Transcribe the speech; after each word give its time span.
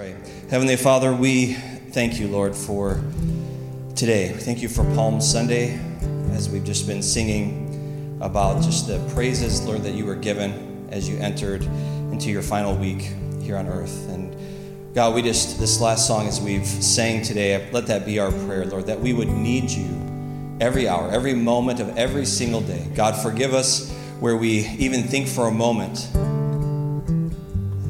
pray. 0.00 0.16
Heavenly 0.48 0.76
Father, 0.76 1.14
we 1.14 1.52
thank 1.90 2.18
you, 2.18 2.26
Lord, 2.26 2.56
for 2.56 3.02
today. 3.94 4.28
Thank 4.32 4.62
you 4.62 4.68
for 4.70 4.82
Palm 4.94 5.20
Sunday 5.20 5.78
as 6.32 6.48
we've 6.48 6.64
just 6.64 6.86
been 6.86 7.02
singing 7.02 8.18
about 8.22 8.62
just 8.62 8.86
the 8.86 8.98
praises, 9.12 9.62
Lord, 9.66 9.82
that 9.82 9.92
you 9.92 10.06
were 10.06 10.14
given 10.14 10.88
as 10.90 11.06
you 11.06 11.18
entered 11.18 11.64
into 12.12 12.30
your 12.30 12.40
final 12.40 12.74
week 12.74 13.12
here 13.42 13.58
on 13.58 13.66
earth. 13.66 14.08
And 14.08 14.34
God, 14.94 15.14
we 15.14 15.20
just, 15.20 15.60
this 15.60 15.82
last 15.82 16.06
song 16.06 16.26
as 16.26 16.40
we've 16.40 16.66
sang 16.66 17.20
today, 17.20 17.68
let 17.70 17.86
that 17.88 18.06
be 18.06 18.18
our 18.18 18.32
prayer, 18.32 18.64
Lord, 18.64 18.86
that 18.86 19.00
we 19.00 19.12
would 19.12 19.28
need 19.28 19.68
you 19.68 20.56
every 20.62 20.88
hour, 20.88 21.10
every 21.10 21.34
moment 21.34 21.78
of 21.78 21.98
every 21.98 22.24
single 22.24 22.62
day. 22.62 22.88
God, 22.94 23.22
forgive 23.22 23.52
us 23.52 23.94
where 24.18 24.38
we 24.38 24.66
even 24.78 25.02
think 25.02 25.28
for 25.28 25.48
a 25.48 25.52
moment 25.52 26.08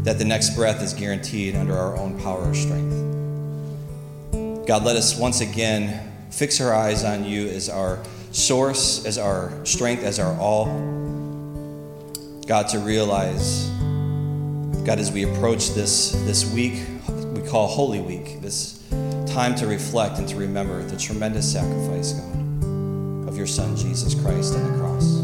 that 0.04 0.18
the 0.18 0.24
next 0.24 0.56
breath 0.56 0.82
is 0.82 0.94
guaranteed 0.94 1.54
under 1.54 1.76
our 1.76 1.96
own 1.96 2.18
power 2.20 2.50
or 2.50 2.54
strength. 2.54 2.96
God, 4.66 4.84
let 4.84 4.96
us 4.96 5.18
once 5.18 5.40
again 5.40 6.10
fix 6.30 6.60
our 6.60 6.72
eyes 6.72 7.04
on 7.04 7.24
you 7.24 7.48
as 7.48 7.68
our 7.68 8.02
source, 8.30 9.04
as 9.04 9.18
our 9.18 9.52
strength, 9.66 10.02
as 10.04 10.18
our 10.18 10.38
all. 10.38 10.66
God, 12.46 12.68
to 12.68 12.78
realize, 12.78 13.68
God, 14.84 14.98
as 14.98 15.12
we 15.12 15.24
approach 15.24 15.70
this, 15.70 16.12
this 16.24 16.50
week, 16.52 16.82
we 17.34 17.42
call 17.42 17.66
Holy 17.66 18.00
Week, 18.00 18.40
this 18.40 18.82
time 19.26 19.54
to 19.56 19.66
reflect 19.66 20.18
and 20.18 20.28
to 20.28 20.36
remember 20.36 20.82
the 20.84 20.96
tremendous 20.96 21.52
sacrifice, 21.52 22.12
God, 22.12 23.28
of 23.28 23.36
your 23.36 23.46
Son, 23.46 23.76
Jesus 23.76 24.14
Christ, 24.14 24.54
on 24.54 24.72
the 24.72 24.78
cross. 24.78 25.19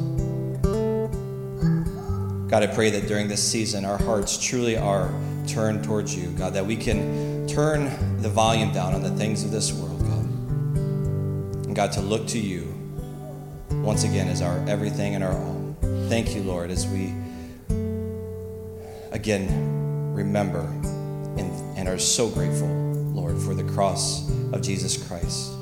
God, 2.49 2.63
I 2.63 2.69
pray 2.69 2.91
that 2.91 3.09
during 3.09 3.27
this 3.27 3.43
season 3.43 3.85
our 3.85 3.99
hearts 3.99 4.39
truly 4.39 4.77
are 4.77 5.13
turned 5.49 5.83
towards 5.83 6.17
you, 6.17 6.29
God, 6.29 6.55
that 6.55 6.65
we 6.65 6.77
can 6.77 7.45
turn 7.49 7.91
the 8.23 8.29
volume 8.29 8.73
down 8.73 8.95
on 8.95 9.03
the 9.03 9.11
things 9.11 9.43
of 9.43 9.51
this 9.51 9.73
world, 9.73 9.99
God. 10.01 10.25
And 11.67 11.75
God, 11.75 11.91
to 11.93 12.01
look 12.01 12.29
to 12.29 12.39
you 12.39 12.73
once 13.71 14.05
again 14.05 14.29
as 14.29 14.43
our 14.43 14.65
everything 14.69 15.17
and 15.17 15.25
our 15.25 15.33
all. 15.33 15.77
Thank 16.09 16.37
you, 16.37 16.43
Lord, 16.45 16.71
as 16.71 16.87
we 16.87 17.13
again 19.11 20.15
remember 20.15 20.61
and, 20.61 21.77
and 21.77 21.89
are 21.89 21.99
so 21.99 22.29
grateful, 22.29 22.69
Lord, 22.69 23.39
for 23.39 23.55
the 23.55 23.65
cross 23.65 24.31
of 24.53 24.63
Jesus 24.63 25.05
Christ, 25.09 25.53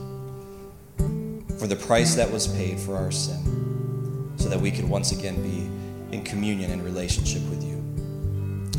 for 1.59 1.67
the 1.67 1.77
price 1.77 2.15
that 2.15 2.31
was 2.31 2.47
paid 2.47 2.79
for 2.79 2.95
our 2.95 3.11
sin, 3.11 4.35
so 4.37 4.51
that 4.51 4.61
we 4.61 4.71
could 4.71 4.87
once 4.87 5.13
again 5.13 5.43
be 5.43 5.71
in 6.15 6.23
communion 6.23 6.71
and 6.71 6.83
relationship 6.83 7.43
with 7.51 7.63
you. 7.63 7.75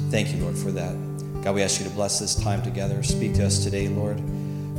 Thank 0.09 0.33
you, 0.33 0.41
Lord, 0.41 0.58
for 0.58 0.72
that. 0.72 0.95
God, 1.44 1.53
we 1.53 1.61
ask 1.61 1.80
you 1.80 1.88
to 1.88 1.94
bless 1.94 2.19
this 2.19 2.33
time 2.33 2.64
together. 2.64 3.03
Speak 3.03 3.36
to 3.36 3.45
us 3.45 3.64
today, 3.64 3.89
Lord, 3.89 4.17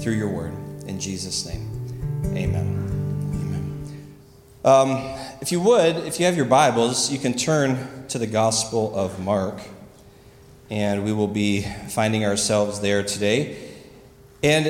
through 0.01 0.15
your 0.15 0.31
word. 0.31 0.53
In 0.87 0.98
Jesus' 0.98 1.47
name, 1.47 1.69
amen. 2.25 2.83
Amen. 3.35 4.09
Um, 4.65 4.91
if 5.41 5.53
you 5.53 5.61
would, 5.61 5.97
if 5.97 6.19
you 6.19 6.27
have 6.27 6.37
your 6.37 6.47
Bibles, 6.47 7.13
you 7.13 7.19
can 7.19 7.35
turn 7.35 8.07
to 8.09 8.19
the 8.19 8.27
Gospel 8.27 8.97
of 8.97 9.20
Mark, 9.20 9.61
and 10.70 11.05
we 11.05 11.13
will 11.13 11.29
be 11.29 11.63
finding 11.89 12.25
ourselves 12.25 12.81
there 12.81 13.03
today. 13.03 13.70
And 14.43 14.67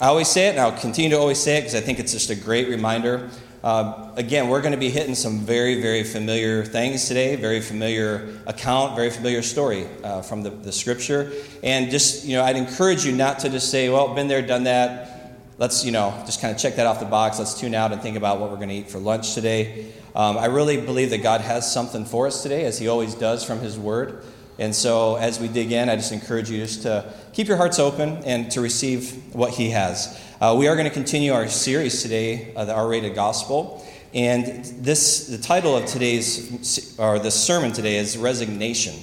I 0.00 0.08
always 0.08 0.28
say 0.28 0.48
it, 0.48 0.50
and 0.50 0.60
I'll 0.60 0.78
continue 0.78 1.10
to 1.10 1.18
always 1.18 1.38
say 1.38 1.58
it 1.58 1.60
because 1.60 1.76
I 1.76 1.80
think 1.80 2.00
it's 2.00 2.12
just 2.12 2.30
a 2.30 2.34
great 2.34 2.68
reminder 2.68 3.30
uh, 3.64 4.10
again, 4.16 4.48
we're 4.48 4.60
going 4.60 4.74
to 4.74 4.78
be 4.78 4.90
hitting 4.90 5.14
some 5.14 5.38
very, 5.38 5.80
very 5.80 6.04
familiar 6.04 6.66
things 6.66 7.08
today, 7.08 7.34
very 7.34 7.62
familiar 7.62 8.28
account, 8.46 8.94
very 8.94 9.08
familiar 9.08 9.40
story 9.40 9.86
uh, 10.02 10.20
from 10.20 10.42
the, 10.42 10.50
the 10.50 10.70
scripture. 10.70 11.32
And 11.62 11.90
just, 11.90 12.26
you 12.26 12.36
know, 12.36 12.44
I'd 12.44 12.56
encourage 12.56 13.06
you 13.06 13.12
not 13.12 13.38
to 13.38 13.48
just 13.48 13.70
say, 13.70 13.88
well, 13.88 14.12
been 14.14 14.28
there, 14.28 14.42
done 14.42 14.64
that. 14.64 15.40
Let's, 15.56 15.82
you 15.82 15.92
know, 15.92 16.12
just 16.26 16.42
kind 16.42 16.54
of 16.54 16.60
check 16.60 16.76
that 16.76 16.86
off 16.86 17.00
the 17.00 17.06
box. 17.06 17.38
Let's 17.38 17.58
tune 17.58 17.74
out 17.74 17.90
and 17.90 18.02
think 18.02 18.18
about 18.18 18.38
what 18.38 18.50
we're 18.50 18.56
going 18.56 18.68
to 18.68 18.74
eat 18.74 18.90
for 18.90 18.98
lunch 18.98 19.32
today. 19.32 19.94
Um, 20.14 20.36
I 20.36 20.44
really 20.44 20.78
believe 20.78 21.08
that 21.08 21.22
God 21.22 21.40
has 21.40 21.72
something 21.72 22.04
for 22.04 22.26
us 22.26 22.42
today, 22.42 22.66
as 22.66 22.78
He 22.78 22.88
always 22.88 23.14
does 23.14 23.44
from 23.44 23.60
His 23.60 23.78
Word. 23.78 24.24
And 24.58 24.74
so, 24.74 25.16
as 25.16 25.40
we 25.40 25.48
dig 25.48 25.72
in, 25.72 25.88
I 25.88 25.96
just 25.96 26.12
encourage 26.12 26.50
you 26.50 26.58
just 26.58 26.82
to 26.82 27.10
keep 27.32 27.48
your 27.48 27.56
hearts 27.56 27.78
open 27.78 28.18
and 28.24 28.50
to 28.52 28.60
receive 28.60 29.34
what 29.34 29.54
He 29.54 29.70
has. 29.70 30.20
Uh, 30.44 30.54
we 30.54 30.68
are 30.68 30.74
going 30.76 30.86
to 30.86 30.92
continue 30.92 31.32
our 31.32 31.48
series 31.48 32.02
today, 32.02 32.52
uh, 32.54 32.66
the 32.66 32.74
R-rated 32.74 33.14
Gospel, 33.14 33.82
and 34.12 34.62
this 34.84 35.28
the 35.28 35.38
title 35.38 35.74
of 35.74 35.86
today's 35.86 36.98
or 36.98 37.18
the 37.18 37.30
sermon 37.30 37.72
today 37.72 37.96
is 37.96 38.18
resignation. 38.18 38.94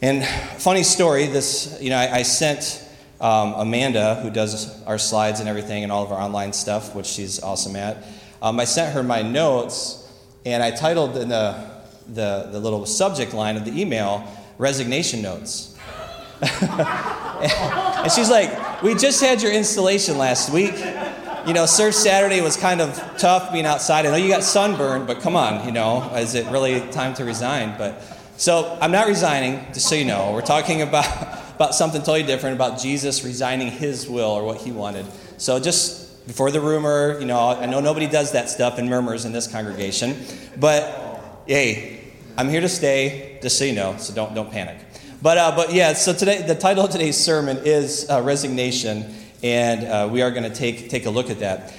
And 0.00 0.24
funny 0.58 0.84
story, 0.84 1.26
this 1.26 1.76
you 1.82 1.90
know 1.90 1.98
I, 1.98 2.14
I 2.14 2.22
sent 2.22 2.82
um, 3.20 3.52
Amanda, 3.56 4.14
who 4.22 4.30
does 4.30 4.82
our 4.84 4.96
slides 4.96 5.40
and 5.40 5.50
everything 5.50 5.82
and 5.82 5.92
all 5.92 6.02
of 6.02 6.10
our 6.12 6.18
online 6.18 6.54
stuff, 6.54 6.94
which 6.94 7.04
she's 7.04 7.42
awesome 7.42 7.76
at. 7.76 8.02
Um, 8.40 8.58
I 8.58 8.64
sent 8.64 8.94
her 8.94 9.02
my 9.02 9.20
notes, 9.20 10.10
and 10.46 10.62
I 10.62 10.70
titled 10.70 11.18
in 11.18 11.28
the, 11.28 11.62
the 12.08 12.48
the 12.52 12.58
little 12.58 12.86
subject 12.86 13.34
line 13.34 13.58
of 13.58 13.66
the 13.66 13.78
email 13.78 14.26
"Resignation 14.56 15.20
Notes." 15.20 15.76
and 16.40 18.12
she's 18.12 18.30
like, 18.30 18.50
We 18.82 18.94
just 18.94 19.22
had 19.22 19.40
your 19.40 19.52
installation 19.52 20.18
last 20.18 20.52
week. 20.52 20.74
You 21.46 21.54
know, 21.54 21.64
Surf 21.64 21.94
Saturday 21.94 22.42
was 22.42 22.58
kind 22.58 22.82
of 22.82 22.94
tough 23.16 23.50
being 23.50 23.64
outside. 23.64 24.04
I 24.04 24.10
know 24.10 24.16
you 24.16 24.28
got 24.28 24.42
sunburned, 24.42 25.06
but 25.06 25.20
come 25.20 25.34
on, 25.34 25.64
you 25.64 25.72
know, 25.72 26.02
is 26.14 26.34
it 26.34 26.46
really 26.50 26.80
time 26.90 27.14
to 27.14 27.24
resign? 27.24 27.74
But 27.78 28.02
so 28.36 28.76
I'm 28.82 28.92
not 28.92 29.06
resigning, 29.06 29.64
just 29.72 29.88
so 29.88 29.94
you 29.94 30.04
know. 30.04 30.32
We're 30.32 30.42
talking 30.42 30.82
about, 30.82 31.06
about 31.54 31.74
something 31.74 32.02
totally 32.02 32.24
different, 32.24 32.54
about 32.56 32.78
Jesus 32.78 33.24
resigning 33.24 33.70
his 33.70 34.06
will 34.10 34.30
or 34.30 34.44
what 34.44 34.58
he 34.58 34.72
wanted. 34.72 35.06
So 35.38 35.58
just 35.58 36.26
before 36.26 36.50
the 36.50 36.60
rumor, 36.60 37.18
you 37.18 37.24
know, 37.24 37.38
I 37.38 37.64
know 37.64 37.80
nobody 37.80 38.06
does 38.06 38.32
that 38.32 38.50
stuff 38.50 38.76
and 38.76 38.90
murmurs 38.90 39.24
in 39.24 39.32
this 39.32 39.46
congregation, 39.46 40.16
but 40.58 41.22
hey, 41.46 42.04
I'm 42.36 42.50
here 42.50 42.60
to 42.60 42.68
stay, 42.68 43.38
just 43.40 43.58
so 43.58 43.64
you 43.64 43.74
know, 43.74 43.96
so 43.96 44.12
don't, 44.12 44.34
don't 44.34 44.50
panic. 44.50 44.76
But, 45.22 45.38
uh, 45.38 45.52
but 45.56 45.72
yeah, 45.72 45.94
so 45.94 46.12
today, 46.12 46.42
the 46.42 46.54
title 46.54 46.84
of 46.84 46.90
today's 46.90 47.16
sermon 47.16 47.58
is 47.64 48.06
uh, 48.10 48.20
Resignation, 48.20 49.14
and 49.42 49.84
uh, 49.84 50.08
we 50.12 50.20
are 50.20 50.30
going 50.30 50.42
to 50.42 50.54
take, 50.54 50.90
take 50.90 51.06
a 51.06 51.10
look 51.10 51.30
at 51.30 51.38
that. 51.40 51.72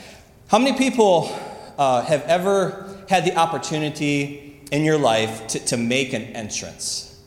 How 0.48 0.58
many 0.58 0.76
people 0.76 1.38
uh, 1.78 2.02
have 2.02 2.24
ever 2.24 2.98
had 3.08 3.26
the 3.26 3.36
opportunity 3.36 4.60
in 4.72 4.84
your 4.84 4.98
life 4.98 5.48
to, 5.48 5.60
to 5.66 5.78
make 5.78 6.14
an 6.14 6.24
entrance? 6.24 7.22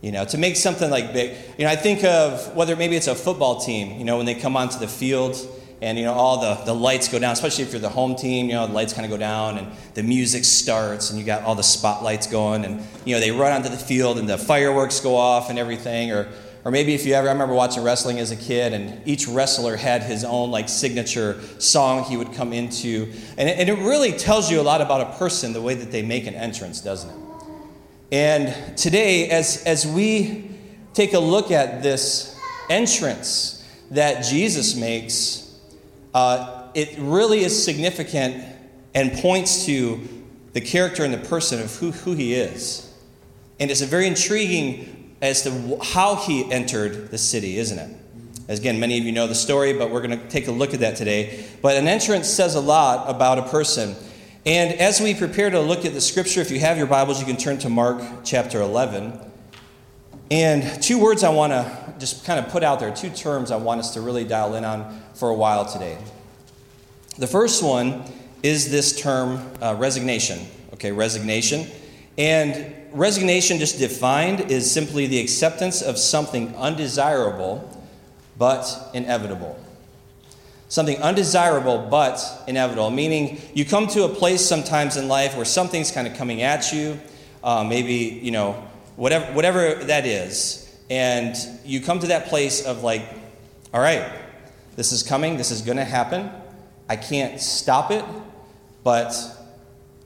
You 0.00 0.10
know, 0.10 0.24
to 0.24 0.38
make 0.38 0.56
something 0.56 0.90
like 0.90 1.12
big. 1.12 1.36
You 1.56 1.64
know, 1.66 1.70
I 1.70 1.76
think 1.76 2.02
of 2.02 2.54
whether 2.56 2.74
maybe 2.74 2.96
it's 2.96 3.08
a 3.08 3.14
football 3.14 3.60
team, 3.60 3.98
you 3.98 4.04
know, 4.04 4.16
when 4.16 4.26
they 4.26 4.34
come 4.34 4.56
onto 4.56 4.78
the 4.78 4.88
field 4.88 5.36
and 5.80 5.98
you 5.98 6.04
know 6.04 6.12
all 6.12 6.40
the, 6.40 6.64
the 6.64 6.74
lights 6.74 7.08
go 7.08 7.18
down 7.18 7.32
especially 7.32 7.64
if 7.64 7.72
you're 7.72 7.80
the 7.80 7.88
home 7.88 8.16
team 8.16 8.46
you 8.46 8.54
know 8.54 8.66
the 8.66 8.72
lights 8.72 8.92
kind 8.92 9.04
of 9.04 9.10
go 9.10 9.16
down 9.16 9.58
and 9.58 9.68
the 9.94 10.02
music 10.02 10.44
starts 10.44 11.10
and 11.10 11.18
you 11.18 11.24
got 11.24 11.42
all 11.42 11.54
the 11.54 11.62
spotlights 11.62 12.26
going 12.26 12.64
and 12.64 12.82
you 13.04 13.14
know 13.14 13.20
they 13.20 13.30
run 13.30 13.52
onto 13.52 13.68
the 13.68 13.76
field 13.76 14.18
and 14.18 14.28
the 14.28 14.38
fireworks 14.38 15.00
go 15.00 15.16
off 15.16 15.50
and 15.50 15.58
everything. 15.58 16.12
Or 16.12 16.28
or 16.64 16.70
maybe 16.70 16.94
if 16.94 17.06
you 17.06 17.14
ever 17.14 17.28
i 17.28 17.32
remember 17.32 17.54
watching 17.54 17.82
wrestling 17.82 18.18
as 18.18 18.30
a 18.30 18.36
kid 18.36 18.72
and 18.72 19.06
each 19.06 19.26
wrestler 19.26 19.76
had 19.76 20.02
his 20.02 20.24
own 20.24 20.50
like 20.50 20.68
signature 20.68 21.40
song 21.58 22.04
he 22.04 22.16
would 22.16 22.32
come 22.34 22.52
into. 22.52 23.12
And 23.36 23.48
it, 23.48 23.58
and 23.58 23.68
it 23.68 23.78
really 23.78 24.12
tells 24.12 24.50
you 24.50 24.60
a 24.60 24.62
lot 24.62 24.80
about 24.80 25.00
a 25.00 25.18
person 25.18 25.52
the 25.52 25.62
way 25.62 25.74
that 25.74 25.90
they 25.90 26.02
make 26.02 26.26
an 26.26 26.34
entrance 26.34 26.80
doesn't 26.80 27.10
it? 27.10 27.16
And 28.10 28.76
today 28.76 29.30
as 29.30 29.62
as 29.64 29.86
we 29.86 30.50
take 30.94 31.14
a 31.14 31.18
look 31.18 31.50
at 31.50 31.82
this 31.82 32.38
entrance 32.68 33.54
that 33.90 34.22
jesus 34.22 34.76
makes 34.76 35.47
uh, 36.18 36.68
it 36.74 36.98
really 36.98 37.44
is 37.44 37.64
significant 37.64 38.44
and 38.92 39.12
points 39.12 39.66
to 39.66 40.00
the 40.52 40.60
character 40.60 41.04
and 41.04 41.14
the 41.14 41.28
person 41.28 41.60
of 41.60 41.72
who, 41.76 41.92
who 41.92 42.12
he 42.14 42.34
is. 42.34 42.92
And 43.60 43.70
it's 43.70 43.80
very 43.82 44.08
intriguing 44.08 45.14
as 45.22 45.42
to 45.42 45.78
how 45.80 46.16
he 46.16 46.50
entered 46.50 47.12
the 47.12 47.18
city, 47.18 47.58
isn't 47.58 47.78
it? 47.78 47.96
As 48.48 48.58
again, 48.58 48.80
many 48.80 48.98
of 48.98 49.04
you 49.04 49.12
know 49.12 49.28
the 49.28 49.34
story, 49.36 49.72
but 49.74 49.90
we're 49.92 50.04
going 50.04 50.18
to 50.18 50.28
take 50.28 50.48
a 50.48 50.50
look 50.50 50.74
at 50.74 50.80
that 50.80 50.96
today. 50.96 51.46
But 51.62 51.76
an 51.76 51.86
entrance 51.86 52.28
says 52.28 52.56
a 52.56 52.60
lot 52.60 53.08
about 53.08 53.38
a 53.38 53.42
person. 53.42 53.94
And 54.44 54.74
as 54.80 55.00
we 55.00 55.14
prepare 55.14 55.50
to 55.50 55.60
look 55.60 55.84
at 55.84 55.92
the 55.92 56.00
scripture, 56.00 56.40
if 56.40 56.50
you 56.50 56.58
have 56.58 56.78
your 56.78 56.88
Bibles, 56.88 57.20
you 57.20 57.26
can 57.26 57.36
turn 57.36 57.58
to 57.58 57.68
Mark 57.68 58.02
chapter 58.24 58.60
11. 58.60 59.20
And 60.32 60.82
two 60.82 61.00
words 61.00 61.22
I 61.22 61.30
want 61.30 61.52
to 61.52 61.94
just 61.98 62.24
kind 62.24 62.44
of 62.44 62.50
put 62.50 62.64
out 62.64 62.80
there, 62.80 62.94
two 62.94 63.10
terms 63.10 63.52
I 63.52 63.56
want 63.56 63.80
us 63.80 63.94
to 63.94 64.00
really 64.00 64.24
dial 64.24 64.56
in 64.56 64.64
on 64.64 65.00
for 65.18 65.28
a 65.28 65.34
while 65.34 65.66
today. 65.66 65.98
The 67.18 67.26
first 67.26 67.62
one 67.62 68.04
is 68.42 68.70
this 68.70 69.00
term 69.00 69.44
uh, 69.60 69.74
resignation. 69.76 70.46
Okay, 70.74 70.92
resignation. 70.92 71.66
And 72.16 72.72
resignation, 72.92 73.58
just 73.58 73.78
defined, 73.78 74.50
is 74.50 74.70
simply 74.70 75.06
the 75.08 75.18
acceptance 75.18 75.82
of 75.82 75.98
something 75.98 76.54
undesirable 76.56 77.68
but 78.38 78.90
inevitable. 78.94 79.58
Something 80.68 81.02
undesirable 81.02 81.88
but 81.90 82.22
inevitable, 82.46 82.90
meaning 82.90 83.40
you 83.54 83.64
come 83.64 83.88
to 83.88 84.04
a 84.04 84.08
place 84.08 84.44
sometimes 84.44 84.96
in 84.96 85.08
life 85.08 85.34
where 85.34 85.44
something's 85.44 85.90
kind 85.90 86.06
of 86.06 86.14
coming 86.14 86.42
at 86.42 86.72
you, 86.72 87.00
uh, 87.42 87.64
maybe, 87.64 88.20
you 88.22 88.30
know, 88.30 88.52
whatever, 88.96 89.32
whatever 89.32 89.74
that 89.86 90.06
is, 90.06 90.64
And 90.90 91.36
you 91.64 91.80
come 91.80 91.98
to 92.00 92.06
that 92.08 92.26
place 92.26 92.64
of 92.64 92.82
like, 92.82 93.02
all 93.74 93.80
right, 93.80 94.10
this 94.78 94.92
is 94.92 95.02
coming, 95.02 95.36
this 95.36 95.50
is 95.50 95.60
going 95.60 95.76
to 95.76 95.84
happen. 95.84 96.30
I 96.88 96.94
can't 96.94 97.40
stop 97.40 97.90
it, 97.90 98.04
but 98.84 99.12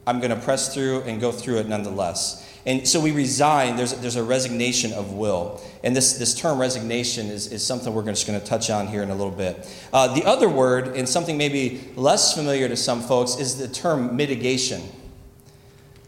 I'm 0.07 0.19
going 0.19 0.31
to 0.31 0.41
press 0.41 0.73
through 0.73 1.03
and 1.03 1.21
go 1.21 1.31
through 1.31 1.59
it 1.59 1.69
nonetheless. 1.69 2.49
And 2.65 2.89
so 2.89 2.99
we 2.99 3.11
resign, 3.11 3.77
there's, 3.77 3.93
there's 4.01 4.17
a 4.17 4.23
resignation 4.23 4.95
of 4.95 5.13
will. 5.13 5.61
And 5.85 5.95
this, 5.95 6.15
this 6.15 6.35
term 6.35 6.59
resignation 6.59 7.27
is, 7.27 7.53
is 7.53 7.63
something 7.63 7.93
we're 7.93 8.03
just 8.07 8.27
going 8.27 8.41
to 8.41 8.47
touch 8.47 8.71
on 8.71 8.87
here 8.87 9.03
in 9.03 9.11
a 9.11 9.15
little 9.15 9.31
bit. 9.31 9.71
Uh, 9.93 10.15
the 10.15 10.25
other 10.25 10.49
word, 10.49 10.97
and 10.97 11.07
something 11.07 11.37
maybe 11.37 11.93
less 11.95 12.35
familiar 12.35 12.67
to 12.67 12.77
some 12.77 13.03
folks, 13.03 13.37
is 13.37 13.59
the 13.59 13.69
term 13.69 14.17
mitigation. 14.17 14.81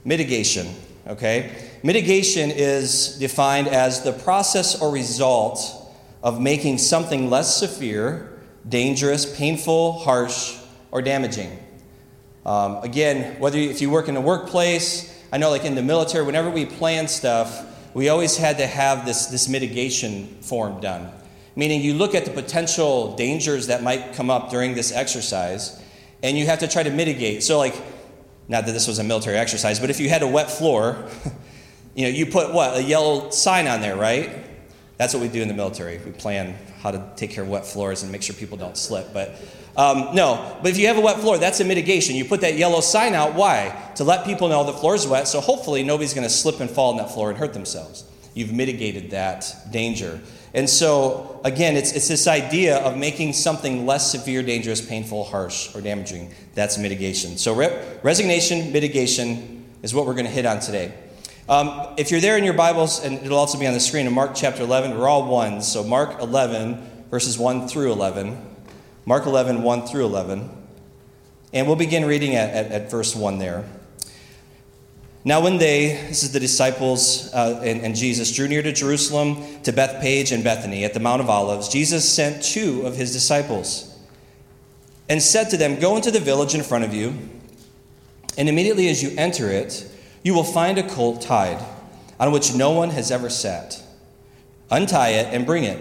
Mitigation, 0.07 0.69
okay? 1.07 1.55
Mitigation 1.83 2.51
is 2.51 3.19
defined 3.19 3.69
as 3.69 4.05
the 4.05 4.15
process 4.15 4.81
or 4.81 4.91
result 4.91 5.93
of 6.23 6.41
making 6.41 6.79
something 6.79 7.29
less 7.29 7.59
severe, 7.59 8.31
dangerous, 8.69 9.37
painful, 9.37 10.01
harsh, 10.01 10.57
or 10.91 11.03
damaging. 11.03 11.59
Um, 12.47 12.77
again, 12.79 13.41
whether 13.41 13.59
you, 13.59 13.71
if 13.71 13.81
you 13.81 13.91
work 13.91 14.09
in 14.09 14.17
a 14.17 14.21
workplace, 14.21 15.11
I 15.33 15.39
know 15.39 15.51
like 15.51 15.65
in 15.65 15.75
the 15.75 15.83
military, 15.83 16.25
whenever 16.25 16.51
we 16.51 16.67
plan 16.67 17.09
stuff, 17.09 17.71
we 17.95 18.09
always 18.09 18.37
had 18.37 18.59
to 18.59 18.67
have 18.67 19.07
this, 19.07 19.27
this 19.27 19.49
mitigation 19.49 20.27
form 20.43 20.81
done. 20.81 21.11
Meaning 21.57 21.83
you 21.83 21.95
look 21.95 22.15
at 22.15 22.25
the 22.25 22.33
potential 22.33 23.15
dangers 23.17 23.69
that 23.69 23.83
might 23.83 24.15
come 24.15 24.29
up 24.29 24.51
during 24.51 24.75
this 24.75 24.93
exercise, 24.93 25.81
and 26.23 26.37
you 26.37 26.47
have 26.47 26.59
to 26.61 26.69
try 26.69 26.83
to 26.83 26.91
mitigate. 26.91 27.43
So, 27.43 27.59
like, 27.59 27.75
not 28.49 28.67
that 28.67 28.73
this 28.73 28.89
was 28.89 28.99
a 28.99 29.05
military 29.05 29.37
exercise, 29.37 29.79
but 29.79 29.91
if 29.91 30.01
you 30.01 30.09
had 30.09 30.23
a 30.23 30.29
wet 30.29 30.51
floor, 30.51 31.09
you 31.95 32.05
know, 32.05 32.09
you 32.09 32.27
put 32.27 32.53
what? 32.53 32.77
A 32.77 32.83
yellow 32.83 33.31
sign 33.31 33.69
on 33.69 33.81
there, 33.81 33.97
right? 33.97 34.31
That's 34.97 35.13
what 35.13 35.23
we 35.23 35.29
do 35.29 35.43
in 35.43 35.49
the 35.49 35.55
military. 35.55 35.99
We 35.99 36.13
plan 36.13 36.55
how 36.81 36.93
to 36.93 37.13
take 37.17 37.31
care 37.31 37.43
of 37.43 37.51
wet 37.51 37.67
floors 37.67 38.03
and 38.03 38.13
make 38.13 38.23
sure 38.23 38.37
people 38.37 38.57
don't 38.57 38.77
slip. 38.77 39.13
But 39.13 39.35
um, 39.77 40.15
no, 40.15 40.57
but 40.63 40.71
if 40.71 40.79
you 40.79 40.87
have 40.87 40.99
a 40.99 41.01
wet 41.01 41.19
floor, 41.19 41.37
that's 41.37 41.59
a 41.59 41.65
mitigation. 41.65 42.15
You 42.15 42.25
put 42.25 42.43
that 42.43 42.57
yellow 42.57 42.81
sign 42.81 43.15
out. 43.15 43.35
Why? 43.35 43.93
To 43.97 44.05
let 44.05 44.25
people 44.25 44.49
know 44.49 44.63
the 44.65 44.73
floor 44.73 44.95
is 44.95 45.07
wet, 45.07 45.27
so 45.27 45.41
hopefully 45.41 45.83
nobody's 45.83 46.15
going 46.15 46.27
to 46.27 46.33
slip 46.33 46.61
and 46.61 46.71
fall 46.71 46.93
on 46.93 46.99
that 46.99 47.11
floor 47.11 47.31
and 47.31 47.39
hurt 47.39 47.55
themselves. 47.55 48.05
You've 48.35 48.53
mitigated 48.53 49.11
that 49.11 49.53
danger. 49.71 50.21
And 50.55 50.71
so, 50.71 51.41
again, 51.45 51.77
it's, 51.77 51.93
it's 51.93 52.07
this 52.07 52.29
idea 52.29 52.79
of 52.79 52.97
making 52.97 53.33
something 53.33 53.87
less 53.87 54.13
severe, 54.13 54.43
dangerous, 54.45 54.81
painful, 54.81 55.25
harsh, 55.25 55.75
or 55.75 55.81
damaging. 55.81 56.33
That's 56.55 56.79
mitigation. 56.79 57.37
So, 57.37 57.55
re- 57.55 57.99
resignation, 58.05 58.73
mitigation 58.73 59.65
is 59.83 59.93
what 59.93 60.07
we're 60.07 60.15
going 60.15 60.27
to 60.27 60.31
hit 60.31 60.47
on 60.47 60.61
today. 60.61 60.95
Um, 61.47 61.93
if 61.99 62.11
you're 62.11 62.23
there 62.23 62.39
in 62.39 62.45
your 62.45 62.55
Bibles, 62.55 63.05
and 63.05 63.19
it'll 63.19 63.37
also 63.37 63.59
be 63.59 63.67
on 63.67 63.75
the 63.75 63.81
screen 63.81 64.07
in 64.07 64.15
Mark 64.15 64.31
chapter 64.35 64.63
11, 64.63 64.97
we're 64.97 65.07
all 65.07 65.29
ones. 65.29 65.71
So, 65.71 65.85
Mark 65.85 66.19
11, 66.19 67.05
verses 67.11 67.39
1 67.39 67.69
through 67.69 67.93
11. 67.93 68.39
Mark 69.05 69.27
11, 69.27 69.63
1 69.63 69.87
through 69.87 70.07
11. 70.07 70.49
And 71.53 71.67
we'll 71.67 71.77
begin 71.77 72.07
reading 72.07 72.35
at, 72.35 72.49
at, 72.49 72.73
at 72.73 72.91
verse 72.91 73.15
1 73.15 73.39
there. 73.39 73.63
Now, 75.23 75.43
when 75.43 75.59
they, 75.59 75.89
this 76.09 76.23
is 76.23 76.33
the 76.33 76.41
disciples 76.41 77.31
uh, 77.35 77.61
and, 77.63 77.83
and, 77.83 77.95
Jesus, 77.95 78.35
drew 78.35 78.49
near 78.49 78.63
to 78.63 78.73
Jerusalem, 78.73 79.61
to 79.65 79.73
Bethphage 79.73 80.33
and 80.33 80.43
Bethany 80.43 80.83
at 80.83 80.95
the 80.95 81.01
Mount 81.01 81.21
of 81.21 81.29
Olives, 81.29 81.69
Jesus 81.69 82.11
sent 82.11 82.43
two 82.43 82.87
of 82.87 82.97
his 82.97 83.13
disciples 83.13 83.99
and 85.11 85.23
said 85.23 85.51
to 85.51 85.59
them, 85.59 85.79
Go 85.79 85.97
into 85.97 86.11
the 86.11 86.21
village 86.21 86.55
in 86.55 86.63
front 86.63 86.85
of 86.85 86.95
you, 86.95 87.19
and 88.39 88.49
immediately 88.49 88.89
as 88.89 89.03
you 89.03 89.13
enter 89.19 89.51
it, 89.51 89.91
you 90.25 90.35
will 90.35 90.43
find 90.43 90.79
a 90.79 90.89
colt 90.89 91.23
tied, 91.23 91.65
on 92.19 92.33
which 92.33 92.55
no 92.55 92.73
one 92.73 92.91
has 92.91 93.13
ever 93.13 93.29
sat. 93.29 93.81
Untie 94.71 95.11
it 95.11 95.33
and 95.33 95.47
bring 95.47 95.63
it. 95.63 95.79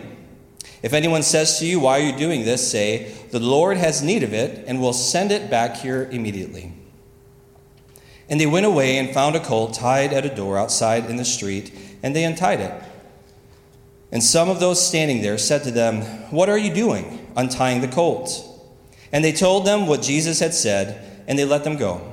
If 0.84 0.94
anyone 0.94 1.24
says 1.24 1.57
to 1.60 1.66
you, 1.66 1.80
Why 1.80 2.00
are 2.00 2.04
you 2.04 2.16
doing 2.16 2.44
this? 2.44 2.69
say, 2.69 3.13
The 3.31 3.40
Lord 3.40 3.78
has 3.78 4.04
need 4.04 4.22
of 4.22 4.34
it, 4.34 4.66
and 4.68 4.81
will 4.81 4.94
send 4.94 5.31
it 5.31 5.50
back 5.50 5.78
here 5.78 6.07
immediately. 6.12 6.74
And 8.30 8.40
they 8.40 8.45
went 8.45 8.66
away 8.66 8.98
and 8.98 9.13
found 9.13 9.36
a 9.36 9.40
colt 9.40 9.74
tied 9.74 10.12
at 10.12 10.25
a 10.25 10.36
door 10.36 10.57
outside 10.57 11.10
in 11.10 11.16
the 11.16 11.25
street, 11.25 11.74
and 12.04 12.13
they 12.13 12.25
untied 12.25 12.60
it. 12.60 12.84
And 14.12 14.22
some 14.22 14.50
of 14.50 14.60
those 14.60 14.86
standing 14.86 15.22
there 15.22 15.38
said 15.38 15.63
to 15.63 15.72
them, 15.72 16.01
What 16.31 16.50
are 16.50 16.57
you 16.57 16.74
doing, 16.74 17.28
untying 17.38 17.80
the 17.80 17.88
colt? 17.88 18.50
And 19.13 19.24
they 19.24 19.31
told 19.31 19.66
them 19.66 19.88
what 19.88 20.01
Jesus 20.01 20.40
had 20.40 20.54
said, 20.54 21.24
and 21.28 21.40
they 21.40 21.45
let 21.45 21.63
them 21.63 21.78
go. 21.78 22.12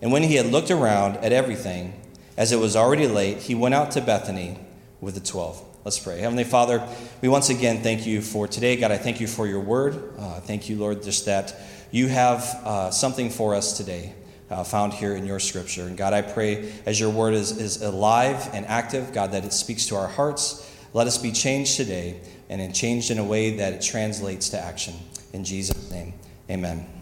And 0.00 0.12
when 0.12 0.22
he 0.22 0.36
had 0.36 0.46
looked 0.46 0.70
around 0.70 1.16
at 1.18 1.32
everything, 1.32 2.00
as 2.36 2.52
it 2.52 2.58
was 2.58 2.76
already 2.76 3.08
late, 3.08 3.38
he 3.38 3.54
went 3.54 3.74
out 3.74 3.90
to 3.92 4.00
Bethany 4.00 4.58
with 5.00 5.14
the 5.14 5.20
twelve. 5.20 5.64
Let's 5.84 5.98
pray. 5.98 6.20
Heavenly 6.20 6.44
Father, 6.44 6.86
we 7.22 7.28
once 7.28 7.50
again 7.50 7.82
thank 7.82 8.06
you 8.06 8.20
for 8.20 8.46
today. 8.46 8.76
God, 8.76 8.92
I 8.92 8.98
thank 8.98 9.20
you 9.20 9.26
for 9.26 9.46
your 9.46 9.60
word. 9.60 10.12
Uh, 10.18 10.40
thank 10.40 10.68
you, 10.68 10.76
Lord, 10.76 11.02
just 11.02 11.24
that 11.26 11.54
you 11.90 12.08
have 12.08 12.42
uh, 12.64 12.90
something 12.90 13.30
for 13.30 13.54
us 13.54 13.76
today 13.76 14.12
uh, 14.50 14.64
found 14.64 14.92
here 14.92 15.14
in 15.14 15.24
your 15.24 15.40
scripture. 15.40 15.84
And 15.84 15.96
God, 15.96 16.12
I 16.12 16.22
pray 16.22 16.72
as 16.84 17.00
your 17.00 17.10
word 17.10 17.34
is, 17.34 17.56
is 17.56 17.80
alive 17.80 18.50
and 18.52 18.66
active, 18.66 19.12
God, 19.12 19.32
that 19.32 19.44
it 19.44 19.52
speaks 19.52 19.86
to 19.86 19.96
our 19.96 20.08
hearts. 20.08 20.70
Let 20.92 21.06
us 21.06 21.16
be 21.16 21.32
changed 21.32 21.76
today 21.76 22.20
and 22.50 22.74
changed 22.74 23.10
in 23.10 23.18
a 23.18 23.24
way 23.24 23.56
that 23.56 23.72
it 23.72 23.80
translates 23.80 24.50
to 24.50 24.60
action. 24.60 24.94
In 25.32 25.44
Jesus' 25.44 25.90
name, 25.90 26.12
amen. 26.50 26.97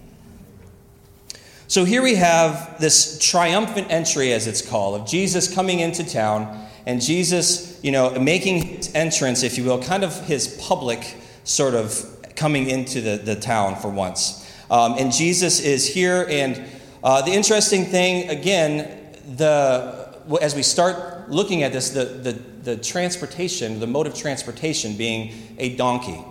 So 1.68 1.84
here 1.84 2.00
we 2.00 2.14
have 2.14 2.78
this 2.78 3.18
triumphant 3.18 3.90
entry, 3.90 4.32
as 4.32 4.46
it's 4.46 4.62
called, 4.62 5.00
of 5.00 5.06
Jesus 5.08 5.52
coming 5.52 5.80
into 5.80 6.08
town 6.08 6.64
and 6.86 7.02
Jesus, 7.02 7.80
you 7.82 7.90
know, 7.90 8.16
making 8.20 8.62
his 8.62 8.94
entrance, 8.94 9.42
if 9.42 9.58
you 9.58 9.64
will, 9.64 9.82
kind 9.82 10.04
of 10.04 10.14
his 10.26 10.46
public 10.62 11.16
sort 11.42 11.74
of 11.74 12.04
coming 12.36 12.70
into 12.70 13.00
the, 13.00 13.16
the 13.16 13.34
town 13.34 13.74
for 13.74 13.88
once. 13.88 14.48
Um, 14.70 14.94
and 14.96 15.12
Jesus 15.12 15.58
is 15.58 15.92
here, 15.92 16.24
and 16.30 16.64
uh, 17.02 17.22
the 17.22 17.32
interesting 17.32 17.84
thing, 17.84 18.28
again, 18.30 19.16
the 19.36 20.06
as 20.40 20.54
we 20.54 20.62
start 20.62 21.30
looking 21.30 21.62
at 21.62 21.72
this, 21.72 21.90
the, 21.90 22.04
the, 22.04 22.32
the 22.32 22.76
transportation, 22.76 23.78
the 23.78 23.86
mode 23.86 24.06
of 24.06 24.14
transportation 24.14 24.96
being 24.96 25.54
a 25.58 25.76
donkey, 25.76 26.24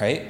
right? 0.00 0.22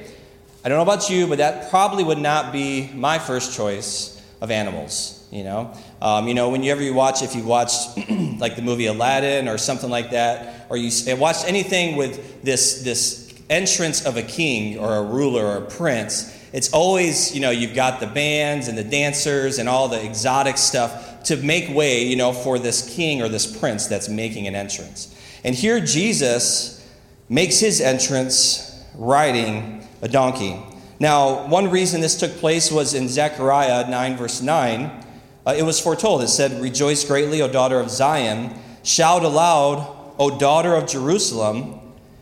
I 0.63 0.69
don't 0.69 0.77
know 0.77 0.83
about 0.83 1.09
you, 1.09 1.27
but 1.27 1.37
that 1.37 1.69
probably 1.69 2.03
would 2.03 2.17
not 2.17 2.51
be 2.51 2.89
my 2.93 3.19
first 3.19 3.55
choice 3.55 4.14
of 4.45 4.51
animals, 4.51 5.27
you 5.31 5.43
know? 5.43 5.73
Um, 6.01 6.27
you 6.29 6.33
know, 6.33 6.49
whenever 6.49 6.81
you 6.81 6.93
watch, 6.93 7.21
if 7.21 7.35
you 7.35 7.43
watch 7.43 7.71
like 8.39 8.55
the 8.55 8.61
movie 8.61 8.85
Aladdin 8.85 9.49
or 9.49 9.57
something 9.57 9.89
like 9.89 10.11
that, 10.11 10.67
or 10.69 10.77
you 10.77 10.91
watch 11.17 11.37
anything 11.45 11.97
with 11.97 12.43
this, 12.43 12.83
this 12.83 13.33
entrance 13.49 14.05
of 14.05 14.15
a 14.15 14.21
king 14.21 14.79
or 14.79 14.95
a 14.95 15.03
ruler 15.03 15.45
or 15.45 15.57
a 15.57 15.65
prince, 15.69 16.31
it's 16.53 16.71
always, 16.71 17.35
you 17.35 17.41
know, 17.41 17.49
you've 17.49 17.75
got 17.75 17.99
the 17.99 18.07
bands 18.07 18.69
and 18.69 18.77
the 18.77 18.83
dancers 18.83 19.59
and 19.59 19.67
all 19.67 19.89
the 19.89 20.03
exotic 20.05 20.57
stuff 20.57 21.23
to 21.23 21.35
make 21.37 21.75
way, 21.75 22.05
you 22.05 22.15
know, 22.15 22.31
for 22.31 22.57
this 22.59 22.95
king 22.95 23.21
or 23.21 23.27
this 23.27 23.45
prince 23.59 23.87
that's 23.87 24.07
making 24.07 24.47
an 24.47 24.55
entrance. 24.55 25.13
And 25.43 25.53
here 25.53 25.79
Jesus 25.79 26.87
makes 27.27 27.59
his 27.59 27.81
entrance 27.81 28.83
riding 28.93 29.85
a 30.01 30.07
donkey. 30.07 30.61
Now, 31.05 31.45
one 31.45 31.69
reason 31.69 32.01
this 32.01 32.17
took 32.17 32.31
place 32.37 32.71
was 32.71 32.95
in 32.95 33.07
Zechariah 33.09 33.87
9, 33.87 34.17
verse 34.17 34.41
9 34.41 35.05
uh, 35.45 35.53
it 35.55 35.61
was 35.61 35.79
foretold. 35.79 36.23
It 36.23 36.29
said, 36.29 36.59
Rejoice 36.59 37.03
greatly, 37.03 37.43
O 37.43 37.47
daughter 37.47 37.79
of 37.79 37.91
Zion. 37.91 38.59
Shout 38.81 39.21
aloud, 39.21 39.85
O 40.17 40.39
daughter 40.39 40.73
of 40.73 40.89
Jerusalem. 40.89 41.79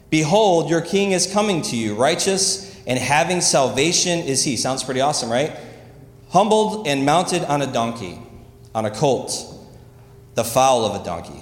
Behold, 0.10 0.70
your 0.70 0.82
king 0.82 1.13
is 1.13 1.32
coming 1.32 1.62
to 1.62 1.78
you. 1.78 1.96
Righteous 1.96 2.78
and 2.86 3.00
having 3.00 3.40
salvation 3.40 4.20
is 4.20 4.44
he. 4.44 4.58
Sounds 4.58 4.84
pretty 4.84 5.00
awesome, 5.00 5.32
right? 5.32 5.58
Humbled 6.32 6.86
and 6.86 7.06
mounted 7.06 7.46
on 7.46 7.62
a 7.62 7.72
donkey, 7.72 8.20
on 8.75 8.84
a 8.84 8.92
colt, 8.92 9.32
the 10.36 10.44
fowl 10.44 10.84
of 10.84 11.02
a 11.02 11.06
donkey. 11.06 11.42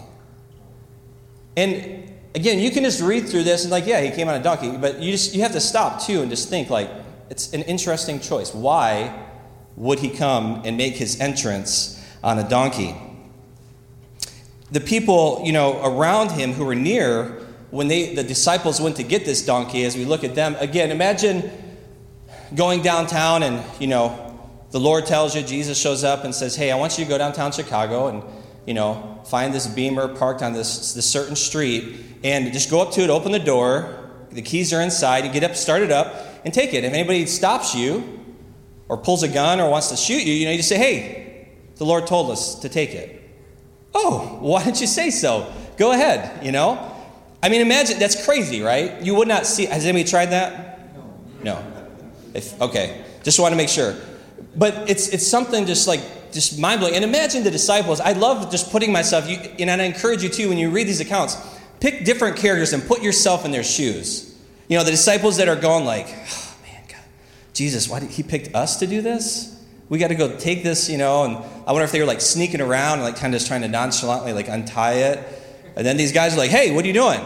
And 1.57 2.07
again, 2.36 2.60
you 2.60 2.69
can 2.69 2.83
just 2.83 3.01
read 3.01 3.27
through 3.27 3.45
this 3.45 3.63
and 3.63 3.71
like, 3.71 3.88
yeah, 3.88 4.00
he 4.00 4.12
came 4.12 4.29
on 4.29 4.36
a 4.36 4.43
donkey, 4.43 4.77
but 4.77 5.00
you 5.00 5.12
just 5.12 5.33
you 5.33 5.41
have 5.41 5.53
to 5.53 5.60
stop 5.60 6.03
too 6.03 6.21
and 6.21 6.29
just 6.29 6.48
think 6.48 6.69
like 6.69 7.00
it's 7.31 7.51
an 7.53 7.63
interesting 7.63 8.19
choice. 8.19 8.53
Why 8.53 9.25
would 9.75 10.00
he 10.00 10.09
come 10.09 10.61
and 10.63 10.77
make 10.77 10.93
his 10.93 11.19
entrance 11.19 11.97
on 12.23 12.38
a 12.39 12.47
donkey. 12.47 12.95
The 14.71 14.79
people, 14.79 15.41
you 15.43 15.51
know, 15.51 15.83
around 15.83 16.31
him 16.31 16.53
who 16.53 16.65
were 16.65 16.75
near 16.75 17.39
when 17.71 17.88
they, 17.88 18.15
the 18.15 18.23
disciples 18.23 18.81
went 18.81 18.97
to 18.97 19.03
get 19.03 19.25
this 19.25 19.45
donkey, 19.45 19.85
as 19.85 19.95
we 19.95 20.05
look 20.05 20.23
at 20.23 20.35
them, 20.35 20.55
again, 20.59 20.91
imagine 20.91 21.50
going 22.53 22.81
downtown 22.81 23.43
and, 23.43 23.63
you 23.79 23.88
know, 23.88 24.27
the 24.71 24.79
Lord 24.79 25.05
tells 25.05 25.35
you, 25.35 25.41
Jesus 25.41 25.79
shows 25.79 26.03
up 26.03 26.23
and 26.23 26.33
says, 26.33 26.55
Hey, 26.55 26.71
I 26.71 26.75
want 26.75 26.97
you 26.97 27.05
to 27.05 27.09
go 27.09 27.17
downtown 27.17 27.51
Chicago 27.51 28.07
and, 28.07 28.23
you 28.65 28.73
know, 28.73 29.21
find 29.25 29.53
this 29.53 29.67
beamer 29.67 30.07
parked 30.07 30.41
on 30.41 30.53
this, 30.53 30.93
this 30.93 31.09
certain 31.09 31.35
street 31.35 32.05
and 32.23 32.51
just 32.53 32.69
go 32.69 32.81
up 32.81 32.91
to 32.93 33.01
it, 33.01 33.09
open 33.09 33.31
the 33.31 33.39
door. 33.39 34.09
The 34.31 34.41
keys 34.41 34.71
are 34.71 34.81
inside. 34.81 35.25
You 35.25 35.31
get 35.31 35.43
up, 35.43 35.55
start 35.55 35.81
it 35.81 35.91
up, 35.91 36.15
and 36.43 36.53
take 36.53 36.74
it. 36.74 36.83
If 36.83 36.93
anybody 36.93 37.25
stops 37.25 37.75
you 37.75 38.19
or 38.89 38.98
pulls 38.98 39.24
a 39.24 39.27
gun 39.27 39.60
or 39.60 39.69
wants 39.69 39.89
to 39.89 39.98
shoot 39.98 40.24
you, 40.24 40.33
you 40.33 40.45
know, 40.45 40.51
you 40.51 40.57
just 40.57 40.69
say, 40.69 40.77
Hey, 40.77 41.50
the 41.75 41.86
Lord 41.86 42.07
told 42.07 42.29
us 42.29 42.55
to 42.60 42.69
take 42.69 42.93
it. 42.93 43.21
Oh, 43.93 44.38
why 44.41 44.63
didn't 44.63 44.81
you 44.81 44.88
say 44.88 45.10
so? 45.10 45.51
Go 45.77 45.91
ahead, 45.91 46.45
you 46.45 46.51
know? 46.51 46.91
I 47.43 47.50
mean, 47.50 47.62
imagine 47.62 47.98
that's 47.98 48.24
crazy, 48.25 48.62
right? 48.62 49.01
You 49.01 49.15
would 49.15 49.27
not 49.27 49.45
see. 49.45 49.65
Has 49.65 49.86
anybody 49.86 50.07
tried 50.07 50.27
that? 50.27 50.95
No. 51.43 51.55
No. 51.55 51.74
If, 52.33 52.62
okay, 52.62 53.03
just 53.24 53.39
want 53.39 53.51
to 53.51 53.57
make 53.57 53.69
sure. 53.69 53.95
But 54.55 54.89
it's 54.89 55.07
it's 55.10 55.25
something 55.25 55.65
just 55.65 55.88
like 55.88 56.01
just 56.31 56.60
mind 56.60 56.81
blowing. 56.81 56.95
And 56.95 57.03
imagine 57.03 57.43
the 57.43 57.51
disciples. 57.51 58.00
I 58.00 58.13
love 58.13 58.51
just 58.51 58.71
putting 58.71 58.91
myself. 58.91 59.27
You, 59.27 59.38
and 59.60 59.69
I 59.71 59.83
encourage 59.86 60.24
you 60.24 60.29
too 60.29 60.50
when 60.50 60.57
you 60.57 60.69
read 60.69 60.88
these 60.88 61.00
accounts, 61.00 61.36
pick 61.79 62.05
different 62.05 62.38
characters 62.38 62.74
and 62.74 62.86
put 62.86 63.01
yourself 63.01 63.43
in 63.43 63.51
their 63.51 63.63
shoes. 63.63 64.30
You 64.71 64.77
know, 64.77 64.85
the 64.85 64.91
disciples 64.91 65.35
that 65.35 65.49
are 65.49 65.57
going 65.57 65.83
like, 65.83 66.07
oh, 66.07 66.55
man, 66.63 66.81
God, 66.87 67.03
Jesus, 67.51 67.89
why 67.89 67.99
did 67.99 68.09
he 68.09 68.23
pick 68.23 68.55
us 68.55 68.77
to 68.77 68.87
do 68.87 69.01
this? 69.01 69.61
We 69.89 69.99
got 69.99 70.07
to 70.07 70.15
go 70.15 70.37
take 70.37 70.63
this, 70.63 70.89
you 70.89 70.97
know. 70.97 71.25
And 71.25 71.35
I 71.67 71.73
wonder 71.73 71.83
if 71.83 71.91
they 71.91 71.99
were 71.99 72.05
like 72.05 72.21
sneaking 72.21 72.61
around 72.61 72.99
and 72.99 73.03
like 73.03 73.17
kind 73.17 73.33
of 73.33 73.39
just 73.39 73.49
trying 73.49 73.63
to 73.63 73.67
nonchalantly 73.67 74.31
like 74.31 74.47
untie 74.47 74.93
it. 74.93 75.19
And 75.75 75.85
then 75.85 75.97
these 75.97 76.13
guys 76.13 76.35
are 76.35 76.37
like, 76.37 76.51
hey, 76.51 76.73
what 76.73 76.85
are 76.85 76.87
you 76.87 76.93
doing? 76.93 77.19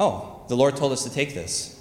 Oh, 0.00 0.44
the 0.48 0.56
Lord 0.56 0.76
told 0.76 0.90
us 0.90 1.04
to 1.04 1.10
take 1.10 1.32
this. 1.32 1.80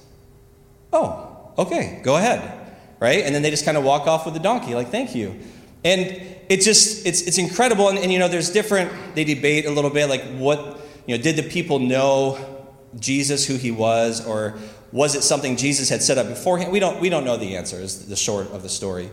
Oh, 0.93 1.51
okay, 1.57 2.01
go 2.03 2.17
ahead. 2.17 2.75
Right? 2.99 3.23
And 3.23 3.33
then 3.33 3.41
they 3.41 3.49
just 3.49 3.65
kind 3.65 3.79
of 3.79 3.83
walk 3.83 4.05
off 4.05 4.25
with 4.25 4.35
the 4.35 4.39
donkey, 4.39 4.75
like, 4.75 4.89
thank 4.89 5.15
you. 5.15 5.39
And 5.83 6.01
it 6.49 6.61
just, 6.61 7.07
it's, 7.07 7.23
it's 7.23 7.39
incredible. 7.39 7.89
And, 7.89 7.97
and, 7.97 8.13
you 8.13 8.19
know, 8.19 8.27
there's 8.27 8.51
different, 8.51 8.91
they 9.15 9.23
debate 9.23 9.65
a 9.65 9.71
little 9.71 9.89
bit, 9.89 10.07
like, 10.07 10.21
what, 10.35 10.79
you 11.07 11.17
know, 11.17 11.23
did 11.23 11.35
the 11.35 11.49
people 11.49 11.79
know 11.79 12.50
Jesus, 12.99 13.45
who 13.45 13.55
he 13.55 13.71
was, 13.71 14.25
or 14.25 14.55
was 14.91 15.15
it 15.15 15.23
something 15.23 15.55
Jesus 15.55 15.89
had 15.89 16.01
set 16.01 16.17
up 16.17 16.27
beforehand? 16.27 16.71
We 16.71 16.79
don't, 16.79 16.99
we 16.99 17.09
don't 17.09 17.23
know 17.23 17.37
the 17.37 17.55
answer, 17.55 17.77
is 17.77 18.07
the 18.07 18.15
short 18.15 18.47
of 18.51 18.63
the 18.63 18.69
story. 18.69 19.09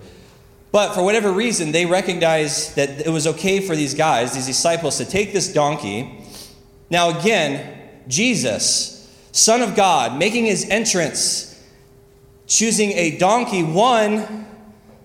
But 0.70 0.94
for 0.94 1.02
whatever 1.02 1.32
reason, 1.32 1.72
they 1.72 1.86
recognized 1.86 2.76
that 2.76 3.06
it 3.06 3.10
was 3.10 3.26
okay 3.26 3.60
for 3.60 3.74
these 3.74 3.94
guys, 3.94 4.34
these 4.34 4.46
disciples, 4.46 4.98
to 4.98 5.04
take 5.04 5.32
this 5.32 5.52
donkey. 5.52 6.22
Now, 6.90 7.18
again, 7.18 7.78
Jesus, 8.06 9.08
Son 9.32 9.62
of 9.62 9.74
God, 9.74 10.18
making 10.18 10.44
his 10.46 10.68
entrance, 10.68 11.62
choosing 12.46 12.92
a 12.92 13.16
donkey, 13.18 13.62
one, 13.62 14.46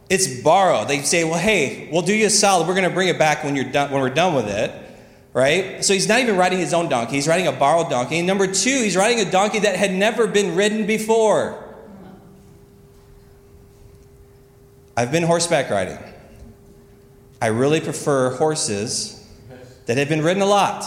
it's 0.10 0.42
borrowed. 0.42 0.88
They 0.88 1.02
say, 1.02 1.24
well, 1.24 1.40
hey, 1.40 1.88
we'll 1.92 2.02
do 2.02 2.14
you 2.14 2.28
a 2.28 2.30
solid. 2.30 2.68
We're 2.68 2.76
going 2.76 2.90
to 2.90 2.94
bring 2.94 3.08
it 3.08 3.18
back 3.18 3.44
when, 3.44 3.56
you're 3.56 3.72
done, 3.72 3.92
when 3.92 4.02
we're 4.02 4.10
done 4.10 4.36
with 4.36 4.48
it. 4.48 4.72
Right? 5.34 5.84
So 5.84 5.94
he's 5.94 6.08
not 6.08 6.20
even 6.20 6.38
riding 6.38 6.60
his 6.60 6.74
own 6.74 6.90
donkey. 6.90 7.16
He's 7.16 7.28
riding 7.28 7.48
a 7.48 7.52
borrowed 7.52 7.90
donkey. 7.90 8.20
And 8.20 8.28
number 8.28 8.46
two, 8.46 8.70
he's 8.70 8.96
riding 8.96 9.26
a 9.26 9.30
donkey 9.30 9.60
that 9.60 9.76
had 9.76 9.92
never 9.92 10.28
been 10.28 10.56
ridden 10.56 10.86
before. 10.86 11.60
I've 14.96 15.12
been 15.12 15.24
horseback 15.24 15.72
riding. 15.72 15.98
I 17.42 17.48
really 17.48 17.82
prefer 17.82 18.36
horses 18.38 19.28
that 19.88 19.98
have 19.98 20.08
been 20.08 20.22
ridden 20.22 20.44
a 20.44 20.46
lot, 20.46 20.86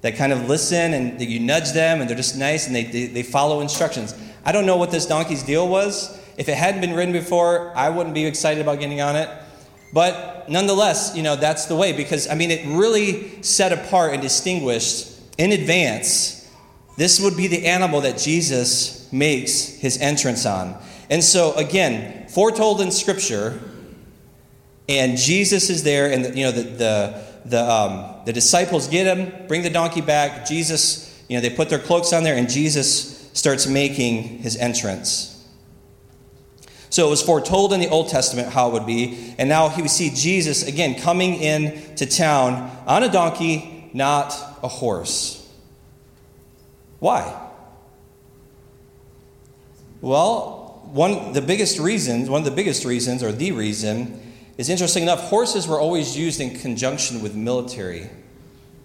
that 0.00 0.16
kind 0.16 0.32
of 0.32 0.48
listen 0.48 0.94
and 0.94 1.18
that 1.18 1.26
you 1.26 1.40
nudge 1.40 1.72
them 1.72 2.00
and 2.00 2.08
they're 2.08 2.16
just 2.16 2.38
nice 2.38 2.66
and 2.66 2.74
they, 2.74 2.84
they, 2.84 3.06
they 3.06 3.22
follow 3.22 3.60
instructions. 3.60 4.14
I 4.44 4.52
don't 4.52 4.64
know 4.64 4.76
what 4.76 4.92
this 4.92 5.06
donkey's 5.06 5.42
deal 5.42 5.68
was. 5.68 6.18
If 6.38 6.48
it 6.48 6.56
hadn't 6.56 6.82
been 6.82 6.94
ridden 6.94 7.12
before, 7.12 7.76
I 7.76 7.90
wouldn't 7.90 8.14
be 8.14 8.26
excited 8.26 8.60
about 8.60 8.78
getting 8.78 9.00
on 9.00 9.16
it. 9.16 9.28
But 9.96 10.50
nonetheless, 10.50 11.16
you 11.16 11.22
know, 11.22 11.36
that's 11.36 11.64
the 11.64 11.74
way 11.74 11.94
because, 11.94 12.28
I 12.28 12.34
mean, 12.34 12.50
it 12.50 12.66
really 12.66 13.42
set 13.42 13.72
apart 13.72 14.12
and 14.12 14.20
distinguished 14.20 15.18
in 15.38 15.52
advance. 15.52 16.46
This 16.98 17.18
would 17.18 17.34
be 17.34 17.46
the 17.46 17.64
animal 17.64 18.02
that 18.02 18.18
Jesus 18.18 19.10
makes 19.10 19.68
his 19.68 19.98
entrance 19.98 20.44
on. 20.44 20.76
And 21.08 21.24
so, 21.24 21.54
again, 21.54 22.28
foretold 22.28 22.82
in 22.82 22.90
Scripture, 22.90 23.58
and 24.86 25.16
Jesus 25.16 25.70
is 25.70 25.82
there, 25.82 26.12
and 26.12 26.36
you 26.36 26.44
know 26.44 26.52
the 26.52 26.62
the 26.62 27.22
the, 27.46 27.62
um, 27.64 28.16
the 28.26 28.34
disciples 28.34 28.88
get 28.88 29.06
him, 29.06 29.46
bring 29.46 29.62
the 29.62 29.70
donkey 29.70 30.02
back. 30.02 30.44
Jesus, 30.44 31.24
you 31.26 31.38
know, 31.38 31.40
they 31.40 31.48
put 31.48 31.70
their 31.70 31.78
cloaks 31.78 32.12
on 32.12 32.22
there, 32.22 32.36
and 32.36 32.50
Jesus 32.50 33.30
starts 33.32 33.66
making 33.66 34.40
his 34.40 34.58
entrance. 34.58 35.35
So 36.90 37.06
it 37.06 37.10
was 37.10 37.22
foretold 37.22 37.72
in 37.72 37.80
the 37.80 37.88
Old 37.88 38.08
Testament 38.08 38.48
how 38.48 38.68
it 38.68 38.72
would 38.72 38.86
be, 38.86 39.34
and 39.38 39.48
now 39.48 39.74
we 39.76 39.88
see 39.88 40.10
Jesus 40.10 40.66
again 40.66 41.00
coming 41.00 41.34
in 41.34 41.96
to 41.96 42.06
town 42.06 42.70
on 42.86 43.02
a 43.02 43.08
donkey, 43.08 43.90
not 43.92 44.32
a 44.62 44.68
horse. 44.68 45.42
Why? 46.98 47.42
Well, 50.00 50.82
one 50.92 51.32
the 51.32 51.42
biggest 51.42 51.78
reasons, 51.78 52.30
one 52.30 52.40
of 52.40 52.44
the 52.44 52.50
biggest 52.50 52.84
reasons, 52.84 53.22
or 53.22 53.32
the 53.32 53.52
reason, 53.52 54.22
is 54.56 54.70
interesting 54.70 55.02
enough, 55.02 55.20
horses 55.22 55.66
were 55.66 55.80
always 55.80 56.16
used 56.16 56.40
in 56.40 56.58
conjunction 56.58 57.22
with 57.22 57.34
military. 57.34 58.08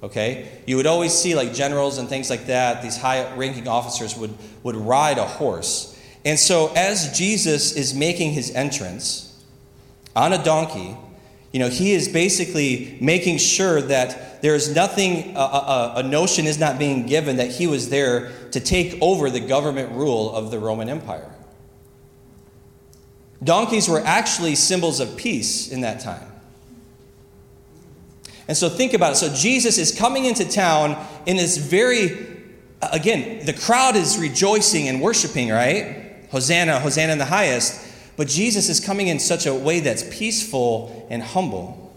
Okay? 0.04 0.50
You 0.66 0.78
would 0.78 0.88
always 0.88 1.14
see 1.14 1.36
like 1.36 1.54
generals 1.54 1.98
and 1.98 2.10
things 2.10 2.30
like 2.30 2.48
that, 2.48 2.82
these 2.82 2.98
high 2.98 3.34
ranking 3.36 3.68
officers 3.68 4.18
would, 4.18 4.34
would 4.64 4.76
ride 4.76 5.18
a 5.18 5.26
horse. 5.26 5.91
And 6.24 6.38
so 6.38 6.72
as 6.76 7.18
Jesus 7.18 7.76
is 7.76 7.94
making 7.94 8.32
his 8.32 8.52
entrance 8.52 9.44
on 10.16 10.34
a 10.34 10.44
donkey, 10.44 10.96
you 11.52 11.60
know, 11.60 11.70
he 11.70 11.92
is 11.92 12.08
basically 12.08 12.98
making 13.02 13.38
sure 13.38 13.82
that 13.82 14.42
there 14.42 14.56
is 14.56 14.74
nothing, 14.74 15.36
a, 15.36 15.40
a, 15.40 15.94
a, 15.98 16.04
notion 16.04 16.46
is 16.46 16.58
not 16.58 16.80
being 16.80 17.06
given 17.06 17.38
that 17.38 17.52
he 17.52 17.68
was 17.68 17.90
there 17.90 18.32
to 18.52 18.60
take 18.60 18.98
over 19.02 19.30
the 19.30 19.40
government 19.40 19.92
rule 19.92 20.34
of 20.34 20.50
the 20.50 20.60
Roman 20.60 20.90
Empire. 20.90 21.30
Donkeys 23.44 23.90
were 23.90 24.00
actually 24.00 24.56
symbols 24.56 25.00
of 25.00 25.18
peace 25.18 25.72
in 25.72 25.82
that 25.82 26.00
time. 26.00 26.28
And 28.48 28.56
so 28.56 28.70
think 28.70 28.94
about 28.94 29.14
it. 29.14 29.16
So 29.16 29.34
Jesus 29.34 29.78
is 29.78 29.98
coming 29.98 30.26
into 30.26 30.50
town 30.50 31.04
in 31.26 31.38
this 31.38 31.58
very, 31.58 32.28
again, 32.82 33.46
the 33.46 33.54
crowd 33.54 33.96
is 33.96 34.18
rejoicing 34.18 34.88
and 34.88 35.02
worshiping, 35.02 35.50
right? 35.50 36.01
Hosanna, 36.32 36.80
Hosanna 36.80 37.14
in 37.14 37.18
the 37.18 37.26
highest. 37.26 37.88
But 38.18 38.28
Jesus 38.28 38.70
is 38.70 38.80
coming 38.80 39.08
in 39.08 39.20
such 39.20 39.46
a 39.46 39.54
way 39.54 39.80
that's 39.80 40.04
peaceful 40.16 41.08
and 41.10 41.22
humble. 41.22 41.94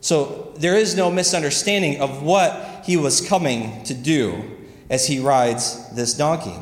So 0.00 0.52
there 0.56 0.76
is 0.76 0.96
no 0.96 1.10
misunderstanding 1.10 2.00
of 2.00 2.22
what 2.22 2.82
he 2.84 2.96
was 2.96 3.20
coming 3.20 3.82
to 3.84 3.94
do 3.94 4.42
as 4.88 5.06
he 5.06 5.20
rides 5.20 5.94
this 5.94 6.14
donkey. 6.14 6.56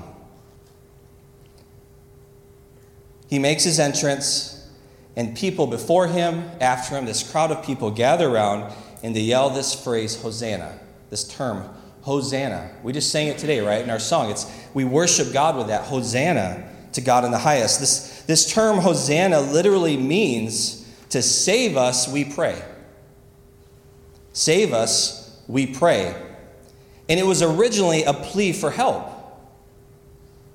He 3.28 3.38
makes 3.38 3.64
his 3.64 3.78
entrance, 3.78 4.68
and 5.16 5.36
people 5.36 5.66
before 5.66 6.08
him, 6.08 6.50
after 6.60 6.96
him, 6.96 7.04
this 7.04 7.28
crowd 7.28 7.50
of 7.50 7.64
people 7.64 7.90
gather 7.90 8.28
around 8.28 8.72
and 9.02 9.14
they 9.14 9.20
yell 9.20 9.50
this 9.50 9.74
phrase, 9.74 10.20
Hosanna, 10.20 10.78
this 11.10 11.24
term, 11.24 11.68
Hosanna. 12.08 12.70
We 12.82 12.94
just 12.94 13.12
sang 13.12 13.26
it 13.26 13.36
today, 13.36 13.60
right, 13.60 13.84
in 13.84 13.90
our 13.90 13.98
song. 13.98 14.30
It's 14.30 14.50
we 14.72 14.86
worship 14.86 15.30
God 15.30 15.58
with 15.58 15.66
that. 15.66 15.84
Hosanna 15.84 16.66
to 16.94 17.02
God 17.02 17.26
in 17.26 17.30
the 17.30 17.38
highest. 17.38 17.80
This, 17.80 18.22
this 18.22 18.50
term 18.50 18.78
Hosanna 18.78 19.40
literally 19.40 19.98
means 19.98 20.90
to 21.10 21.20
save 21.20 21.76
us, 21.76 22.08
we 22.08 22.24
pray. 22.24 22.62
Save 24.32 24.72
us, 24.72 25.38
we 25.48 25.66
pray. 25.66 26.14
And 27.10 27.20
it 27.20 27.26
was 27.26 27.42
originally 27.42 28.04
a 28.04 28.14
plea 28.14 28.54
for 28.54 28.70
help. 28.70 29.12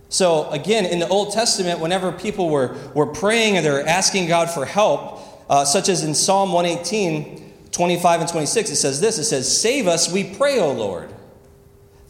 So, 0.09 0.49
again, 0.49 0.85
in 0.85 0.97
the 0.97 1.07
Old 1.07 1.33
Testament, 1.33 1.79
whenever 1.79 2.11
people 2.11 2.49
were, 2.49 2.75
were 2.95 3.07
praying 3.07 3.57
and 3.57 3.65
they're 3.65 3.87
asking 3.87 4.27
God 4.27 4.49
for 4.49 4.65
help, 4.65 5.19
uh, 5.51 5.65
such 5.65 5.87
as 5.87 6.03
in 6.03 6.15
Psalm 6.15 6.51
118, 6.51 7.51
25 7.71 8.21
and 8.21 8.29
26, 8.29 8.71
it 8.71 8.75
says 8.75 8.99
this 8.99 9.19
it 9.19 9.25
says, 9.25 9.61
Save 9.61 9.85
us, 9.85 10.11
we 10.11 10.23
pray, 10.23 10.59
O 10.59 10.71
Lord. 10.71 11.13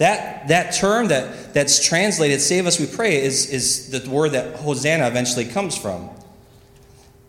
That, 0.03 0.49
that 0.49 0.73
term 0.73 1.07
that, 1.07 1.53
that's 1.53 1.81
translated, 1.81 2.41
save 2.41 2.67
us, 2.67 2.77
we 2.77 2.87
pray, 2.87 3.23
is, 3.23 3.49
is 3.49 3.89
the 3.89 4.09
word 4.09 4.33
that 4.33 4.57
Hosanna 4.57 5.07
eventually 5.07 5.45
comes 5.45 5.77
from. 5.77 6.09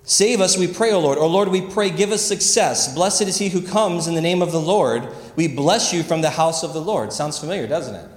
Save 0.02 0.40
us, 0.40 0.58
we 0.58 0.66
pray, 0.66 0.90
O 0.90 0.98
Lord. 0.98 1.16
O 1.18 1.28
Lord, 1.28 1.50
we 1.50 1.60
pray, 1.60 1.88
give 1.88 2.10
us 2.10 2.20
success. 2.20 2.92
Blessed 2.92 3.22
is 3.22 3.38
he 3.38 3.48
who 3.48 3.62
comes 3.62 4.08
in 4.08 4.16
the 4.16 4.20
name 4.20 4.42
of 4.42 4.50
the 4.50 4.60
Lord. 4.60 5.06
We 5.36 5.46
bless 5.46 5.92
you 5.92 6.02
from 6.02 6.20
the 6.20 6.30
house 6.30 6.64
of 6.64 6.74
the 6.74 6.80
Lord. 6.80 7.12
Sounds 7.12 7.38
familiar, 7.38 7.68
doesn't 7.68 7.94
it? 7.94 8.10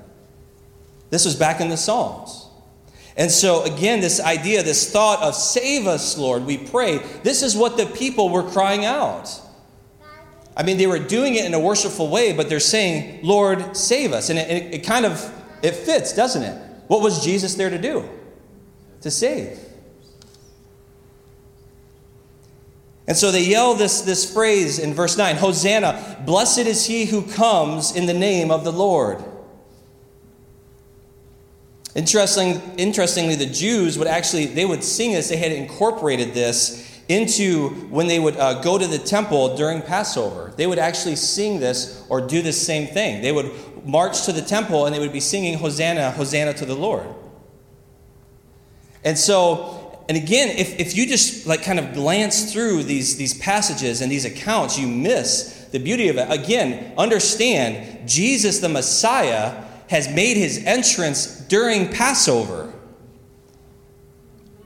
This 1.12 1.24
was 1.24 1.36
back 1.36 1.62
in 1.62 1.70
the 1.70 1.78
Psalms. 1.78 2.48
And 3.16 3.30
so, 3.30 3.64
again, 3.64 4.02
this 4.02 4.20
idea, 4.20 4.64
this 4.64 4.92
thought 4.92 5.22
of 5.22 5.36
save 5.36 5.86
us, 5.86 6.18
Lord, 6.18 6.48
we 6.48 6.58
pray, 6.58 6.98
this 7.22 7.44
is 7.44 7.56
what 7.56 7.78
the 7.78 7.86
people 7.86 8.30
were 8.30 8.50
crying 8.50 8.86
out. 8.86 9.40
I 10.58 10.64
mean, 10.64 10.78
they 10.78 10.88
were 10.88 10.98
doing 10.98 11.36
it 11.36 11.46
in 11.46 11.54
a 11.54 11.60
worshipful 11.60 12.10
way, 12.10 12.34
but 12.34 12.50
they're 12.50 12.60
saying, 12.60 13.20
Lord, 13.22 13.78
save 13.78 14.12
us. 14.12 14.32
And 14.32 14.40
it, 14.40 14.50
it, 14.50 14.74
it 14.74 14.84
kind 14.84 15.06
of, 15.06 15.32
it 15.62 15.76
fits, 15.76 16.14
doesn't 16.14 16.42
it? 16.42 16.60
What 16.88 17.02
was 17.02 17.24
Jesus 17.24 17.54
there 17.54 17.70
to 17.70 17.78
do? 17.78 18.10
To 19.02 19.12
save. 19.12 19.60
And 23.06 23.16
so 23.16 23.32
they 23.32 23.44
yell 23.44 23.76
this, 23.76 24.02
this 24.02 24.34
phrase 24.34 24.80
in 24.80 24.96
verse 24.96 25.16
9 25.16 25.36
Hosanna, 25.36 26.24
blessed 26.26 26.60
is 26.60 26.88
he 26.88 27.06
who 27.06 27.22
comes 27.22 27.96
in 27.96 28.08
the 28.08 28.14
name 28.14 28.50
of 28.50 28.64
the 28.64 28.74
Lord. 28.74 29.24
Interesting, 31.94 32.62
interestingly, 32.78 33.36
the 33.36 33.46
Jews 33.46 33.98
would 33.98 34.08
actually, 34.08 34.48
they 34.48 34.66
would 34.66 34.84
sing 34.84 35.14
this, 35.14 35.30
they 35.30 35.38
had 35.38 35.52
incorporated 35.52 36.34
this 36.34 36.87
into 37.08 37.70
when 37.90 38.08
they 38.08 38.20
would 38.20 38.36
uh, 38.36 38.62
go 38.62 38.78
to 38.78 38.86
the 38.86 38.98
temple 38.98 39.56
during 39.56 39.82
Passover. 39.82 40.52
They 40.56 40.68
would 40.68 40.80
actually 40.80 41.16
sing 41.16 41.60
this 41.60 42.06
or 42.10 42.22
do 42.22 42.42
the 42.42 42.52
same 42.52 42.88
thing. 42.88 43.22
They 43.22 43.32
would 43.32 43.52
march 43.86 44.26
to 44.26 44.34
the 44.34 44.42
temple 44.42 44.86
and 44.86 44.94
they 44.94 45.00
would 45.00 45.14
be 45.14 45.20
singing 45.20 45.58
Hosanna, 45.58 46.12
Hosanna 46.12 46.54
to 46.56 46.66
the 46.66 46.76
Lord. 46.76 47.08
And 49.04 49.18
so, 49.18 50.04
and 50.10 50.18
again, 50.18 50.50
if, 50.58 50.80
if 50.80 50.98
you 50.98 51.08
just 51.08 51.48
like 51.48 51.64
kind 51.64 51.80
of 51.80 51.94
glance 51.94 52.52
through 52.52 52.84
these, 52.84 53.18
these 53.18 53.38
passages 53.38 54.02
and 54.02 54.12
these 54.12 54.26
accounts, 54.26 54.78
you 54.78 54.88
miss 54.88 55.68
the 55.72 55.80
beauty 55.80 56.10
of 56.10 56.18
it. 56.18 56.30
Again, 56.30 56.94
understand 56.98 58.08
Jesus 58.08 58.60
the 58.60 58.70
Messiah 58.70 59.64
has 59.90 60.14
made 60.14 60.36
his 60.36 60.64
entrance 60.66 61.40
during 61.42 61.90
Passover 61.90 62.67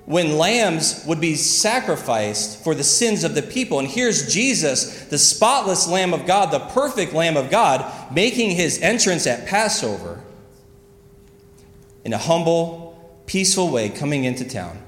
when 0.06 0.38
lambs 0.38 1.04
would 1.06 1.22
be 1.22 1.36
sacrificed 1.36 2.64
for 2.64 2.74
the 2.74 2.84
sins 2.84 3.24
of 3.24 3.36
the 3.36 3.42
people. 3.42 3.80
And 3.80 3.88
here's 3.88 4.34
Jesus, 4.34 5.06
the 5.06 5.18
spotless 5.18 5.88
Lamb 5.88 6.14
of 6.14 6.26
God, 6.26 6.52
the 6.52 6.60
perfect 6.60 7.14
Lamb 7.14 7.38
of 7.38 7.50
God, 7.50 8.14
making 8.14 8.52
his 8.52 8.80
entrance 8.82 9.28
at 9.28 9.48
Passover 9.48 10.22
in 12.04 12.14
a 12.14 12.18
humble, 12.18 13.22
peaceful 13.26 13.70
way 13.70 13.90
coming 13.90 14.24
into 14.24 14.44
town. 14.44 14.82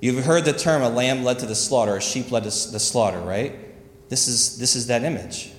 You've 0.00 0.24
heard 0.24 0.44
the 0.44 0.52
term 0.52 0.82
a 0.82 0.88
lamb 0.88 1.24
led 1.24 1.40
to 1.40 1.46
the 1.46 1.54
slaughter, 1.54 1.96
a 1.96 2.00
sheep 2.00 2.30
led 2.30 2.44
to 2.44 2.70
the 2.70 2.80
slaughter, 2.80 3.20
right? 3.20 3.54
This 4.08 4.28
is, 4.28 4.58
this 4.58 4.76
is 4.76 4.86
that 4.86 5.02
image. 5.02 5.52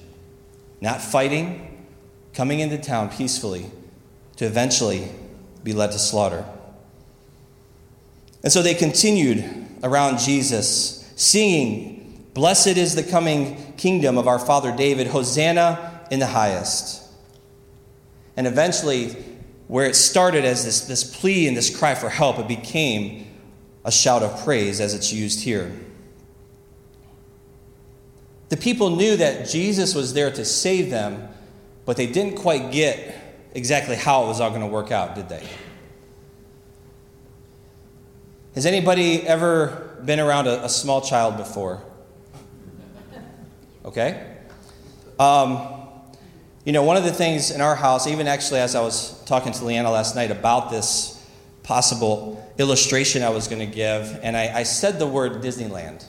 Not 0.81 1.01
fighting, 1.01 1.85
coming 2.33 2.61
into 2.61 2.77
town 2.77 3.09
peacefully 3.09 3.69
to 4.37 4.45
eventually 4.45 5.09
be 5.63 5.73
led 5.73 5.91
to 5.91 5.99
slaughter. 5.99 6.45
And 8.43 8.51
so 8.51 8.61
they 8.61 8.73
continued 8.73 9.67
around 9.83 10.19
Jesus, 10.19 11.11
singing, 11.15 12.29
Blessed 12.33 12.77
is 12.77 12.95
the 12.95 13.03
coming 13.03 13.73
kingdom 13.75 14.17
of 14.17 14.27
our 14.27 14.39
father 14.39 14.75
David, 14.75 15.07
Hosanna 15.07 16.05
in 16.09 16.19
the 16.19 16.27
highest. 16.27 17.05
And 18.37 18.47
eventually, 18.47 19.09
where 19.67 19.85
it 19.85 19.95
started 19.95 20.45
as 20.45 20.63
this, 20.63 20.81
this 20.81 21.03
plea 21.03 21.47
and 21.47 21.57
this 21.57 21.75
cry 21.75 21.95
for 21.95 22.09
help, 22.09 22.39
it 22.39 22.47
became 22.47 23.27
a 23.83 23.91
shout 23.91 24.23
of 24.23 24.43
praise 24.43 24.79
as 24.79 24.93
it's 24.93 25.11
used 25.11 25.43
here. 25.43 25.71
The 28.49 28.57
people 28.57 28.95
knew 28.95 29.17
that 29.17 29.47
Jesus 29.47 29.93
was 29.93 30.13
there 30.13 30.31
to 30.31 30.43
save 30.43 30.89
them, 30.89 31.27
but 31.85 31.97
they 31.97 32.07
didn't 32.07 32.37
quite 32.37 32.71
get 32.71 33.15
exactly 33.53 33.95
how 33.95 34.23
it 34.23 34.27
was 34.27 34.39
all 34.39 34.49
going 34.49 34.61
to 34.61 34.67
work 34.67 34.91
out, 34.91 35.15
did 35.15 35.29
they? 35.29 35.47
Has 38.55 38.65
anybody 38.65 39.21
ever 39.27 39.97
been 40.03 40.19
around 40.19 40.47
a, 40.47 40.65
a 40.65 40.69
small 40.69 41.01
child 41.01 41.37
before? 41.37 41.81
Okay? 43.85 44.37
Um, 45.19 45.87
you 46.65 46.73
know, 46.73 46.83
one 46.83 46.97
of 46.97 47.03
the 47.03 47.11
things 47.11 47.51
in 47.51 47.61
our 47.61 47.75
house, 47.75 48.07
even 48.07 48.27
actually 48.27 48.59
as 48.59 48.75
I 48.75 48.81
was 48.81 49.23
talking 49.25 49.51
to 49.53 49.65
Leanna 49.65 49.91
last 49.91 50.15
night 50.15 50.31
about 50.31 50.71
this 50.71 51.15
possible 51.63 52.51
illustration 52.57 53.21
I 53.21 53.29
was 53.29 53.47
going 53.47 53.59
to 53.59 53.75
give, 53.75 54.19
and 54.23 54.35
I, 54.35 54.59
I 54.59 54.63
said 54.63 54.97
the 54.97 55.07
word 55.07 55.33
Disneyland. 55.43 56.05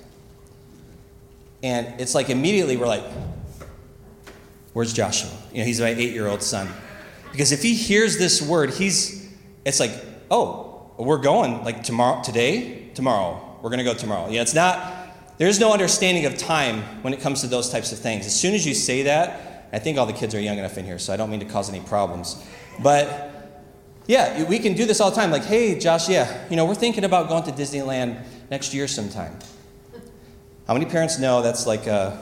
And 1.62 2.00
it's 2.00 2.14
like 2.14 2.30
immediately 2.30 2.76
we're 2.76 2.86
like, 2.86 3.04
where's 4.72 4.92
Joshua? 4.92 5.30
You 5.52 5.58
know, 5.58 5.64
he's 5.64 5.80
my 5.80 5.88
eight 5.88 6.12
year 6.12 6.26
old 6.26 6.42
son. 6.42 6.68
Because 7.32 7.52
if 7.52 7.62
he 7.62 7.74
hears 7.74 8.16
this 8.16 8.40
word, 8.40 8.70
he's, 8.70 9.30
it's 9.64 9.78
like, 9.78 9.92
oh, 10.30 10.69
we're 11.06 11.18
going 11.18 11.64
like 11.64 11.82
tomorrow, 11.82 12.22
today, 12.22 12.90
tomorrow. 12.94 13.58
We're 13.62 13.70
going 13.70 13.78
to 13.78 13.84
go 13.84 13.94
tomorrow. 13.94 14.30
Yeah, 14.30 14.42
it's 14.42 14.54
not, 14.54 14.94
there's 15.38 15.60
no 15.60 15.72
understanding 15.72 16.26
of 16.26 16.36
time 16.36 16.82
when 17.02 17.12
it 17.12 17.20
comes 17.20 17.40
to 17.42 17.46
those 17.46 17.70
types 17.70 17.92
of 17.92 17.98
things. 17.98 18.26
As 18.26 18.38
soon 18.38 18.54
as 18.54 18.66
you 18.66 18.74
say 18.74 19.02
that, 19.04 19.68
I 19.72 19.78
think 19.78 19.98
all 19.98 20.06
the 20.06 20.12
kids 20.12 20.34
are 20.34 20.40
young 20.40 20.58
enough 20.58 20.76
in 20.78 20.84
here, 20.84 20.98
so 20.98 21.12
I 21.12 21.16
don't 21.16 21.30
mean 21.30 21.40
to 21.40 21.46
cause 21.46 21.68
any 21.68 21.80
problems. 21.80 22.44
But 22.82 23.30
yeah, 24.06 24.44
we 24.44 24.58
can 24.58 24.74
do 24.74 24.86
this 24.86 25.00
all 25.00 25.10
the 25.10 25.16
time. 25.16 25.30
Like, 25.30 25.44
hey, 25.44 25.78
Josh, 25.78 26.08
yeah, 26.08 26.48
you 26.50 26.56
know, 26.56 26.64
we're 26.64 26.74
thinking 26.74 27.04
about 27.04 27.28
going 27.28 27.44
to 27.44 27.52
Disneyland 27.52 28.24
next 28.50 28.74
year 28.74 28.88
sometime. 28.88 29.38
How 30.66 30.74
many 30.74 30.86
parents 30.86 31.18
know 31.18 31.42
that's 31.42 31.66
like 31.66 31.86
a, 31.86 32.20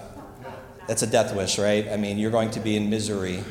that's 0.87 1.03
a 1.03 1.07
death 1.07 1.35
wish, 1.35 1.59
right? 1.59 1.89
I 1.89 1.97
mean, 1.97 2.19
you're 2.19 2.31
going 2.31 2.51
to 2.53 2.61
be 2.61 2.77
in 2.77 2.91
misery 2.91 3.43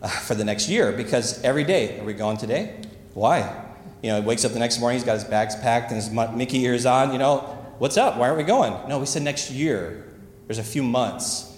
uh, 0.00 0.08
for 0.08 0.34
the 0.34 0.44
next 0.44 0.68
year 0.68 0.92
because 0.92 1.42
every 1.42 1.64
day, 1.64 1.98
are 1.98 2.04
we 2.04 2.14
going 2.14 2.36
today? 2.36 2.80
Why? 3.14 3.63
You 4.04 4.10
know, 4.10 4.20
he 4.20 4.26
wakes 4.26 4.44
up 4.44 4.52
the 4.52 4.58
next 4.58 4.80
morning, 4.80 4.98
he's 4.98 5.06
got 5.06 5.14
his 5.14 5.24
bags 5.24 5.56
packed 5.56 5.90
and 5.90 5.96
his 5.96 6.10
Mickey 6.10 6.60
ears 6.64 6.84
on. 6.84 7.10
You 7.10 7.18
know, 7.18 7.38
what's 7.78 7.96
up? 7.96 8.18
Why 8.18 8.26
aren't 8.26 8.36
we 8.36 8.44
going? 8.44 8.74
No, 8.86 8.98
we 8.98 9.06
said 9.06 9.22
next 9.22 9.50
year. 9.50 10.04
There's 10.46 10.58
a 10.58 10.62
few 10.62 10.82
months. 10.82 11.56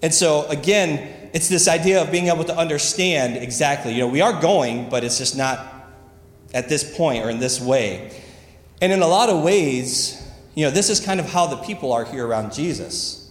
And 0.00 0.14
so, 0.14 0.46
again, 0.46 1.12
it's 1.32 1.48
this 1.48 1.66
idea 1.66 2.00
of 2.00 2.12
being 2.12 2.28
able 2.28 2.44
to 2.44 2.56
understand 2.56 3.36
exactly. 3.36 3.94
You 3.94 4.02
know, 4.02 4.06
we 4.06 4.20
are 4.20 4.40
going, 4.40 4.90
but 4.90 5.02
it's 5.02 5.18
just 5.18 5.36
not 5.36 5.90
at 6.54 6.68
this 6.68 6.96
point 6.96 7.24
or 7.24 7.30
in 7.30 7.40
this 7.40 7.60
way. 7.60 8.16
And 8.80 8.92
in 8.92 9.02
a 9.02 9.08
lot 9.08 9.28
of 9.28 9.42
ways, 9.42 10.24
you 10.54 10.64
know, 10.64 10.70
this 10.70 10.88
is 10.88 11.00
kind 11.00 11.18
of 11.18 11.26
how 11.26 11.48
the 11.48 11.56
people 11.56 11.92
are 11.92 12.04
here 12.04 12.24
around 12.24 12.52
Jesus. 12.52 13.28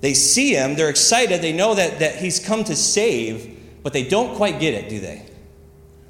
They 0.00 0.14
see 0.14 0.54
him, 0.54 0.76
they're 0.76 0.90
excited, 0.90 1.42
they 1.42 1.52
know 1.52 1.74
that, 1.74 1.98
that 1.98 2.14
he's 2.14 2.38
come 2.38 2.62
to 2.62 2.76
save, 2.76 3.82
but 3.82 3.92
they 3.92 4.04
don't 4.04 4.36
quite 4.36 4.60
get 4.60 4.74
it, 4.74 4.88
do 4.88 5.00
they? 5.00 5.26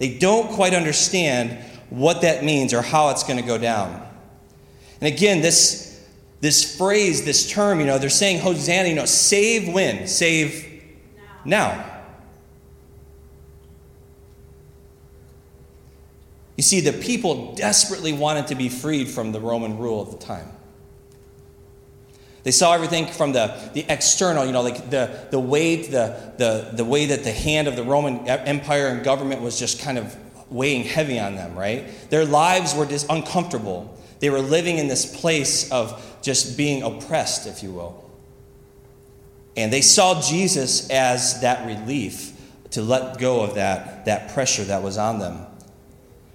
They 0.00 0.18
don't 0.18 0.50
quite 0.50 0.72
understand 0.72 1.62
what 1.90 2.22
that 2.22 2.42
means 2.42 2.72
or 2.72 2.80
how 2.80 3.10
it's 3.10 3.22
going 3.22 3.38
to 3.38 3.46
go 3.46 3.58
down. 3.58 3.92
And 5.00 5.14
again, 5.14 5.42
this, 5.42 6.04
this 6.40 6.76
phrase, 6.76 7.24
this 7.24 7.50
term, 7.50 7.80
you 7.80 7.86
know, 7.86 7.98
they're 7.98 8.08
saying 8.08 8.40
Hosanna, 8.40 8.88
you 8.88 8.94
know, 8.94 9.04
save 9.04 9.72
when? 9.72 10.08
Save 10.08 10.82
now. 11.44 11.72
now. 11.72 11.86
You 16.56 16.62
see, 16.62 16.80
the 16.80 16.92
people 16.94 17.54
desperately 17.54 18.14
wanted 18.14 18.46
to 18.48 18.54
be 18.54 18.70
freed 18.70 19.08
from 19.08 19.32
the 19.32 19.40
Roman 19.40 19.78
rule 19.78 20.02
at 20.02 20.18
the 20.18 20.26
time. 20.26 20.48
They 22.42 22.50
saw 22.50 22.72
everything 22.72 23.06
from 23.06 23.32
the, 23.32 23.70
the 23.74 23.84
external, 23.88 24.46
you 24.46 24.52
know, 24.52 24.62
like 24.62 24.88
the, 24.90 25.26
the 25.30 25.38
weight, 25.38 25.90
the, 25.90 26.32
the, 26.38 26.70
the 26.72 26.84
way 26.84 27.06
that 27.06 27.22
the 27.22 27.32
hand 27.32 27.68
of 27.68 27.76
the 27.76 27.84
Roman 27.84 28.26
Empire 28.26 28.88
and 28.88 29.04
government 29.04 29.42
was 29.42 29.58
just 29.58 29.80
kind 29.80 29.98
of 29.98 30.16
weighing 30.50 30.84
heavy 30.84 31.18
on 31.18 31.36
them, 31.36 31.56
right? 31.56 31.86
Their 32.10 32.24
lives 32.24 32.74
were 32.74 32.86
just 32.86 33.06
uncomfortable. 33.10 33.96
They 34.20 34.30
were 34.30 34.40
living 34.40 34.78
in 34.78 34.88
this 34.88 35.20
place 35.20 35.70
of 35.70 36.18
just 36.22 36.56
being 36.56 36.82
oppressed, 36.82 37.46
if 37.46 37.62
you 37.62 37.72
will. 37.72 38.10
And 39.56 39.72
they 39.72 39.82
saw 39.82 40.20
Jesus 40.20 40.88
as 40.90 41.40
that 41.42 41.66
relief 41.66 42.32
to 42.70 42.82
let 42.82 43.18
go 43.18 43.42
of 43.42 43.56
that, 43.56 44.04
that 44.06 44.32
pressure 44.32 44.64
that 44.64 44.82
was 44.82 44.96
on 44.96 45.18
them. 45.18 45.46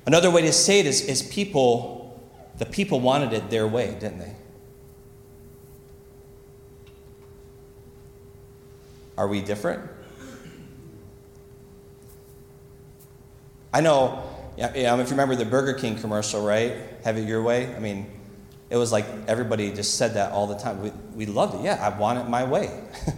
Another 0.06 0.30
way 0.30 0.44
to 0.44 0.54
say 0.54 0.80
it 0.80 0.86
is, 0.86 1.02
is 1.02 1.24
people, 1.24 2.22
the 2.58 2.66
people 2.66 3.00
wanted 3.00 3.34
it 3.34 3.50
their 3.50 3.68
way, 3.68 3.98
didn't 4.00 4.20
they? 4.20 4.36
Are 9.18 9.28
we 9.28 9.42
different? 9.42 9.90
I 13.74 13.82
know, 13.82 14.24
yeah, 14.58 14.74
if 14.74 15.08
you 15.08 15.12
remember 15.12 15.36
the 15.36 15.46
Burger 15.46 15.74
King 15.74 15.98
commercial, 15.98 16.46
right? 16.46 16.74
Have 17.04 17.18
it 17.18 17.28
your 17.28 17.44
way. 17.44 17.76
I 17.76 17.80
mean, 17.80 18.10
it 18.70 18.78
was 18.78 18.92
like 18.92 19.06
everybody 19.28 19.72
just 19.74 19.96
said 19.96 20.14
that 20.16 20.32
all 20.32 20.48
the 20.48 20.58
time. 20.58 20.82
We, 20.82 20.92
we 21.14 21.26
loved 21.26 21.56
it. 21.56 21.62
Yeah, 21.62 21.78
I 21.82 21.98
want 21.98 22.20
it 22.20 22.30
my 22.30 22.44
way. 22.44 22.84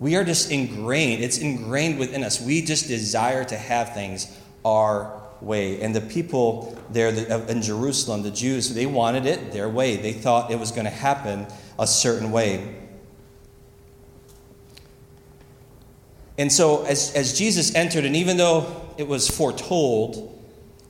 we 0.00 0.16
are 0.16 0.24
just 0.24 0.50
ingrained, 0.50 1.22
it's 1.22 1.38
ingrained 1.38 1.98
within 1.98 2.24
us. 2.24 2.40
We 2.40 2.62
just 2.62 2.88
desire 2.88 3.44
to 3.44 3.56
have 3.56 3.94
things 3.94 4.36
our 4.64 5.22
way. 5.40 5.80
And 5.80 5.94
the 5.94 6.00
people 6.00 6.76
there 6.90 7.08
uh, 7.08 7.46
in 7.46 7.62
Jerusalem, 7.62 8.22
the 8.22 8.30
Jews, 8.30 8.74
they 8.74 8.86
wanted 8.86 9.26
it 9.26 9.52
their 9.52 9.68
way. 9.68 9.96
They 9.96 10.12
thought 10.12 10.50
it 10.50 10.58
was 10.58 10.72
going 10.72 10.84
to 10.84 10.90
happen 10.90 11.46
a 11.78 11.86
certain 11.86 12.32
way. 12.32 12.81
And 16.38 16.50
so, 16.50 16.84
as, 16.84 17.14
as 17.14 17.36
Jesus 17.36 17.74
entered, 17.74 18.04
and 18.04 18.16
even 18.16 18.36
though 18.36 18.90
it 18.96 19.06
was 19.06 19.28
foretold, 19.28 20.16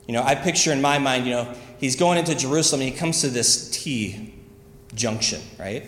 you 0.07 0.15
know, 0.15 0.23
I 0.23 0.35
picture 0.35 0.73
in 0.73 0.81
my 0.81 0.99
mind, 0.99 1.27
you 1.27 1.33
know, 1.33 1.53
he's 1.79 1.97
going 1.97 2.19
into 2.19 2.35
Jerusalem 2.35 2.83
and 2.83 2.91
he 2.91 2.97
comes 2.97 3.21
to 3.23 3.29
this 3.29 3.71
T, 3.71 4.35
junction, 4.95 5.41
right? 5.59 5.85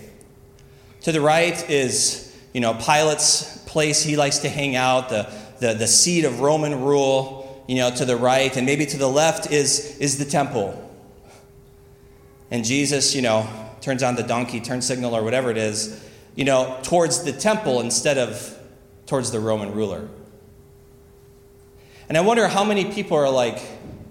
To 1.03 1.13
the 1.13 1.21
right 1.21 1.69
is, 1.71 2.37
you 2.53 2.61
know, 2.61 2.75
Pilate's 2.75 3.59
place 3.67 4.03
he 4.03 4.17
likes 4.17 4.39
to 4.39 4.49
hang 4.49 4.77
out, 4.77 5.09
the, 5.09 5.31
the, 5.61 5.75
the 5.75 5.87
seat 5.87 6.25
of 6.25 6.41
Roman 6.41 6.83
rule, 6.83 7.65
you 7.69 7.77
know, 7.77 7.91
to 7.91 8.05
the 8.05 8.17
right, 8.17 8.55
and 8.57 8.67
maybe 8.67 8.87
to 8.87 8.97
the 8.97 9.09
left 9.09 9.51
is, 9.51 9.99
is 9.99 10.19
the 10.19 10.25
temple. 10.25 10.81
And 12.51 12.65
Jesus, 12.65 13.15
you 13.15 13.23
know, 13.23 13.49
turns 13.81 14.03
on 14.03 14.17
the 14.17 14.23
donkey 14.23 14.61
turn 14.61 14.81
signal 14.81 15.15
or 15.15 15.23
whatever 15.23 15.51
it 15.51 15.57
is, 15.57 16.03
you 16.35 16.45
know, 16.45 16.79
towards 16.83 17.23
the 17.25 17.33
temple 17.33 17.81
instead 17.81 18.19
of 18.19 18.54
towards 19.07 19.31
the 19.31 19.41
Roman 19.41 19.73
ruler. 19.73 20.09
And 22.09 22.19
I 22.19 22.21
wonder 22.21 22.49
how 22.49 22.65
many 22.65 22.93
people 22.93 23.17
are 23.17 23.31
like, 23.31 23.59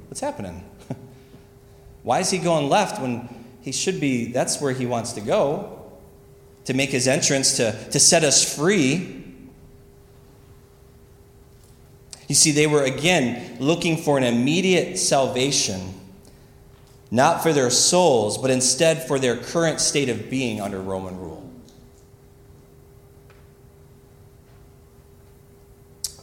what's 0.07 0.19
happening? 0.19 0.63
Why 2.03 2.19
is 2.19 2.29
he 2.29 2.37
going 2.39 2.69
left 2.69 3.01
when 3.01 3.29
he 3.61 3.71
should 3.71 3.99
be, 3.99 4.31
that's 4.31 4.59
where 4.59 4.73
he 4.73 4.85
wants 4.85 5.13
to 5.13 5.21
go? 5.21 5.91
To 6.65 6.73
make 6.73 6.89
his 6.89 7.07
entrance, 7.07 7.57
to, 7.57 7.71
to 7.91 7.99
set 7.99 8.23
us 8.23 8.55
free. 8.55 9.23
You 12.27 12.35
see, 12.35 12.51
they 12.51 12.67
were 12.67 12.83
again 12.83 13.57
looking 13.59 13.97
for 13.97 14.17
an 14.17 14.23
immediate 14.23 14.97
salvation, 14.97 15.93
not 17.11 17.43
for 17.43 17.53
their 17.53 17.69
souls, 17.69 18.37
but 18.37 18.49
instead 18.49 19.07
for 19.07 19.19
their 19.19 19.35
current 19.35 19.79
state 19.79 20.09
of 20.09 20.29
being 20.29 20.61
under 20.61 20.81
Roman 20.81 21.17
rule. 21.19 21.42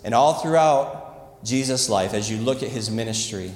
And 0.04 0.14
all 0.14 0.34
throughout 0.34 1.44
Jesus' 1.44 1.88
life, 1.88 2.14
as 2.14 2.30
you 2.30 2.38
look 2.38 2.62
at 2.62 2.70
his 2.70 2.90
ministry, 2.90 3.52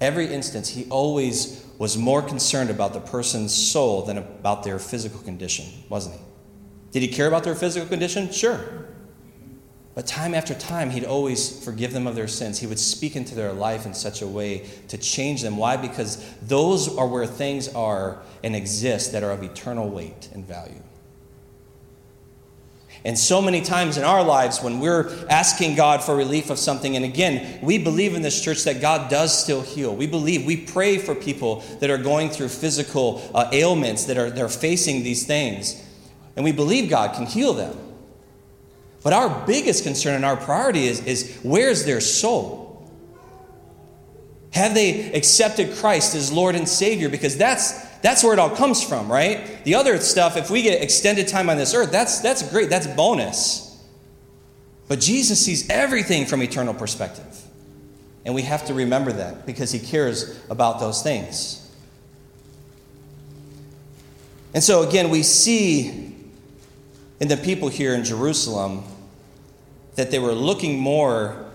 every 0.00 0.32
instance, 0.32 0.68
he 0.68 0.86
always 0.90 1.64
was 1.78 1.96
more 1.96 2.22
concerned 2.22 2.70
about 2.70 2.92
the 2.92 3.00
person's 3.00 3.54
soul 3.54 4.02
than 4.02 4.18
about 4.18 4.64
their 4.64 4.78
physical 4.78 5.20
condition, 5.20 5.66
wasn't 5.88 6.16
he? 6.16 6.20
Did 6.90 7.02
he 7.02 7.08
care 7.08 7.28
about 7.28 7.44
their 7.44 7.54
physical 7.54 7.88
condition? 7.88 8.30
Sure. 8.30 8.58
But 9.94 10.06
time 10.06 10.32
after 10.32 10.54
time, 10.54 10.90
he'd 10.90 11.04
always 11.04 11.64
forgive 11.64 11.92
them 11.92 12.06
of 12.06 12.14
their 12.14 12.28
sins. 12.28 12.60
He 12.60 12.66
would 12.68 12.78
speak 12.78 13.16
into 13.16 13.34
their 13.34 13.52
life 13.52 13.84
in 13.84 13.94
such 13.94 14.22
a 14.22 14.28
way 14.28 14.64
to 14.88 14.96
change 14.96 15.42
them. 15.42 15.56
Why? 15.56 15.76
Because 15.76 16.24
those 16.40 16.96
are 16.96 17.06
where 17.06 17.26
things 17.26 17.68
are 17.74 18.22
and 18.44 18.54
exist 18.54 19.10
that 19.12 19.24
are 19.24 19.32
of 19.32 19.42
eternal 19.42 19.90
weight 19.90 20.28
and 20.32 20.46
value. 20.46 20.82
And 23.08 23.18
so 23.18 23.40
many 23.40 23.62
times 23.62 23.96
in 23.96 24.04
our 24.04 24.22
lives, 24.22 24.62
when 24.62 24.80
we're 24.80 25.08
asking 25.30 25.76
God 25.76 26.04
for 26.04 26.14
relief 26.14 26.50
of 26.50 26.58
something, 26.58 26.94
and 26.94 27.06
again, 27.06 27.58
we 27.62 27.78
believe 27.78 28.14
in 28.14 28.20
this 28.20 28.38
church 28.38 28.64
that 28.64 28.82
God 28.82 29.08
does 29.08 29.42
still 29.42 29.62
heal. 29.62 29.96
We 29.96 30.06
believe, 30.06 30.44
we 30.44 30.58
pray 30.58 30.98
for 30.98 31.14
people 31.14 31.64
that 31.80 31.88
are 31.88 31.96
going 31.96 32.28
through 32.28 32.48
physical 32.48 33.26
uh, 33.34 33.48
ailments, 33.50 34.04
that 34.04 34.18
are 34.18 34.28
they're 34.28 34.50
facing 34.50 35.04
these 35.04 35.26
things. 35.26 35.82
And 36.36 36.44
we 36.44 36.52
believe 36.52 36.90
God 36.90 37.14
can 37.14 37.24
heal 37.24 37.54
them. 37.54 37.78
But 39.02 39.14
our 39.14 39.46
biggest 39.46 39.84
concern 39.84 40.14
and 40.14 40.24
our 40.26 40.36
priority 40.36 40.86
is, 40.86 41.02
is 41.06 41.38
where's 41.42 41.86
their 41.86 42.02
soul? 42.02 42.92
Have 44.52 44.74
they 44.74 45.14
accepted 45.14 45.74
Christ 45.76 46.14
as 46.14 46.30
Lord 46.30 46.54
and 46.54 46.68
Savior? 46.68 47.08
Because 47.08 47.38
that's 47.38 47.72
that's 48.02 48.22
where 48.22 48.32
it 48.32 48.38
all 48.38 48.54
comes 48.54 48.82
from, 48.82 49.10
right? 49.10 49.64
The 49.64 49.74
other 49.74 49.98
stuff, 49.98 50.36
if 50.36 50.50
we 50.50 50.62
get 50.62 50.82
extended 50.82 51.28
time 51.28 51.50
on 51.50 51.56
this 51.56 51.74
earth, 51.74 51.90
that's, 51.90 52.20
that's 52.20 52.48
great, 52.50 52.70
that's 52.70 52.86
bonus. 52.86 53.64
But 54.86 55.00
Jesus 55.00 55.44
sees 55.44 55.68
everything 55.68 56.26
from 56.26 56.42
eternal 56.42 56.74
perspective. 56.74 57.24
And 58.24 58.34
we 58.34 58.42
have 58.42 58.66
to 58.66 58.74
remember 58.74 59.12
that 59.12 59.46
because 59.46 59.72
he 59.72 59.78
cares 59.78 60.38
about 60.50 60.80
those 60.80 61.02
things. 61.02 61.64
And 64.54 64.62
so, 64.62 64.88
again, 64.88 65.10
we 65.10 65.22
see 65.22 66.14
in 67.20 67.28
the 67.28 67.36
people 67.36 67.68
here 67.68 67.94
in 67.94 68.04
Jerusalem 68.04 68.84
that 69.96 70.10
they 70.10 70.18
were 70.18 70.32
looking 70.32 70.78
more 70.78 71.47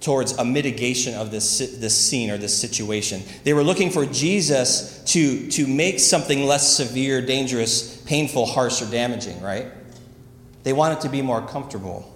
towards 0.00 0.32
a 0.32 0.44
mitigation 0.44 1.14
of 1.14 1.30
this, 1.30 1.58
this 1.58 1.96
scene 1.96 2.30
or 2.30 2.38
this 2.38 2.58
situation. 2.58 3.22
They 3.44 3.52
were 3.52 3.62
looking 3.62 3.90
for 3.90 4.06
Jesus 4.06 5.04
to, 5.12 5.50
to 5.50 5.66
make 5.66 6.00
something 6.00 6.46
less 6.46 6.74
severe, 6.74 7.20
dangerous, 7.20 8.00
painful, 8.02 8.46
harsh, 8.46 8.80
or 8.80 8.90
damaging, 8.90 9.40
right? 9.42 9.66
They 10.62 10.72
wanted 10.72 11.02
to 11.02 11.08
be 11.08 11.20
more 11.20 11.46
comfortable. 11.46 12.06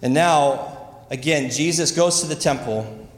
And 0.00 0.12
now, 0.12 1.04
again, 1.10 1.50
Jesus 1.50 1.90
goes 1.90 2.20
to 2.20 2.26
the 2.26 2.34
temple 2.34 3.08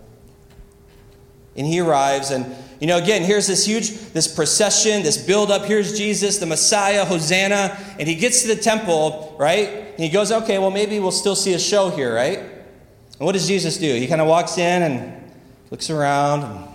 and 1.56 1.66
he 1.66 1.80
arrives 1.80 2.30
and 2.30 2.46
you 2.80 2.86
know, 2.86 2.98
again, 2.98 3.22
here's 3.22 3.46
this 3.46 3.64
huge, 3.64 3.92
this 4.12 4.28
procession, 4.28 5.02
this 5.02 5.16
build 5.16 5.50
up. 5.50 5.64
Here's 5.64 5.96
Jesus, 5.96 6.38
the 6.38 6.46
Messiah, 6.46 7.04
Hosanna. 7.04 7.78
And 7.98 8.06
he 8.06 8.14
gets 8.14 8.42
to 8.42 8.48
the 8.48 8.56
temple, 8.56 9.34
right? 9.38 9.68
And 9.68 9.98
he 9.98 10.10
goes, 10.10 10.30
okay, 10.30 10.58
well, 10.58 10.70
maybe 10.70 11.00
we'll 11.00 11.10
still 11.10 11.36
see 11.36 11.54
a 11.54 11.58
show 11.58 11.88
here, 11.88 12.14
right? 12.14 12.38
And 12.38 13.20
what 13.20 13.32
does 13.32 13.46
Jesus 13.46 13.78
do? 13.78 13.94
He 13.94 14.06
kind 14.06 14.20
of 14.20 14.26
walks 14.26 14.58
in 14.58 14.82
and 14.82 15.32
looks 15.70 15.88
around. 15.88 16.44
And 16.44 16.68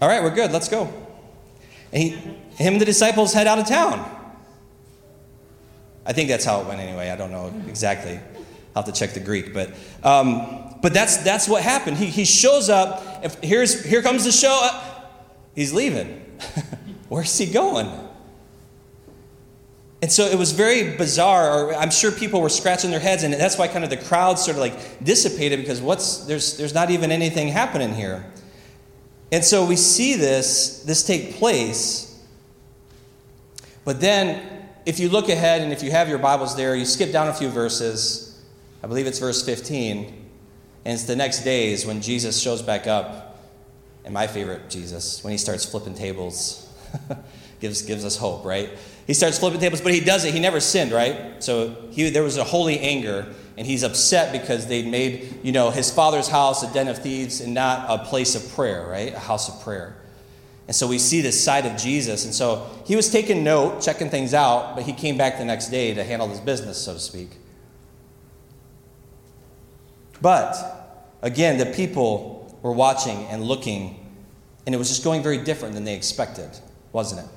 All 0.00 0.08
right, 0.08 0.22
we're 0.22 0.34
good. 0.34 0.50
Let's 0.50 0.68
go. 0.68 0.90
And 1.92 2.02
he, 2.02 2.08
him 2.08 2.74
and 2.74 2.80
the 2.80 2.86
disciples 2.86 3.34
head 3.34 3.46
out 3.46 3.58
of 3.58 3.66
town. 3.68 4.16
I 6.06 6.14
think 6.14 6.30
that's 6.30 6.44
how 6.44 6.62
it 6.62 6.66
went 6.66 6.80
anyway. 6.80 7.10
I 7.10 7.16
don't 7.16 7.30
know 7.30 7.52
exactly. 7.68 8.18
I'll 8.74 8.82
have 8.82 8.92
to 8.92 8.98
check 8.98 9.14
the 9.14 9.20
Greek, 9.20 9.52
but 9.52 9.72
um, 10.04 10.76
but 10.80 10.94
that's 10.94 11.18
that's 11.18 11.48
what 11.48 11.62
happened. 11.62 11.96
He, 11.96 12.06
he 12.06 12.24
shows 12.24 12.68
up. 12.68 13.24
If, 13.24 13.34
here's 13.42 13.84
here 13.84 14.02
comes 14.02 14.24
the 14.24 14.32
show. 14.32 14.58
Uh, 14.62 15.02
he's 15.54 15.72
leaving. 15.72 16.24
Where's 17.08 17.36
he 17.36 17.46
going? 17.46 17.90
And 20.02 20.10
so 20.10 20.24
it 20.24 20.38
was 20.38 20.52
very 20.52 20.96
bizarre, 20.96 21.66
or 21.66 21.74
I'm 21.74 21.90
sure 21.90 22.10
people 22.10 22.40
were 22.40 22.48
scratching 22.48 22.90
their 22.90 23.00
heads, 23.00 23.22
and 23.22 23.34
that's 23.34 23.58
why 23.58 23.68
kind 23.68 23.84
of 23.84 23.90
the 23.90 23.98
crowd 23.98 24.38
sort 24.38 24.56
of 24.56 24.60
like 24.60 25.04
dissipated 25.04 25.58
because 25.58 25.82
what's 25.82 26.24
there's 26.24 26.56
there's 26.56 26.72
not 26.72 26.90
even 26.90 27.10
anything 27.10 27.48
happening 27.48 27.94
here. 27.94 28.24
And 29.32 29.44
so 29.44 29.66
we 29.66 29.76
see 29.76 30.14
this 30.14 30.82
this 30.84 31.02
take 31.02 31.34
place. 31.34 32.06
But 33.84 34.00
then 34.00 34.64
if 34.86 35.00
you 35.00 35.08
look 35.08 35.28
ahead 35.28 35.62
and 35.62 35.72
if 35.72 35.82
you 35.82 35.90
have 35.90 36.08
your 36.08 36.18
Bibles 36.18 36.56
there, 36.56 36.74
you 36.76 36.84
skip 36.84 37.12
down 37.12 37.28
a 37.28 37.34
few 37.34 37.48
verses 37.48 38.29
I 38.82 38.86
believe 38.86 39.06
it's 39.06 39.18
verse 39.18 39.44
15. 39.44 40.20
And 40.84 40.94
it's 40.94 41.04
the 41.04 41.16
next 41.16 41.44
days 41.44 41.84
when 41.84 42.00
Jesus 42.00 42.40
shows 42.40 42.62
back 42.62 42.86
up, 42.86 43.38
and 44.04 44.14
my 44.14 44.26
favorite 44.26 44.70
Jesus, 44.70 45.22
when 45.22 45.30
he 45.30 45.38
starts 45.38 45.64
flipping 45.64 45.94
tables, 45.94 46.72
gives, 47.60 47.82
gives 47.82 48.04
us 48.04 48.16
hope, 48.16 48.44
right? 48.44 48.70
He 49.06 49.12
starts 49.12 49.38
flipping 49.38 49.60
tables, 49.60 49.82
but 49.82 49.92
he 49.92 50.00
does 50.00 50.24
it. 50.24 50.32
He 50.32 50.40
never 50.40 50.60
sinned, 50.60 50.92
right? 50.92 51.42
So 51.42 51.76
he, 51.90 52.08
there 52.08 52.22
was 52.22 52.38
a 52.38 52.44
holy 52.44 52.78
anger, 52.78 53.26
and 53.58 53.66
he's 53.66 53.82
upset 53.82 54.32
because 54.32 54.66
they'd 54.68 54.86
made, 54.86 55.40
you 55.42 55.52
know, 55.52 55.70
his 55.70 55.90
father's 55.90 56.28
house 56.28 56.62
a 56.62 56.72
den 56.72 56.88
of 56.88 57.02
thieves 57.02 57.40
and 57.42 57.52
not 57.52 57.90
a 57.90 58.04
place 58.04 58.34
of 58.34 58.54
prayer, 58.54 58.86
right? 58.86 59.12
A 59.12 59.18
house 59.18 59.48
of 59.48 59.62
prayer. 59.62 59.96
And 60.66 60.74
so 60.74 60.86
we 60.86 60.98
see 60.98 61.20
this 61.20 61.42
side 61.42 61.66
of 61.66 61.76
Jesus. 61.76 62.24
And 62.24 62.32
so 62.32 62.70
he 62.86 62.94
was 62.94 63.10
taking 63.10 63.42
note, 63.42 63.82
checking 63.82 64.08
things 64.08 64.32
out, 64.32 64.76
but 64.76 64.84
he 64.84 64.92
came 64.92 65.18
back 65.18 65.36
the 65.36 65.44
next 65.44 65.68
day 65.68 65.92
to 65.92 66.04
handle 66.04 66.28
his 66.28 66.40
business, 66.40 66.78
so 66.78 66.94
to 66.94 67.00
speak. 67.00 67.30
But 70.20 70.54
again, 71.22 71.58
the 71.58 71.66
people 71.66 72.58
were 72.62 72.72
watching 72.72 73.16
and 73.26 73.42
looking, 73.42 74.12
and 74.66 74.74
it 74.74 74.78
was 74.78 74.88
just 74.88 75.04
going 75.04 75.22
very 75.22 75.38
different 75.38 75.74
than 75.74 75.84
they 75.84 75.94
expected, 75.94 76.50
wasn't 76.92 77.26
it? 77.26 77.30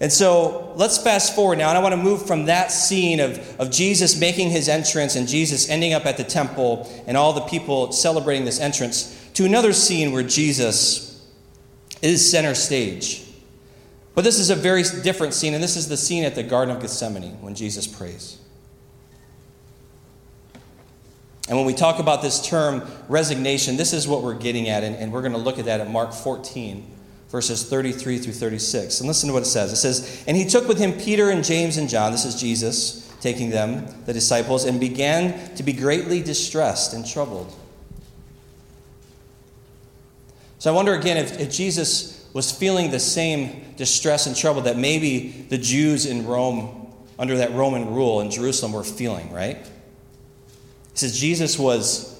And 0.00 0.10
so 0.10 0.72
let's 0.76 0.96
fast 0.96 1.34
forward 1.34 1.58
now, 1.58 1.68
and 1.68 1.76
I 1.76 1.82
want 1.82 1.92
to 1.92 2.00
move 2.00 2.26
from 2.26 2.46
that 2.46 2.72
scene 2.72 3.20
of, 3.20 3.60
of 3.60 3.70
Jesus 3.70 4.18
making 4.18 4.48
his 4.48 4.66
entrance 4.66 5.14
and 5.14 5.28
Jesus 5.28 5.68
ending 5.68 5.92
up 5.92 6.06
at 6.06 6.16
the 6.16 6.24
temple 6.24 6.90
and 7.06 7.18
all 7.18 7.34
the 7.34 7.42
people 7.42 7.92
celebrating 7.92 8.46
this 8.46 8.60
entrance 8.60 9.28
to 9.34 9.44
another 9.44 9.74
scene 9.74 10.12
where 10.12 10.22
Jesus 10.22 11.22
is 12.00 12.30
center 12.30 12.54
stage. 12.54 13.26
But 14.14 14.24
this 14.24 14.38
is 14.38 14.48
a 14.48 14.56
very 14.56 14.84
different 15.02 15.34
scene, 15.34 15.52
and 15.52 15.62
this 15.62 15.76
is 15.76 15.88
the 15.88 15.98
scene 15.98 16.24
at 16.24 16.34
the 16.34 16.42
Garden 16.42 16.74
of 16.74 16.80
Gethsemane 16.80 17.40
when 17.42 17.54
Jesus 17.54 17.86
prays. 17.86 18.38
And 21.50 21.58
when 21.58 21.66
we 21.66 21.74
talk 21.74 21.98
about 21.98 22.22
this 22.22 22.40
term 22.40 22.88
resignation, 23.08 23.76
this 23.76 23.92
is 23.92 24.06
what 24.06 24.22
we're 24.22 24.34
getting 24.34 24.68
at, 24.68 24.84
and, 24.84 24.94
and 24.94 25.12
we're 25.12 25.20
going 25.20 25.32
to 25.32 25.38
look 25.38 25.58
at 25.58 25.64
that 25.64 25.80
at 25.80 25.90
Mark 25.90 26.12
14, 26.12 26.88
verses 27.28 27.68
33 27.68 28.18
through 28.18 28.34
36. 28.34 29.00
And 29.00 29.08
listen 29.08 29.26
to 29.26 29.32
what 29.32 29.42
it 29.42 29.46
says. 29.46 29.72
It 29.72 29.76
says, 29.76 30.24
And 30.28 30.36
he 30.36 30.44
took 30.44 30.68
with 30.68 30.78
him 30.78 30.92
Peter 30.92 31.28
and 31.28 31.42
James 31.42 31.76
and 31.76 31.88
John, 31.88 32.12
this 32.12 32.24
is 32.24 32.40
Jesus 32.40 33.12
taking 33.20 33.50
them, 33.50 33.84
the 34.06 34.12
disciples, 34.12 34.64
and 34.64 34.78
began 34.78 35.52
to 35.56 35.64
be 35.64 35.72
greatly 35.72 36.22
distressed 36.22 36.94
and 36.94 37.04
troubled. 37.04 37.52
So 40.60 40.72
I 40.72 40.76
wonder 40.76 40.94
again 40.94 41.16
if, 41.16 41.40
if 41.40 41.50
Jesus 41.50 42.30
was 42.32 42.52
feeling 42.52 42.92
the 42.92 43.00
same 43.00 43.74
distress 43.74 44.26
and 44.26 44.36
trouble 44.36 44.62
that 44.62 44.78
maybe 44.78 45.46
the 45.48 45.58
Jews 45.58 46.06
in 46.06 46.28
Rome 46.28 46.92
under 47.18 47.38
that 47.38 47.52
Roman 47.54 47.92
rule 47.92 48.20
in 48.20 48.30
Jerusalem 48.30 48.72
were 48.72 48.84
feeling, 48.84 49.32
right? 49.32 49.58
He 50.92 50.98
says 50.98 51.18
Jesus 51.18 51.58
was 51.58 52.10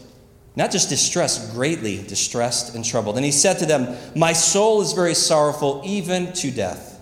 not 0.56 0.70
just 0.70 0.88
distressed, 0.88 1.52
greatly 1.52 2.02
distressed 2.02 2.74
and 2.74 2.84
troubled. 2.84 3.16
And 3.16 3.24
he 3.24 3.32
said 3.32 3.58
to 3.58 3.66
them, 3.66 3.96
My 4.16 4.32
soul 4.32 4.82
is 4.82 4.92
very 4.92 5.14
sorrowful, 5.14 5.82
even 5.84 6.32
to 6.34 6.50
death. 6.50 7.00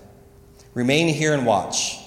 Remain 0.75 1.09
here 1.09 1.35
and 1.35 1.47
watch. 1.47 1.99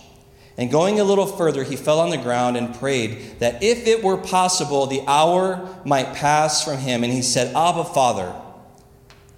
And 0.58 0.70
going 0.70 1.00
a 1.00 1.04
little 1.04 1.26
further, 1.26 1.64
he 1.64 1.76
fell 1.76 2.00
on 2.00 2.10
the 2.10 2.18
ground 2.18 2.58
and 2.58 2.76
prayed 2.76 3.40
that 3.40 3.64
if 3.64 3.88
it 3.88 4.04
were 4.04 4.18
possible, 4.18 4.86
the 4.86 5.02
hour 5.08 5.78
might 5.86 6.14
pass 6.14 6.64
from 6.64 6.78
him. 6.78 7.04
And 7.04 7.12
he 7.12 7.22
said, 7.22 7.56
Abba, 7.56 7.86
Father, 7.86 8.34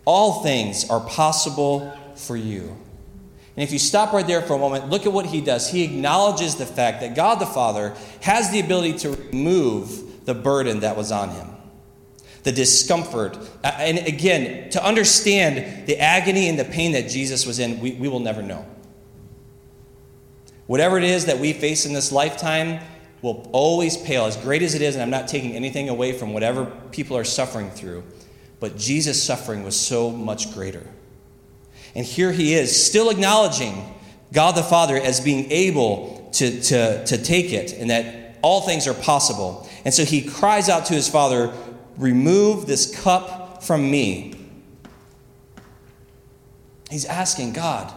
all 0.05 0.43
things 0.43 0.89
are 0.89 0.99
possible 0.99 1.97
for 2.15 2.35
you. 2.35 2.75
And 3.55 3.63
if 3.63 3.71
you 3.71 3.79
stop 3.79 4.13
right 4.13 4.25
there 4.25 4.41
for 4.41 4.55
a 4.55 4.59
moment, 4.59 4.89
look 4.89 5.05
at 5.05 5.13
what 5.13 5.27
he 5.27 5.39
does. 5.39 5.69
He 5.69 5.83
acknowledges 5.83 6.55
the 6.55 6.65
fact 6.65 7.01
that 7.01 7.15
God 7.15 7.35
the 7.35 7.45
Father 7.45 7.95
has 8.21 8.51
the 8.51 8.59
ability 8.59 8.97
to 8.99 9.11
remove 9.11 10.12
the 10.25 10.33
burden 10.33 10.81
that 10.81 10.95
was 10.95 11.11
on 11.11 11.29
him 11.29 11.47
the 12.43 12.51
discomfort. 12.51 13.37
And 13.63 13.99
again, 13.99 14.69
to 14.71 14.85
understand 14.85 15.87
the 15.87 15.97
agony 15.99 16.49
and 16.49 16.59
the 16.59 16.65
pain 16.65 16.91
that 16.91 17.09
Jesus 17.09 17.45
was 17.45 17.59
in, 17.59 17.79
we, 17.79 17.93
we 17.93 18.07
will 18.07 18.19
never 18.19 18.41
know. 18.41 18.65
Whatever 20.67 20.97
it 20.97 21.03
is 21.03 21.25
that 21.25 21.39
we 21.39 21.53
face 21.53 21.85
in 21.85 21.93
this 21.93 22.11
lifetime 22.11 22.79
will 23.21 23.49
always 23.53 23.95
pale, 23.95 24.25
as 24.25 24.35
great 24.35 24.61
as 24.61 24.75
it 24.75 24.81
is, 24.81 24.95
and 24.95 25.01
I'm 25.01 25.09
not 25.09 25.29
taking 25.29 25.55
anything 25.55 25.87
away 25.87 26.11
from 26.11 26.33
whatever 26.33 26.65
people 26.91 27.15
are 27.15 27.23
suffering 27.23 27.69
through, 27.69 28.03
but 28.59 28.77
Jesus' 28.77 29.21
suffering 29.21 29.63
was 29.63 29.79
so 29.79 30.09
much 30.09 30.53
greater. 30.53 30.85
And 31.95 32.05
here 32.05 32.31
he 32.31 32.53
is, 32.53 32.85
still 32.85 33.09
acknowledging 33.09 33.95
God 34.33 34.55
the 34.55 34.63
Father 34.63 34.97
as 34.97 35.21
being 35.21 35.49
able 35.51 36.29
to, 36.33 36.61
to, 36.61 37.05
to 37.05 37.23
take 37.23 37.53
it 37.53 37.73
and 37.73 37.89
that 37.89 38.37
all 38.41 38.61
things 38.61 38.87
are 38.87 38.93
possible. 38.93 39.69
And 39.85 39.93
so 39.93 40.05
he 40.05 40.21
cries 40.21 40.69
out 40.69 40.85
to 40.85 40.93
his 40.93 41.09
Father, 41.09 41.53
Remove 41.97 42.65
this 42.65 43.01
cup 43.01 43.63
from 43.63 43.89
me. 43.89 44.33
He's 46.89 47.05
asking 47.05 47.53
God, 47.53 47.93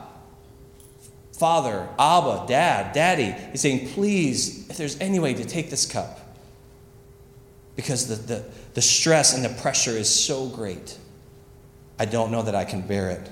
Father, 1.33 1.88
Abba, 1.99 2.44
Dad, 2.46 2.92
Daddy. 2.92 3.35
He's 3.51 3.61
saying, 3.61 3.88
Please, 3.90 4.68
if 4.68 4.77
there's 4.77 4.99
any 5.01 5.18
way 5.18 5.35
to 5.35 5.44
take 5.44 5.70
this 5.70 5.87
cup, 5.87 6.20
because 7.75 8.07
the, 8.09 8.16
the, 8.16 8.44
the 8.75 8.83
stress 8.83 9.35
and 9.35 9.44
the 9.44 9.61
pressure 9.61 9.90
is 9.90 10.09
so 10.09 10.46
great, 10.49 10.99
I 11.99 12.05
don't 12.05 12.31
know 12.31 12.42
that 12.42 12.55
I 12.55 12.64
can 12.64 12.83
bear 12.83 13.11
it. 13.11 13.29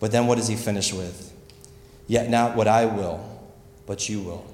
But 0.00 0.12
then 0.12 0.26
what 0.26 0.36
does 0.36 0.48
he 0.48 0.56
finish 0.56 0.92
with? 0.92 1.32
Yet 2.06 2.30
not 2.30 2.56
what 2.56 2.68
I 2.68 2.86
will, 2.86 3.24
but 3.86 4.08
you 4.08 4.20
will. 4.20 4.44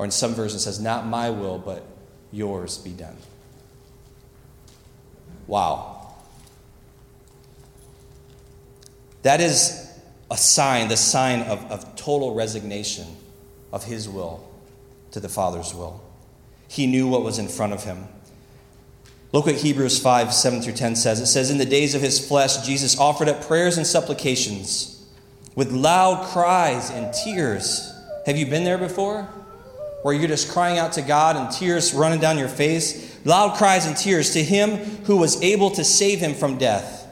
Or 0.00 0.04
in 0.06 0.10
some 0.10 0.32
versions, 0.32 0.64
says, 0.64 0.80
Not 0.80 1.06
my 1.06 1.28
will, 1.28 1.58
but 1.58 1.84
yours 2.32 2.78
be 2.78 2.88
done. 2.88 3.18
Wow. 5.46 6.14
That 9.24 9.42
is 9.42 9.92
a 10.30 10.38
sign, 10.38 10.88
the 10.88 10.96
sign 10.96 11.42
of, 11.42 11.70
of 11.70 11.96
total 11.96 12.32
resignation 12.32 13.08
of 13.74 13.84
his 13.84 14.08
will 14.08 14.50
to 15.10 15.20
the 15.20 15.28
Father's 15.28 15.74
will. 15.74 16.02
He 16.66 16.86
knew 16.86 17.06
what 17.06 17.22
was 17.22 17.38
in 17.38 17.46
front 17.46 17.74
of 17.74 17.84
him. 17.84 18.08
Look 19.32 19.44
what 19.44 19.56
Hebrews 19.56 19.98
5 19.98 20.32
7 20.32 20.62
through 20.62 20.72
10 20.72 20.96
says. 20.96 21.20
It 21.20 21.26
says, 21.26 21.50
In 21.50 21.58
the 21.58 21.66
days 21.66 21.94
of 21.94 22.00
his 22.00 22.26
flesh, 22.26 22.66
Jesus 22.66 22.98
offered 22.98 23.28
up 23.28 23.46
prayers 23.46 23.76
and 23.76 23.86
supplications 23.86 25.06
with 25.54 25.70
loud 25.70 26.26
cries 26.28 26.88
and 26.88 27.12
tears. 27.12 27.92
Have 28.24 28.38
you 28.38 28.46
been 28.46 28.64
there 28.64 28.78
before? 28.78 29.28
Where 30.02 30.14
you're 30.14 30.28
just 30.28 30.50
crying 30.50 30.78
out 30.78 30.92
to 30.92 31.02
God 31.02 31.36
and 31.36 31.50
tears 31.50 31.92
running 31.92 32.20
down 32.20 32.38
your 32.38 32.48
face? 32.48 33.10
loud 33.24 33.56
cries 33.56 33.86
and 33.86 33.96
tears 33.96 34.32
to 34.32 34.42
him 34.42 34.76
who 35.04 35.16
was 35.16 35.42
able 35.42 35.70
to 35.72 35.84
save 35.84 36.20
him 36.20 36.34
from 36.34 36.58
death. 36.58 37.06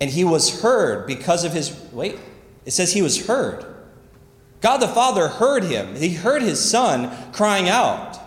And 0.00 0.10
he 0.10 0.24
was 0.24 0.62
heard 0.62 1.06
because 1.06 1.44
of 1.44 1.52
his. 1.52 1.74
Wait, 1.92 2.18
it 2.64 2.72
says 2.72 2.92
he 2.92 3.02
was 3.02 3.26
heard. 3.26 3.64
God 4.60 4.78
the 4.78 4.88
Father 4.88 5.28
heard 5.28 5.64
him. 5.64 5.94
He 5.96 6.14
heard 6.14 6.42
his 6.42 6.62
son 6.62 7.10
crying 7.32 7.68
out. 7.68 8.18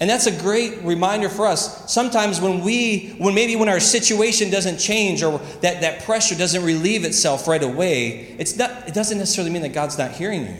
And 0.00 0.08
that's 0.08 0.26
a 0.26 0.40
great 0.40 0.82
reminder 0.82 1.28
for 1.28 1.46
us. 1.46 1.92
Sometimes 1.92 2.40
when 2.40 2.60
we, 2.60 3.16
when 3.18 3.34
maybe 3.34 3.56
when 3.56 3.68
our 3.68 3.80
situation 3.80 4.48
doesn't 4.48 4.78
change 4.78 5.22
or 5.24 5.38
that, 5.60 5.80
that 5.80 6.04
pressure 6.04 6.36
doesn't 6.36 6.62
relieve 6.64 7.04
itself 7.04 7.48
right 7.48 7.62
away, 7.62 8.36
it's 8.38 8.56
not, 8.56 8.88
it 8.88 8.94
doesn't 8.94 9.18
necessarily 9.18 9.52
mean 9.52 9.62
that 9.62 9.72
God's 9.72 9.98
not 9.98 10.12
hearing 10.12 10.46
you, 10.46 10.54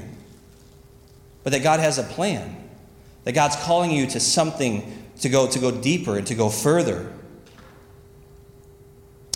but 1.48 1.52
that 1.52 1.62
God 1.62 1.80
has 1.80 1.96
a 1.96 2.02
plan. 2.02 2.54
That 3.24 3.32
God's 3.32 3.56
calling 3.56 3.90
you 3.90 4.06
to 4.08 4.20
something 4.20 5.08
to 5.20 5.30
go, 5.30 5.48
to 5.48 5.58
go 5.58 5.70
deeper 5.70 6.18
and 6.18 6.26
to 6.26 6.34
go 6.34 6.50
further. 6.50 7.10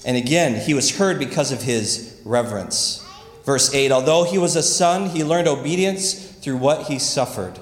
And 0.04 0.18
again, 0.18 0.60
he 0.60 0.74
was 0.74 0.98
heard 0.98 1.18
because 1.18 1.52
of 1.52 1.62
his 1.62 2.20
reverence. 2.26 3.02
Verse 3.46 3.72
8 3.72 3.90
Although 3.90 4.24
he 4.24 4.36
was 4.36 4.56
a 4.56 4.62
son, 4.62 5.08
he 5.08 5.24
learned 5.24 5.48
obedience 5.48 6.12
through 6.12 6.58
what 6.58 6.88
he 6.88 6.98
suffered. 6.98 7.58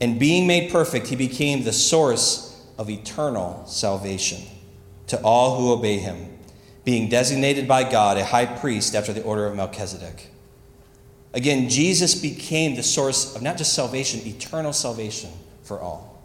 And 0.00 0.18
being 0.18 0.48
made 0.48 0.72
perfect, 0.72 1.06
he 1.06 1.14
became 1.14 1.62
the 1.62 1.72
source 1.72 2.66
of 2.78 2.90
eternal 2.90 3.64
salvation 3.64 4.42
to 5.06 5.22
all 5.22 5.56
who 5.56 5.72
obey 5.72 5.98
him, 5.98 6.36
being 6.82 7.08
designated 7.08 7.68
by 7.68 7.88
God 7.88 8.16
a 8.16 8.24
high 8.24 8.46
priest 8.46 8.96
after 8.96 9.12
the 9.12 9.22
order 9.22 9.46
of 9.46 9.54
Melchizedek. 9.54 10.30
Again, 11.32 11.68
Jesus 11.68 12.14
became 12.14 12.74
the 12.74 12.82
source 12.82 13.36
of 13.36 13.42
not 13.42 13.56
just 13.56 13.72
salvation, 13.72 14.26
eternal 14.26 14.72
salvation 14.72 15.30
for 15.62 15.80
all 15.80 16.22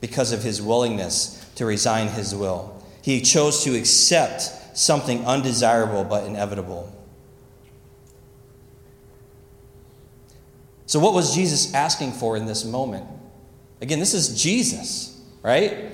because 0.00 0.32
of 0.32 0.42
his 0.42 0.60
willingness 0.60 1.44
to 1.54 1.64
resign 1.64 2.08
his 2.08 2.34
will. 2.34 2.82
He 3.02 3.20
chose 3.20 3.64
to 3.64 3.76
accept 3.76 4.42
something 4.74 5.24
undesirable 5.24 6.04
but 6.04 6.24
inevitable. 6.24 6.94
So, 10.86 10.98
what 10.98 11.14
was 11.14 11.34
Jesus 11.34 11.72
asking 11.72 12.12
for 12.12 12.36
in 12.36 12.46
this 12.46 12.64
moment? 12.64 13.06
Again, 13.80 14.00
this 14.00 14.12
is 14.12 14.42
Jesus, 14.42 15.18
right? 15.42 15.92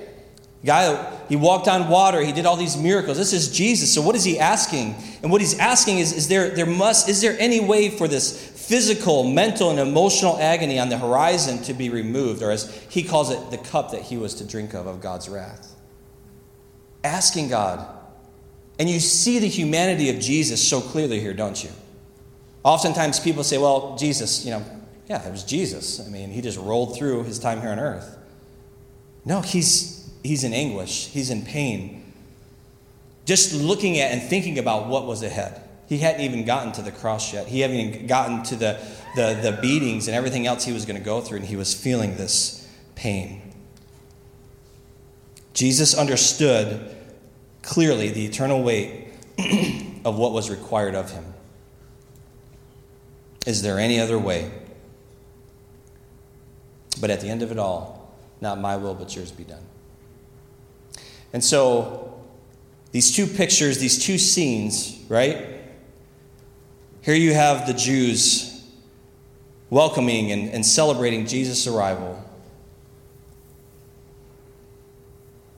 guy, 0.65 1.16
he 1.29 1.37
walked 1.37 1.67
on 1.69 1.89
water, 1.89 2.21
he 2.21 2.33
did 2.33 2.47
all 2.47 2.57
these 2.57 2.77
miracles. 2.77 3.17
This 3.17 3.33
is 3.33 3.51
Jesus. 3.51 3.93
So 3.93 4.01
what 4.01 4.15
is 4.15 4.25
he 4.25 4.39
asking? 4.39 4.95
And 5.23 5.33
what 5.33 5.41
he's 5.41 5.59
asking 5.59 5.99
is, 5.99 6.13
is 6.13 6.29
there, 6.29 6.51
there 6.51 6.67
must, 6.67 7.09
is 7.09 7.21
there 7.21 7.37
any 7.39 7.61
way 7.61 7.91
for 7.91 8.07
this 8.07 8.51
physical, 8.51 9.25
mental, 9.25 9.71
and 9.71 9.79
emotional 9.79 10.39
agony 10.39 10.79
on 10.79 10.89
the 10.89 10.99
horizon 10.99 11.63
to 11.63 11.73
be 11.73 11.91
removed, 11.91 12.43
or 12.43 12.51
as 12.51 12.73
he 12.89 13.03
calls 13.03 13.31
it, 13.31 13.51
the 13.51 13.59
cup 13.59 13.93
that 13.93 14.03
he 14.03 14.17
was 14.17 14.35
to 14.35 14.45
drink 14.45 14.75
of, 14.75 14.87
of 14.87 15.01
God's 15.01 15.29
wrath? 15.29 15.75
Asking 17.03 17.49
God. 17.49 17.95
And 18.79 18.91
you 18.91 19.01
see 19.01 19.39
the 19.39 19.49
humanity 19.49 20.11
of 20.11 20.21
Jesus 20.21 20.67
so 20.67 20.81
clearly 20.81 21.21
here, 21.21 21.33
don't 21.33 21.63
you? 21.63 21.71
Oftentimes 22.63 23.21
people 23.21 23.45
say, 23.45 23.59
well, 23.59 23.97
Jesus, 23.97 24.45
you 24.45 24.51
know, 24.51 24.65
yeah, 25.09 25.27
it 25.27 25.31
was 25.31 25.45
Jesus. 25.45 26.05
I 26.05 26.11
mean, 26.11 26.31
he 26.31 26.41
just 26.41 26.59
rolled 26.59 26.97
through 26.97 27.23
his 27.25 27.39
time 27.39 27.61
here 27.61 27.71
on 27.71 27.79
earth. 27.79 28.19
No, 29.25 29.41
he's 29.41 29.96
he's 30.27 30.45
in 30.45 30.53
anguish, 30.53 31.09
he's 31.09 31.31
in 31.31 31.43
pain. 31.43 32.13
Just 33.25 33.53
looking 33.53 33.99
at 33.99 34.13
and 34.13 34.23
thinking 34.23 34.59
about 34.59 34.87
what 34.87 35.07
was 35.07 35.23
ahead. 35.23 35.63
He 35.89 35.99
hadn't 35.99 36.23
even 36.23 36.45
gotten 36.45 36.73
to 36.73 36.83
the 36.83 36.93
cross 36.93 37.33
yet. 37.33 37.47
He 37.47 37.61
hadn't 37.61 37.77
even 37.77 38.07
gotten 38.07 38.43
to 38.45 38.57
the, 38.57 38.79
the, 39.15 39.39
the 39.41 39.59
beatings 39.61 40.09
and 40.09 40.17
everything 40.17 40.47
else 40.47 40.65
he 40.65 40.73
was 40.73 40.85
going 40.85 40.99
to 40.99 41.05
go 41.05 41.21
through, 41.21 41.39
and 41.39 41.47
he 41.47 41.57
was 41.57 41.75
feeling 41.75 42.17
this 42.17 42.69
pain. 42.95 43.53
Jesus 45.55 45.97
understood 45.97 46.95
clearly 47.63 48.11
the 48.11 48.27
eternal 48.27 48.63
weight 48.63 49.09
of 50.05 50.17
what 50.17 50.33
was 50.33 50.51
required 50.51 50.95
of 50.95 51.11
him. 51.11 51.25
Is 53.47 53.63
there 53.63 53.79
any 53.79 54.01
other 54.01 54.19
way? 54.19 54.51
But 57.01 57.11
at 57.11 57.21
the 57.21 57.29
end 57.29 57.43
of 57.43 57.53
it 57.53 57.59
all, 57.59 58.15
not 58.41 58.59
my 58.59 58.77
will, 58.77 58.95
but 58.95 59.15
yours 59.15 59.31
be 59.31 59.45
done. 59.45 59.63
And 61.37 61.45
so, 61.45 62.19
these 62.93 63.15
two 63.15 63.27
pictures, 63.27 63.77
these 63.77 64.03
two 64.03 64.17
scenes, 64.17 64.99
right? 65.11 65.61
Here 67.03 67.15
you 67.15 67.35
have 67.35 67.67
the 67.67 67.75
Jews 67.75 68.65
welcoming 69.69 70.33
and, 70.33 70.49
and 70.49 70.65
celebrating 70.65 71.27
Jesus' 71.27 71.67
arrival 71.67 72.25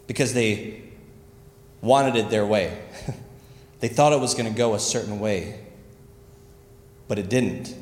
because 0.08 0.34
they 0.34 0.82
wanted 1.80 2.16
it 2.16 2.28
their 2.28 2.44
way. 2.44 2.76
they 3.78 3.86
thought 3.86 4.12
it 4.12 4.18
was 4.18 4.34
going 4.34 4.52
to 4.52 4.58
go 4.58 4.74
a 4.74 4.80
certain 4.80 5.20
way, 5.20 5.60
but 7.06 7.20
it 7.20 7.28
didn't. 7.28 7.72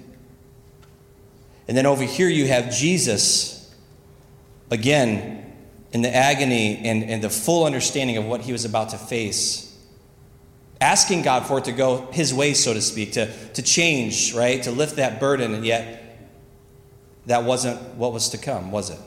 And 1.66 1.74
then 1.74 1.86
over 1.86 2.04
here 2.04 2.28
you 2.28 2.46
have 2.46 2.70
Jesus 2.70 3.74
again 4.70 5.45
in 5.96 6.02
the 6.02 6.14
agony 6.14 6.76
and, 6.84 7.02
and 7.04 7.24
the 7.24 7.30
full 7.30 7.64
understanding 7.64 8.18
of 8.18 8.26
what 8.26 8.42
he 8.42 8.52
was 8.52 8.66
about 8.66 8.90
to 8.90 8.98
face. 8.98 9.74
asking 10.78 11.22
God 11.22 11.46
for 11.46 11.56
it 11.56 11.64
to 11.64 11.72
go 11.72 12.06
his 12.12 12.34
way, 12.34 12.52
so 12.52 12.74
to 12.74 12.82
speak, 12.82 13.12
to, 13.12 13.32
to 13.54 13.62
change, 13.62 14.34
right? 14.34 14.62
To 14.64 14.70
lift 14.70 14.96
that 14.96 15.18
burden, 15.20 15.54
and 15.54 15.64
yet 15.64 16.28
that 17.24 17.44
wasn't 17.44 17.80
what 17.94 18.12
was 18.12 18.28
to 18.28 18.36
come, 18.36 18.70
was 18.70 18.90
it? 18.90 18.98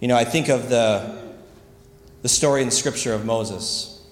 You 0.00 0.08
know, 0.08 0.16
I 0.16 0.24
think 0.24 0.48
of 0.48 0.68
the, 0.68 1.16
the 2.22 2.28
story 2.28 2.62
in 2.62 2.72
Scripture 2.72 3.14
of 3.14 3.24
Moses 3.24 4.04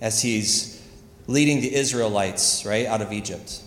as 0.00 0.22
he's 0.22 0.82
leading 1.26 1.60
the 1.60 1.74
Israelites, 1.74 2.64
right, 2.64 2.86
out 2.86 3.02
of 3.02 3.12
Egypt. 3.12 3.60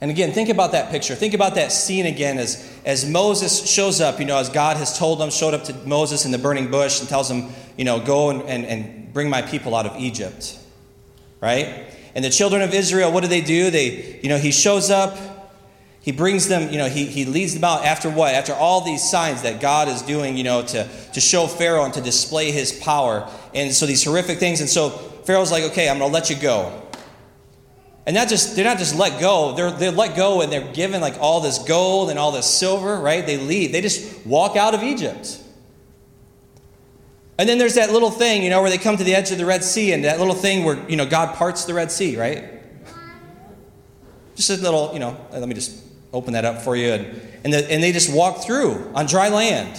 And 0.00 0.10
again, 0.10 0.32
think 0.32 0.50
about 0.50 0.72
that 0.72 0.90
picture. 0.90 1.14
Think 1.14 1.32
about 1.32 1.54
that 1.54 1.72
scene 1.72 2.04
again 2.04 2.38
as, 2.38 2.70
as 2.84 3.08
Moses 3.08 3.66
shows 3.66 4.00
up, 4.00 4.20
you 4.20 4.26
know, 4.26 4.36
as 4.36 4.50
God 4.50 4.76
has 4.76 4.98
told 4.98 5.20
him, 5.20 5.30
showed 5.30 5.54
up 5.54 5.64
to 5.64 5.74
Moses 5.86 6.26
in 6.26 6.32
the 6.32 6.38
burning 6.38 6.70
bush 6.70 7.00
and 7.00 7.08
tells 7.08 7.30
him, 7.30 7.50
you 7.78 7.84
know, 7.84 7.98
go 8.00 8.30
and, 8.30 8.42
and, 8.42 8.66
and 8.66 9.12
bring 9.14 9.30
my 9.30 9.40
people 9.40 9.74
out 9.74 9.86
of 9.86 9.96
Egypt. 9.96 10.58
Right? 11.40 11.86
And 12.14 12.24
the 12.24 12.30
children 12.30 12.62
of 12.62 12.74
Israel, 12.74 13.10
what 13.10 13.22
do 13.22 13.28
they 13.28 13.40
do? 13.40 13.70
They, 13.70 14.20
you 14.22 14.28
know, 14.28 14.38
he 14.38 14.50
shows 14.50 14.90
up, 14.90 15.16
he 16.00 16.12
brings 16.12 16.46
them, 16.46 16.70
you 16.70 16.78
know, 16.78 16.88
he, 16.88 17.06
he 17.06 17.24
leads 17.24 17.54
them 17.54 17.64
out 17.64 17.84
after 17.84 18.08
what? 18.08 18.34
After 18.34 18.52
all 18.54 18.82
these 18.82 19.08
signs 19.10 19.42
that 19.42 19.60
God 19.60 19.88
is 19.88 20.02
doing, 20.02 20.36
you 20.36 20.44
know, 20.44 20.62
to, 20.62 20.88
to 21.14 21.20
show 21.20 21.46
Pharaoh 21.46 21.84
and 21.84 21.92
to 21.94 22.00
display 22.00 22.52
his 22.52 22.72
power. 22.72 23.28
And 23.54 23.72
so 23.72 23.86
these 23.86 24.04
horrific 24.04 24.38
things. 24.38 24.60
And 24.60 24.70
so 24.70 24.90
Pharaoh's 24.90 25.50
like, 25.50 25.64
okay, 25.64 25.88
I'm 25.88 25.98
going 25.98 26.10
to 26.10 26.14
let 26.14 26.30
you 26.30 26.36
go. 26.36 26.85
And 28.06 28.14
not 28.14 28.28
just 28.28 28.54
they're 28.54 28.64
not 28.64 28.78
just 28.78 28.94
let 28.96 29.20
go, 29.20 29.54
they're 29.56 29.72
they're 29.72 29.90
let 29.90 30.16
go 30.16 30.40
and 30.40 30.52
they're 30.52 30.72
given 30.72 31.00
like 31.00 31.18
all 31.20 31.40
this 31.40 31.58
gold 31.58 32.08
and 32.08 32.18
all 32.18 32.30
this 32.30 32.46
silver, 32.46 32.98
right? 32.98 33.26
They 33.26 33.36
leave. 33.36 33.72
They 33.72 33.80
just 33.80 34.24
walk 34.24 34.56
out 34.56 34.74
of 34.74 34.82
Egypt. 34.84 35.42
And 37.38 37.48
then 37.48 37.58
there's 37.58 37.74
that 37.74 37.92
little 37.92 38.10
thing, 38.10 38.42
you 38.42 38.50
know, 38.50 38.62
where 38.62 38.70
they 38.70 38.78
come 38.78 38.96
to 38.96 39.04
the 39.04 39.14
edge 39.14 39.30
of 39.30 39.38
the 39.38 39.44
Red 39.44 39.62
Sea, 39.62 39.92
and 39.92 40.04
that 40.04 40.18
little 40.18 40.34
thing 40.34 40.64
where, 40.64 40.88
you 40.88 40.96
know, 40.96 41.04
God 41.04 41.34
parts 41.34 41.64
the 41.66 41.74
Red 41.74 41.92
Sea, 41.92 42.16
right? 42.16 42.44
Just 44.36 44.50
a 44.50 44.56
little, 44.56 44.92
you 44.92 45.00
know, 45.00 45.16
uh, 45.32 45.38
let 45.38 45.48
me 45.48 45.54
just 45.54 45.82
open 46.12 46.32
that 46.32 46.44
up 46.44 46.62
for 46.62 46.76
you. 46.76 46.92
And, 46.92 47.22
and, 47.44 47.52
the, 47.52 47.70
and 47.70 47.82
they 47.82 47.92
just 47.92 48.12
walk 48.12 48.42
through 48.44 48.90
on 48.94 49.06
dry 49.06 49.28
land. 49.28 49.78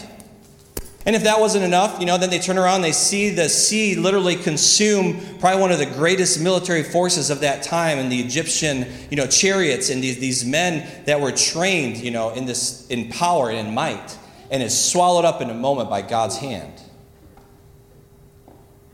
And 1.07 1.15
if 1.15 1.23
that 1.23 1.39
wasn't 1.39 1.63
enough, 1.63 2.01
you 2.01 2.05
know, 2.05 2.17
then 2.17 2.29
they 2.29 2.37
turn 2.37 2.57
around, 2.57 2.81
they 2.81 2.91
see 2.91 3.29
the 3.29 3.47
sea 3.47 3.95
literally 3.95 4.35
consume 4.35 5.21
probably 5.39 5.61
one 5.61 5.71
of 5.71 5.79
the 5.79 5.85
greatest 5.85 6.41
military 6.41 6.83
forces 6.83 7.29
of 7.29 7.39
that 7.39 7.63
time 7.63 7.97
and 7.97 8.11
the 8.11 8.19
Egyptian, 8.19 8.85
you 9.09 9.15
know, 9.15 9.25
chariots 9.25 9.89
and 9.89 10.03
these, 10.03 10.19
these 10.19 10.43
men 10.43 10.85
that 11.05 11.21
were 11.21 11.31
trained, 11.31 11.95
you 11.95 12.11
know, 12.11 12.31
in 12.31 12.45
this 12.45 12.85
in 12.89 13.07
power 13.07 13.49
and 13.49 13.69
in 13.69 13.73
might, 13.73 14.17
and 14.51 14.61
is 14.61 14.77
swallowed 14.77 15.23
up 15.23 15.41
in 15.41 15.49
a 15.49 15.53
moment 15.53 15.89
by 15.89 16.01
God's 16.01 16.35
hand. 16.39 16.81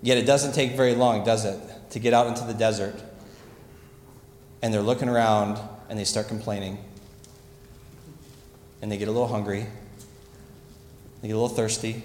Yet 0.03 0.19
it 0.19 0.27
doesn't 0.27 0.53
take 0.53 0.73
very 0.73 0.93
long, 0.93 1.23
does 1.23 1.45
it, 1.45 1.59
to 1.89 1.99
get 1.99 2.13
out 2.13 2.27
into 2.27 2.43
the 2.43 2.53
desert. 2.53 3.01
And 4.61 4.71
they're 4.71 4.83
looking 4.83 5.09
around 5.09 5.59
and 5.89 5.97
they 5.97 6.03
start 6.03 6.27
complaining. 6.27 6.77
And 8.83 8.91
they 8.91 8.97
get 8.97 9.07
a 9.07 9.11
little 9.11 9.29
hungry 9.29 9.65
they 11.23 11.29
get 11.29 11.35
a 11.35 11.39
little 11.39 11.55
thirsty, 11.55 12.03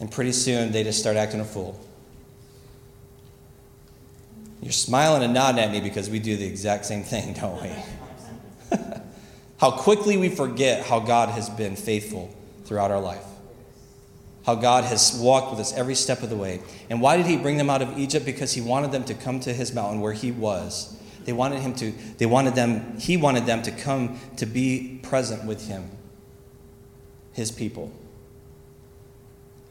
and 0.00 0.10
pretty 0.10 0.32
soon 0.32 0.72
they 0.72 0.82
just 0.82 0.98
start 0.98 1.16
acting 1.16 1.38
a 1.38 1.44
fool. 1.44 1.80
You're 4.60 4.72
smiling 4.72 5.22
and 5.22 5.32
nodding 5.32 5.62
at 5.62 5.70
me 5.70 5.80
because 5.80 6.10
we 6.10 6.18
do 6.18 6.36
the 6.36 6.44
exact 6.44 6.86
same 6.86 7.04
thing, 7.04 7.34
don't 7.34 7.62
we? 7.62 8.76
how 9.60 9.70
quickly 9.70 10.16
we 10.16 10.28
forget 10.28 10.84
how 10.84 10.98
God 10.98 11.28
has 11.28 11.48
been 11.48 11.76
faithful 11.76 12.34
throughout 12.64 12.90
our 12.90 13.00
life. 13.00 13.24
How 14.44 14.56
God 14.56 14.82
has 14.82 15.16
walked 15.16 15.52
with 15.52 15.60
us 15.60 15.72
every 15.72 15.94
step 15.94 16.24
of 16.24 16.30
the 16.30 16.36
way. 16.36 16.60
And 16.90 17.00
why 17.00 17.16
did 17.16 17.26
he 17.26 17.36
bring 17.36 17.58
them 17.58 17.70
out 17.70 17.80
of 17.80 17.96
Egypt? 17.96 18.26
Because 18.26 18.54
he 18.54 18.60
wanted 18.60 18.90
them 18.90 19.04
to 19.04 19.14
come 19.14 19.38
to 19.40 19.52
his 19.52 19.72
mountain 19.72 20.00
where 20.00 20.14
he 20.14 20.32
was. 20.32 21.00
They 21.24 21.32
wanted 21.32 21.60
him 21.60 21.74
to, 21.76 21.92
they 22.18 22.26
wanted 22.26 22.56
them, 22.56 22.98
he 22.98 23.16
wanted 23.16 23.46
them 23.46 23.62
to 23.62 23.70
come 23.70 24.18
to 24.38 24.46
be 24.46 24.98
present 25.04 25.44
with 25.44 25.68
him 25.68 25.95
his 27.36 27.52
people. 27.52 27.92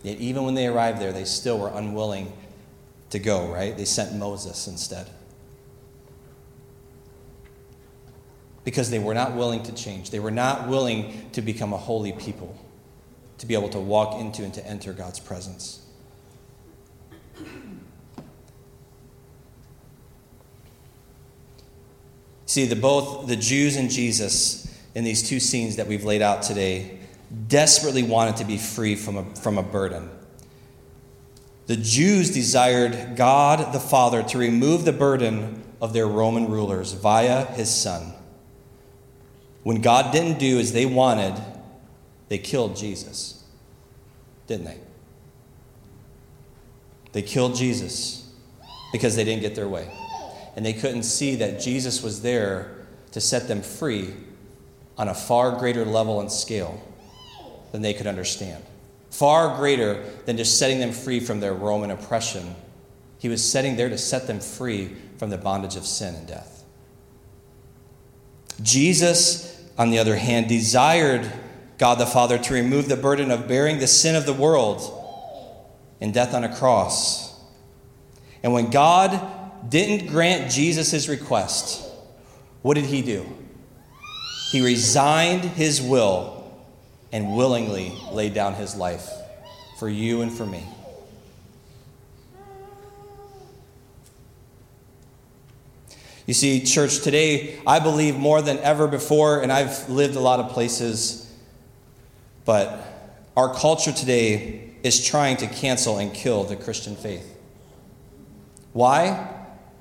Yet, 0.03 0.19
even 0.19 0.45
when 0.45 0.53
they 0.53 0.67
arrived 0.67 1.01
there, 1.01 1.11
they 1.11 1.25
still 1.25 1.57
were 1.57 1.71
unwilling 1.73 2.31
to 3.09 3.17
go, 3.17 3.47
right? 3.51 3.75
They 3.75 3.85
sent 3.85 4.13
Moses 4.13 4.67
instead. 4.67 5.09
Because 8.63 8.91
they 8.91 8.99
were 8.99 9.15
not 9.15 9.33
willing 9.33 9.63
to 9.63 9.71
change. 9.73 10.11
They 10.11 10.19
were 10.19 10.29
not 10.29 10.67
willing 10.67 11.27
to 11.31 11.41
become 11.41 11.73
a 11.73 11.77
holy 11.77 12.11
people, 12.11 12.55
to 13.39 13.47
be 13.47 13.55
able 13.55 13.69
to 13.69 13.79
walk 13.79 14.19
into 14.21 14.43
and 14.43 14.53
to 14.53 14.67
enter 14.67 14.93
God's 14.93 15.19
presence. 15.19 15.83
See, 22.45 22.65
the, 22.65 22.75
both 22.75 23.27
the 23.27 23.35
Jews 23.35 23.75
and 23.75 23.89
Jesus 23.89 24.71
in 24.93 25.03
these 25.03 25.27
two 25.27 25.39
scenes 25.39 25.77
that 25.77 25.87
we've 25.87 26.05
laid 26.05 26.21
out 26.21 26.43
today 26.43 26.99
desperately 27.47 28.03
wanted 28.03 28.37
to 28.37 28.45
be 28.45 28.57
free 28.57 28.95
from 28.95 29.17
a, 29.17 29.35
from 29.35 29.57
a 29.57 29.63
burden. 29.63 30.09
The 31.67 31.75
Jews 31.75 32.31
desired 32.31 33.15
God 33.15 33.73
the 33.73 33.79
Father 33.79 34.21
to 34.23 34.37
remove 34.37 34.85
the 34.85 34.93
burden 34.93 35.63
of 35.81 35.93
their 35.93 36.07
Roman 36.07 36.49
rulers 36.49 36.93
via 36.93 37.45
his 37.45 37.73
Son. 37.73 38.13
When 39.63 39.81
God 39.81 40.13
didn't 40.13 40.37
do 40.37 40.59
as 40.59 40.73
they 40.73 40.85
wanted, 40.85 41.41
they 42.29 42.37
killed 42.37 42.75
Jesus. 42.75 43.43
Didn't 44.45 44.65
they? 44.65 44.79
They 47.13 47.21
killed 47.23 47.55
Jesus 47.55 48.31
because 48.91 49.15
they 49.15 49.23
didn't 49.23 49.41
get 49.41 49.55
their 49.55 49.67
way. 49.67 49.89
And 50.55 50.65
they 50.65 50.73
couldn't 50.73 51.03
see 51.03 51.35
that 51.35 51.59
Jesus 51.59 52.03
was 52.03 52.21
there 52.21 52.75
to 53.11 53.19
set 53.19 53.47
them 53.47 53.61
free 53.61 54.13
on 54.97 55.07
a 55.07 55.13
far 55.13 55.57
greater 55.57 55.83
level 55.83 56.19
and 56.19 56.31
scale 56.31 56.81
than 57.75 57.81
they 57.81 57.93
could 57.93 58.07
understand. 58.07 58.63
Far 59.11 59.57
greater 59.57 60.01
than 60.25 60.37
just 60.37 60.57
setting 60.57 60.79
them 60.79 60.93
free 60.93 61.19
from 61.19 61.41
their 61.41 61.53
Roman 61.53 61.91
oppression. 61.91 62.55
He 63.19 63.27
was 63.27 63.43
setting 63.43 63.75
there 63.75 63.89
to 63.89 63.97
set 63.97 64.27
them 64.27 64.39
free 64.39 64.95
from 65.17 65.29
the 65.29 65.37
bondage 65.37 65.75
of 65.75 65.85
sin 65.85 66.15
and 66.15 66.25
death. 66.25 66.63
Jesus, 68.61 69.61
on 69.77 69.89
the 69.89 69.99
other 69.99 70.15
hand, 70.15 70.47
desired 70.47 71.29
God 71.77 71.95
the 71.95 72.05
Father 72.05 72.37
to 72.37 72.53
remove 72.53 72.87
the 72.87 72.95
burden 72.95 73.29
of 73.29 73.45
bearing 73.45 73.79
the 73.79 73.87
sin 73.87 74.15
of 74.15 74.25
the 74.25 74.31
world 74.31 74.81
in 75.99 76.13
death 76.13 76.33
on 76.33 76.45
a 76.45 76.55
cross. 76.55 77.37
And 78.41 78.53
when 78.53 78.69
God 78.69 79.69
didn't 79.69 80.07
grant 80.07 80.49
Jesus 80.49 80.91
his 80.91 81.09
request, 81.09 81.91
what 82.61 82.75
did 82.75 82.85
he 82.85 83.01
do? 83.01 83.25
He 84.53 84.61
resigned 84.61 85.43
his 85.43 85.81
will 85.81 86.34
and 87.15 87.33
willingly 87.33 87.97
laid 88.11 88.33
down 88.33 88.55
his 88.55 88.75
life 88.75 89.09
for 89.79 89.87
you 89.87 90.21
and 90.21 90.33
for 90.33 90.45
me. 90.45 90.65
You 96.25 96.33
see, 96.33 96.65
church, 96.65 97.03
today, 97.03 97.57
I 97.65 97.79
believe 97.79 98.17
more 98.17 98.41
than 98.41 98.57
ever 98.57 98.85
before, 98.85 99.41
and 99.41 99.49
I've 99.49 99.89
lived 99.89 100.17
a 100.17 100.19
lot 100.19 100.41
of 100.41 100.51
places, 100.51 101.33
but 102.43 102.85
our 103.37 103.53
culture 103.53 103.93
today 103.93 104.71
is 104.83 105.05
trying 105.05 105.37
to 105.37 105.47
cancel 105.47 105.99
and 105.99 106.13
kill 106.13 106.43
the 106.43 106.57
Christian 106.57 106.97
faith. 106.97 107.39
Why? 108.73 109.33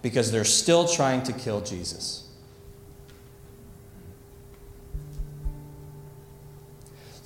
Because 0.02 0.30
they're 0.30 0.44
still 0.44 0.86
trying 0.86 1.24
to 1.24 1.32
kill 1.32 1.62
Jesus. 1.62 2.23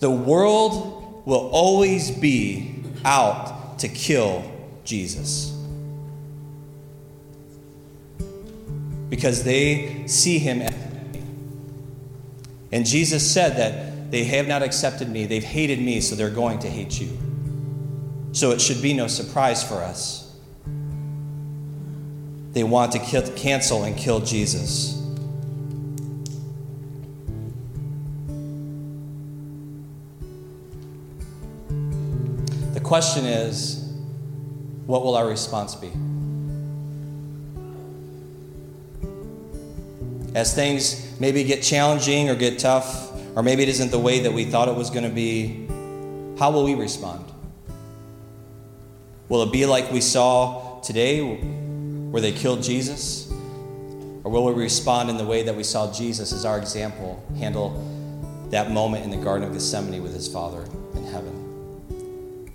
The 0.01 0.11
world 0.11 1.23
will 1.27 1.49
always 1.51 2.11
be 2.11 2.83
out 3.05 3.79
to 3.81 3.89
kill 3.89 4.51
Jesus. 4.85 5.55
Because 9.09 9.45
they 9.45 10.07
see 10.07 10.39
him 10.39 10.63
as 10.63 10.89
and 12.71 12.85
Jesus 12.85 13.31
said 13.31 13.57
that 13.57 14.11
they 14.11 14.25
have 14.25 14.47
not 14.47 14.63
accepted 14.63 15.09
me, 15.09 15.27
they've 15.27 15.43
hated 15.43 15.81
me, 15.81 16.01
so 16.01 16.15
they're 16.15 16.31
going 16.31 16.59
to 16.61 16.69
hate 16.69 17.01
you. 17.01 17.17
So 18.33 18.51
it 18.51 18.61
should 18.61 18.83
be 18.83 18.93
no 18.93 19.07
surprise 19.07 19.67
for 19.67 19.77
us. 19.77 20.37
They 22.53 22.65
want 22.65 22.93
to 22.93 22.99
kill, 22.99 23.23
cancel 23.37 23.85
and 23.85 23.97
kill 23.97 24.21
Jesus. 24.21 24.98
Question 32.89 33.27
is 33.27 33.85
what 34.87 35.05
will 35.05 35.15
our 35.15 35.29
response 35.29 35.75
be? 35.75 35.93
As 40.35 40.55
things 40.55 41.15
maybe 41.21 41.45
get 41.45 41.63
challenging 41.63 42.31
or 42.31 42.35
get 42.35 42.59
tough, 42.59 43.13
or 43.37 43.43
maybe 43.43 43.63
it 43.63 43.69
isn't 43.69 43.91
the 43.91 43.99
way 43.99 44.21
that 44.21 44.33
we 44.33 44.47
thought 44.47 44.69
it 44.69 44.75
was 44.75 44.89
going 44.89 45.05
to 45.05 45.11
be, 45.11 45.67
how 46.39 46.51
will 46.51 46.65
we 46.65 46.75
respond? 46.75 47.31
Will 49.29 49.43
it 49.43 49.53
be 49.53 49.67
like 49.67 49.93
we 49.93 50.01
saw 50.01 50.81
today, 50.81 51.21
where 51.21 52.23
they 52.23 52.33
killed 52.33 52.63
Jesus? 52.63 53.31
Or 54.25 54.31
will 54.31 54.47
we 54.47 54.55
respond 54.55 55.11
in 55.11 55.19
the 55.19 55.27
way 55.27 55.43
that 55.43 55.55
we 55.55 55.63
saw 55.63 55.93
Jesus 55.93 56.33
as 56.33 56.47
our 56.47 56.59
example 56.59 57.23
handle 57.37 57.85
that 58.49 58.71
moment 58.71 59.05
in 59.05 59.11
the 59.11 59.19
Garden 59.19 59.47
of 59.47 59.53
Gethsemane 59.53 60.03
with 60.03 60.15
his 60.15 60.27
Father 60.27 60.65
in 60.95 61.05
heaven, 61.05 61.38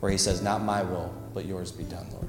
where 0.04 0.12
he 0.12 0.18
says, 0.18 0.41
Not 0.41 0.62
my 0.62 0.84
will, 0.84 1.14
but 1.34 1.45
yours 1.45 1.72
be 1.72 1.86
done, 1.86 2.06
Lord? 2.12 2.28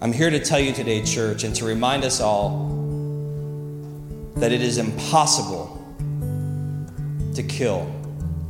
I'm 0.00 0.12
here 0.12 0.30
to 0.30 0.40
tell 0.40 0.58
you 0.58 0.72
today, 0.72 1.04
church, 1.04 1.44
and 1.44 1.54
to 1.54 1.64
remind 1.64 2.02
us 2.02 2.20
all 2.20 2.66
that 4.34 4.50
it 4.50 4.60
is 4.60 4.78
impossible 4.78 5.80
to 7.36 7.42
kill 7.44 7.88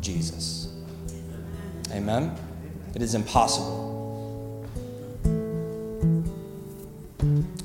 Jesus. 0.01 0.75
Amen? 1.93 2.35
It 2.95 3.03
is 3.03 3.15
impossible. 3.15 4.67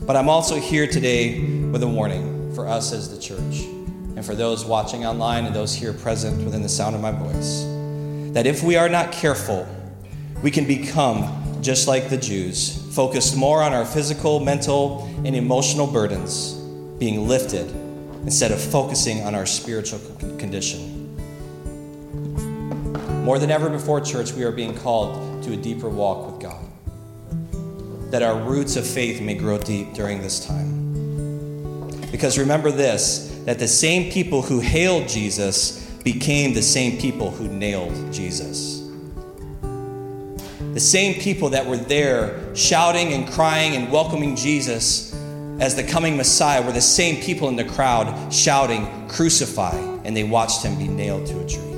But 0.01 0.17
I'm 0.17 0.27
also 0.27 0.57
here 0.57 0.85
today 0.85 1.39
with 1.71 1.81
a 1.81 1.87
warning 1.87 2.53
for 2.53 2.67
us 2.67 2.91
as 2.91 3.09
the 3.09 3.21
church 3.21 3.72
and 4.15 4.25
for 4.25 4.35
those 4.35 4.65
watching 4.65 5.05
online 5.05 5.45
and 5.45 5.55
those 5.55 5.73
here 5.73 5.93
present 5.93 6.43
within 6.43 6.61
the 6.61 6.69
sound 6.69 6.95
of 6.95 7.01
my 7.01 7.11
voice 7.11 7.63
that 8.33 8.47
if 8.47 8.63
we 8.63 8.75
are 8.75 8.89
not 8.89 9.11
careful, 9.11 9.67
we 10.41 10.49
can 10.49 10.65
become 10.65 11.61
just 11.61 11.87
like 11.87 12.09
the 12.09 12.17
Jews, 12.17 12.75
focused 12.93 13.37
more 13.37 13.61
on 13.61 13.73
our 13.73 13.85
physical, 13.85 14.39
mental, 14.39 15.05
and 15.23 15.35
emotional 15.35 15.87
burdens 15.87 16.53
being 16.97 17.27
lifted 17.27 17.69
instead 18.23 18.51
of 18.51 18.59
focusing 18.59 19.21
on 19.23 19.35
our 19.35 19.45
spiritual 19.45 19.99
condition. 20.37 20.89
More 23.23 23.39
than 23.39 23.51
ever 23.51 23.69
before, 23.69 24.01
church, 24.01 24.33
we 24.33 24.43
are 24.43 24.51
being 24.51 24.75
called 24.77 25.43
to 25.43 25.53
a 25.53 25.57
deeper 25.57 25.89
walk 25.89 26.31
with 26.31 26.41
God. 26.41 26.65
That 28.11 28.23
our 28.23 28.37
roots 28.37 28.75
of 28.75 28.85
faith 28.85 29.21
may 29.21 29.35
grow 29.35 29.57
deep 29.57 29.93
during 29.93 30.21
this 30.21 30.45
time. 30.45 32.01
Because 32.11 32.37
remember 32.37 32.71
this 32.71 33.32
that 33.45 33.59
the 33.59 33.67
same 33.67 34.11
people 34.11 34.41
who 34.41 34.59
hailed 34.59 35.07
Jesus 35.07 35.85
became 36.03 36.53
the 36.53 36.61
same 36.61 36.99
people 36.99 37.31
who 37.31 37.47
nailed 37.47 38.13
Jesus. 38.13 38.81
The 40.73 40.79
same 40.79 41.21
people 41.21 41.49
that 41.49 41.65
were 41.65 41.77
there 41.77 42.55
shouting 42.55 43.13
and 43.13 43.27
crying 43.27 43.75
and 43.75 43.91
welcoming 43.91 44.35
Jesus 44.35 45.13
as 45.59 45.75
the 45.75 45.83
coming 45.83 46.17
Messiah 46.17 46.61
were 46.61 46.71
the 46.71 46.81
same 46.81 47.21
people 47.21 47.47
in 47.47 47.55
the 47.55 47.63
crowd 47.63 48.33
shouting, 48.33 49.07
Crucify, 49.07 49.77
and 50.03 50.17
they 50.17 50.23
watched 50.23 50.63
him 50.63 50.77
be 50.77 50.87
nailed 50.87 51.27
to 51.27 51.39
a 51.39 51.47
tree. 51.47 51.73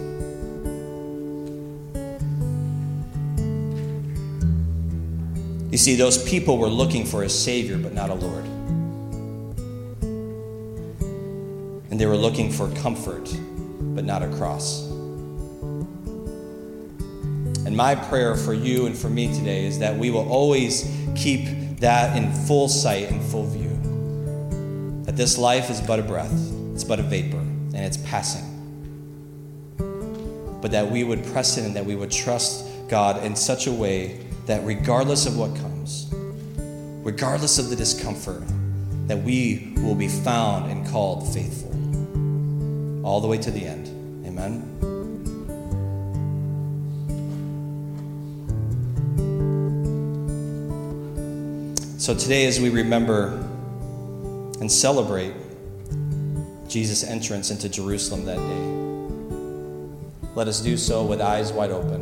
You 5.71 5.77
see, 5.77 5.95
those 5.95 6.23
people 6.23 6.57
were 6.57 6.69
looking 6.69 7.05
for 7.05 7.23
a 7.23 7.29
Savior, 7.29 7.77
but 7.77 7.93
not 7.93 8.09
a 8.09 8.13
Lord. 8.13 8.54
And 11.95 12.01
they 12.01 12.07
were 12.07 12.17
looking 12.17 12.51
for 12.51 12.69
comfort, 12.81 13.33
but 13.79 14.03
not 14.03 14.21
a 14.21 14.27
cross. 14.35 14.85
And 17.65 17.73
my 17.73 17.95
prayer 17.95 18.35
for 18.35 18.53
you 18.53 18.85
and 18.87 18.97
for 18.97 19.09
me 19.09 19.33
today 19.33 19.63
is 19.63 19.79
that 19.79 19.95
we 19.97 20.11
will 20.11 20.27
always 20.27 20.93
keep 21.15 21.79
that 21.79 22.17
in 22.17 22.33
full 22.33 22.67
sight 22.67 23.09
and 23.09 23.23
full 23.23 23.45
view. 23.45 23.69
That 25.05 25.15
this 25.15 25.37
life 25.37 25.69
is 25.69 25.79
but 25.79 25.99
a 25.99 26.03
breath, 26.03 26.37
it's 26.73 26.83
but 26.83 26.99
a 26.99 27.01
vapor, 27.01 27.37
and 27.37 27.77
it's 27.77 27.95
passing. 27.95 28.43
But 30.61 30.71
that 30.71 30.91
we 30.91 31.05
would 31.05 31.23
press 31.27 31.57
in 31.57 31.63
and 31.63 31.77
that 31.77 31.85
we 31.85 31.95
would 31.95 32.11
trust 32.11 32.65
God 32.89 33.23
in 33.23 33.37
such 33.37 33.67
a 33.67 33.71
way 33.71 34.19
that 34.47 34.65
regardless 34.65 35.27
of 35.27 35.37
what 35.37 35.55
comes, 35.55 36.13
regardless 37.05 37.57
of 37.57 37.69
the 37.69 37.75
discomfort, 37.77 38.43
that 39.07 39.19
we 39.19 39.71
will 39.77 39.95
be 39.95 40.09
found 40.09 40.69
and 40.69 40.85
called 40.87 41.33
faithful 41.33 41.74
all 43.05 43.21
the 43.21 43.27
way 43.27 43.37
to 43.37 43.51
the 43.51 43.63
end. 43.63 43.87
Amen. 44.25 44.71
So 51.99 52.15
today, 52.15 52.47
as 52.47 52.59
we 52.59 52.69
remember 52.69 53.27
and 54.59 54.71
celebrate 54.71 55.33
Jesus' 56.67 57.03
entrance 57.03 57.51
into 57.51 57.69
Jerusalem 57.69 58.25
that 58.25 58.37
day, 58.37 58.75
let 60.33 60.47
us 60.47 60.59
do 60.61 60.75
so 60.75 61.05
with 61.05 61.21
eyes 61.21 61.53
wide 61.53 61.71
open, 61.71 62.01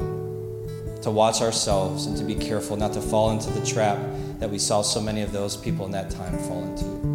to 1.01 1.11
watch 1.11 1.41
ourselves 1.41 2.05
and 2.05 2.17
to 2.17 2.23
be 2.23 2.33
careful 2.33 2.77
not 2.77 2.93
to 2.93 3.01
fall 3.01 3.31
into 3.31 3.49
the 3.51 3.65
trap 3.65 3.99
that 4.39 4.49
we 4.49 4.57
saw 4.57 4.81
so 4.81 5.01
many 5.01 5.21
of 5.21 5.33
those 5.33 5.57
people 5.57 5.85
in 5.85 5.91
that 5.91 6.09
time 6.09 6.37
fall 6.39 6.63
into. 6.63 7.12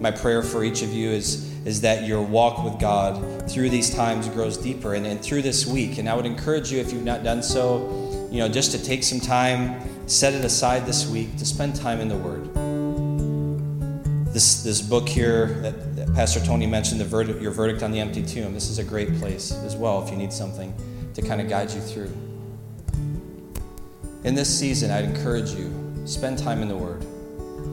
My 0.00 0.10
prayer 0.10 0.42
for 0.42 0.64
each 0.64 0.80
of 0.80 0.94
you 0.94 1.10
is, 1.10 1.46
is 1.66 1.82
that 1.82 2.06
your 2.06 2.22
walk 2.22 2.64
with 2.64 2.80
God 2.80 3.50
through 3.50 3.68
these 3.68 3.94
times 3.94 4.28
grows 4.28 4.56
deeper 4.56 4.94
and, 4.94 5.06
and 5.06 5.20
through 5.20 5.42
this 5.42 5.66
week. 5.66 5.98
And 5.98 6.08
I 6.08 6.14
would 6.14 6.24
encourage 6.24 6.72
you, 6.72 6.80
if 6.80 6.90
you've 6.90 7.04
not 7.04 7.22
done 7.22 7.42
so, 7.42 8.28
you 8.30 8.38
know, 8.38 8.48
just 8.48 8.72
to 8.72 8.82
take 8.82 9.04
some 9.04 9.20
time, 9.20 9.78
set 10.08 10.32
it 10.32 10.42
aside 10.42 10.86
this 10.86 11.06
week 11.06 11.36
to 11.36 11.44
spend 11.44 11.76
time 11.76 12.00
in 12.00 12.08
the 12.08 12.16
Word. 12.16 12.48
This, 14.32 14.62
this 14.62 14.80
book 14.80 15.06
here 15.06 15.48
that, 15.60 15.96
that 15.96 16.14
Pastor 16.14 16.40
Tony 16.40 16.66
mentioned, 16.66 16.98
the 16.98 17.04
verdict, 17.04 17.42
Your 17.42 17.52
Verdict 17.52 17.82
on 17.82 17.92
the 17.92 18.00
Empty 18.00 18.24
Tomb, 18.24 18.54
this 18.54 18.70
is 18.70 18.78
a 18.78 18.84
great 18.84 19.14
place 19.18 19.52
as 19.52 19.76
well 19.76 20.02
if 20.02 20.10
you 20.10 20.16
need 20.16 20.32
something 20.32 20.72
to 21.12 21.20
kind 21.20 21.42
of 21.42 21.48
guide 21.50 21.70
you 21.70 21.80
through. 21.80 22.10
In 24.24 24.34
this 24.34 24.48
season, 24.58 24.90
I'd 24.90 25.04
encourage 25.04 25.50
you, 25.50 25.70
spend 26.06 26.38
time 26.38 26.62
in 26.62 26.68
the 26.68 26.76
Word, 26.76 27.04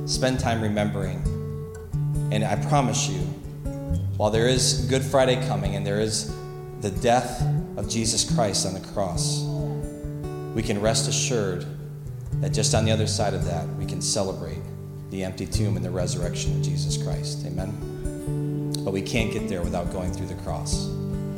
spend 0.10 0.42
time 0.42 0.62
remembering. 0.62 1.37
And 2.32 2.44
I 2.44 2.56
promise 2.68 3.08
you, 3.10 3.20
while 4.18 4.30
there 4.30 4.48
is 4.48 4.86
Good 4.90 5.04
Friday 5.04 5.36
coming 5.48 5.76
and 5.76 5.86
there 5.86 6.00
is 6.00 6.34
the 6.82 6.92
death 6.92 7.42
of 7.78 7.88
Jesus 7.88 8.30
Christ 8.36 8.66
on 8.66 8.74
the 8.74 8.82
cross, 8.92 9.44
we 10.54 10.62
can 10.62 10.82
rest 10.82 11.08
assured 11.08 11.66
that 12.42 12.52
just 12.52 12.76
on 12.76 12.86
the 12.86 12.92
other 12.92 13.08
side 13.08 13.34
of 13.34 13.46
that, 13.46 13.68
we 13.76 13.86
can 13.86 14.02
celebrate 14.02 14.60
the 15.10 15.24
empty 15.24 15.46
tomb 15.46 15.76
and 15.76 15.86
the 15.86 15.90
resurrection 15.90 16.56
of 16.58 16.62
Jesus 16.62 17.02
Christ. 17.02 17.46
Amen. 17.46 18.74
But 18.84 18.92
we 18.92 19.02
can't 19.02 19.32
get 19.32 19.48
there 19.48 19.62
without 19.62 19.92
going 19.92 20.12
through 20.12 20.28
the 20.28 20.36
cross. 20.36 20.88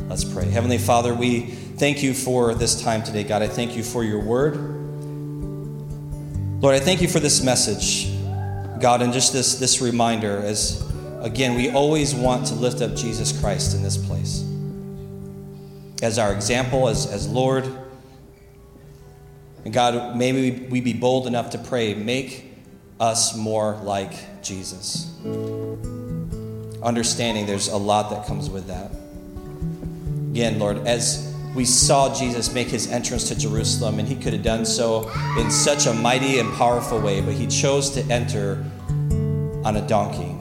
Let's 0.07 0.23
pray. 0.23 0.45
Heavenly 0.45 0.79
Father, 0.79 1.13
we 1.13 1.41
thank 1.41 2.01
you 2.01 2.13
for 2.13 2.55
this 2.55 2.81
time 2.81 3.03
today. 3.03 3.23
God, 3.23 3.41
I 3.41 3.47
thank 3.47 3.77
you 3.77 3.83
for 3.83 4.03
your 4.03 4.19
word. 4.19 4.55
Lord, 6.61 6.75
I 6.75 6.79
thank 6.79 7.01
you 7.01 7.07
for 7.07 7.19
this 7.19 7.43
message, 7.43 8.07
God, 8.79 9.01
and 9.01 9.11
just 9.11 9.33
this, 9.33 9.55
this 9.55 9.81
reminder 9.81 10.37
as, 10.37 10.89
again, 11.21 11.55
we 11.55 11.69
always 11.69 12.15
want 12.15 12.47
to 12.47 12.55
lift 12.55 12.81
up 12.81 12.95
Jesus 12.95 13.37
Christ 13.39 13.75
in 13.75 13.83
this 13.83 13.97
place 13.97 14.45
as 16.01 16.17
our 16.17 16.33
example, 16.33 16.87
as, 16.87 17.05
as 17.11 17.27
Lord 17.27 17.65
and 19.65 19.73
God, 19.73 20.15
maybe 20.15 20.67
we 20.67 20.81
be 20.81 20.93
bold 20.93 21.27
enough 21.27 21.51
to 21.51 21.57
pray, 21.57 21.93
make 21.93 22.45
us 22.99 23.35
more 23.35 23.75
like 23.83 24.41
Jesus. 24.41 25.13
Understanding 26.81 27.45
there's 27.45 27.67
a 27.67 27.77
lot 27.77 28.09
that 28.11 28.25
comes 28.25 28.49
with 28.49 28.67
that. 28.67 28.91
Again, 30.31 30.59
Lord, 30.59 30.87
as 30.87 31.28
we 31.55 31.65
saw 31.65 32.13
Jesus 32.13 32.53
make 32.53 32.67
his 32.67 32.89
entrance 32.91 33.27
to 33.29 33.35
Jerusalem, 33.35 33.99
and 33.99 34.07
he 34.07 34.15
could 34.15 34.33
have 34.33 34.43
done 34.43 34.65
so 34.65 35.09
in 35.37 35.49
such 35.49 35.87
a 35.87 35.93
mighty 35.93 36.39
and 36.39 36.51
powerful 36.53 36.99
way, 36.99 37.21
but 37.21 37.33
he 37.33 37.47
chose 37.47 37.89
to 37.91 38.01
enter 38.11 38.63
on 39.63 39.75
a 39.75 39.87
donkey 39.87 40.35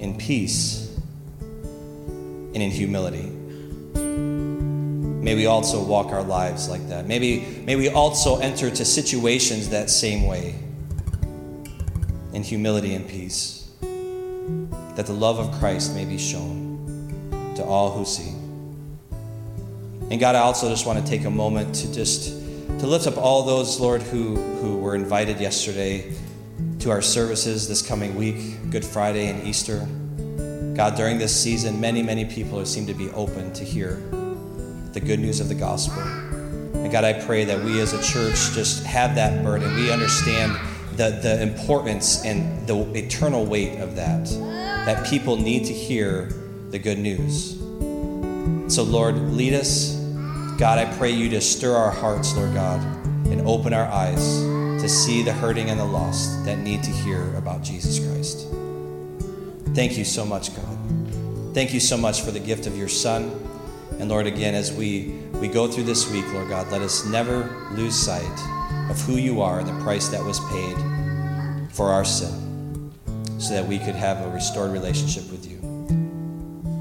in 0.00 0.16
peace 0.18 0.98
and 1.40 2.56
in 2.56 2.70
humility. 2.70 3.30
May 5.20 5.34
we 5.34 5.46
also 5.46 5.84
walk 5.84 6.12
our 6.12 6.22
lives 6.22 6.68
like 6.68 6.88
that. 6.88 7.06
Maybe, 7.06 7.62
may 7.64 7.76
we 7.76 7.90
also 7.90 8.40
enter 8.40 8.70
to 8.70 8.84
situations 8.84 9.68
that 9.68 9.90
same 9.90 10.26
way 10.26 10.56
in 12.32 12.42
humility 12.42 12.94
and 12.94 13.06
peace, 13.06 13.70
that 13.80 15.06
the 15.06 15.12
love 15.12 15.38
of 15.38 15.52
Christ 15.60 15.94
may 15.94 16.04
be 16.04 16.18
shown 16.18 17.52
to 17.56 17.64
all 17.64 17.92
who 17.92 18.04
see. 18.04 18.39
And 20.10 20.18
God, 20.18 20.34
I 20.34 20.40
also 20.40 20.68
just 20.68 20.86
want 20.86 20.98
to 20.98 21.08
take 21.08 21.24
a 21.24 21.30
moment 21.30 21.72
to 21.76 21.92
just 21.92 22.30
to 22.80 22.86
lift 22.86 23.06
up 23.06 23.16
all 23.16 23.44
those, 23.44 23.78
Lord, 23.78 24.02
who, 24.02 24.34
who 24.56 24.78
were 24.78 24.96
invited 24.96 25.38
yesterday 25.38 26.12
to 26.80 26.90
our 26.90 27.02
services 27.02 27.68
this 27.68 27.80
coming 27.80 28.16
week, 28.16 28.70
Good 28.70 28.84
Friday 28.84 29.28
and 29.28 29.46
Easter. 29.46 29.86
God, 30.74 30.96
during 30.96 31.18
this 31.18 31.38
season, 31.38 31.80
many, 31.80 32.02
many 32.02 32.24
people 32.24 32.64
seem 32.64 32.86
to 32.86 32.94
be 32.94 33.10
open 33.10 33.52
to 33.52 33.64
hear 33.64 34.02
the 34.92 35.00
good 35.00 35.20
news 35.20 35.38
of 35.38 35.48
the 35.48 35.54
gospel. 35.54 36.02
And 36.02 36.90
God, 36.90 37.04
I 37.04 37.12
pray 37.12 37.44
that 37.44 37.62
we 37.62 37.80
as 37.80 37.92
a 37.92 38.02
church 38.02 38.52
just 38.52 38.84
have 38.84 39.14
that 39.14 39.44
burden. 39.44 39.74
We 39.76 39.92
understand 39.92 40.56
the, 40.96 41.20
the 41.22 41.40
importance 41.42 42.24
and 42.24 42.66
the 42.66 42.80
eternal 42.96 43.44
weight 43.44 43.78
of 43.78 43.94
that. 43.96 44.24
that 44.86 45.06
people 45.06 45.36
need 45.36 45.66
to 45.66 45.72
hear 45.72 46.32
the 46.70 46.78
good 46.78 46.98
news. 46.98 47.58
So, 48.74 48.82
Lord, 48.82 49.16
lead 49.32 49.52
us. 49.52 49.99
God, 50.60 50.78
I 50.78 50.84
pray 50.98 51.10
you 51.10 51.30
to 51.30 51.40
stir 51.40 51.74
our 51.74 51.90
hearts, 51.90 52.36
Lord 52.36 52.52
God, 52.52 52.82
and 53.28 53.40
open 53.48 53.72
our 53.72 53.86
eyes 53.86 54.40
to 54.82 54.90
see 54.90 55.22
the 55.22 55.32
hurting 55.32 55.70
and 55.70 55.80
the 55.80 55.86
lost 55.86 56.44
that 56.44 56.58
need 56.58 56.82
to 56.82 56.90
hear 56.90 57.34
about 57.36 57.62
Jesus 57.62 57.98
Christ. 57.98 58.46
Thank 59.74 59.96
you 59.96 60.04
so 60.04 60.26
much, 60.26 60.54
God. 60.54 61.54
Thank 61.54 61.72
you 61.72 61.80
so 61.80 61.96
much 61.96 62.20
for 62.20 62.30
the 62.30 62.40
gift 62.40 62.66
of 62.66 62.76
your 62.76 62.88
Son. 62.88 63.40
And 63.98 64.10
Lord, 64.10 64.26
again, 64.26 64.54
as 64.54 64.70
we, 64.70 65.18
we 65.40 65.48
go 65.48 65.66
through 65.66 65.84
this 65.84 66.12
week, 66.12 66.30
Lord 66.34 66.50
God, 66.50 66.70
let 66.70 66.82
us 66.82 67.06
never 67.06 67.70
lose 67.70 67.94
sight 67.94 68.90
of 68.90 69.00
who 69.00 69.14
you 69.14 69.40
are 69.40 69.60
and 69.60 69.66
the 69.66 69.82
price 69.82 70.08
that 70.08 70.22
was 70.22 70.40
paid 70.50 71.70
for 71.72 71.86
our 71.86 72.04
sin 72.04 72.92
so 73.38 73.54
that 73.54 73.66
we 73.66 73.78
could 73.78 73.94
have 73.94 74.26
a 74.26 74.30
restored 74.30 74.72
relationship 74.72 75.22
with 75.30 75.50
you. 75.50 75.58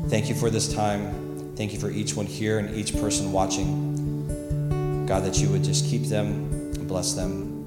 Thank 0.10 0.28
you 0.28 0.36
for 0.36 0.50
this 0.50 0.74
time. 0.74 1.29
Thank 1.60 1.74
you 1.74 1.80
for 1.80 1.92
each 1.92 2.16
one 2.16 2.26
here 2.26 2.58
and 2.58 2.74
each 2.74 2.98
person 3.02 3.34
watching. 3.34 5.06
God, 5.06 5.26
that 5.26 5.40
you 5.40 5.50
would 5.50 5.62
just 5.62 5.84
keep 5.88 6.04
them 6.04 6.50
and 6.54 6.88
bless 6.88 7.16
them. 7.16 7.66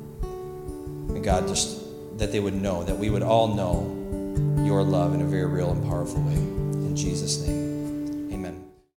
And 1.11 1.23
God, 1.23 1.47
just 1.47 1.79
that 2.17 2.33
they 2.33 2.41
would 2.41 2.55
know, 2.55 2.85
that 2.85 2.99
we 2.99 3.11
would 3.11 3.23
all 3.23 3.55
know 3.55 4.65
your 4.65 4.83
love 4.83 5.13
in 5.13 5.21
a 5.21 5.27
very 5.27 5.45
real 5.45 5.73
and 5.73 5.85
powerful 5.85 6.23
way. 6.23 6.33
In 6.33 6.97
Jesus' 6.97 7.47
name. 7.47 7.62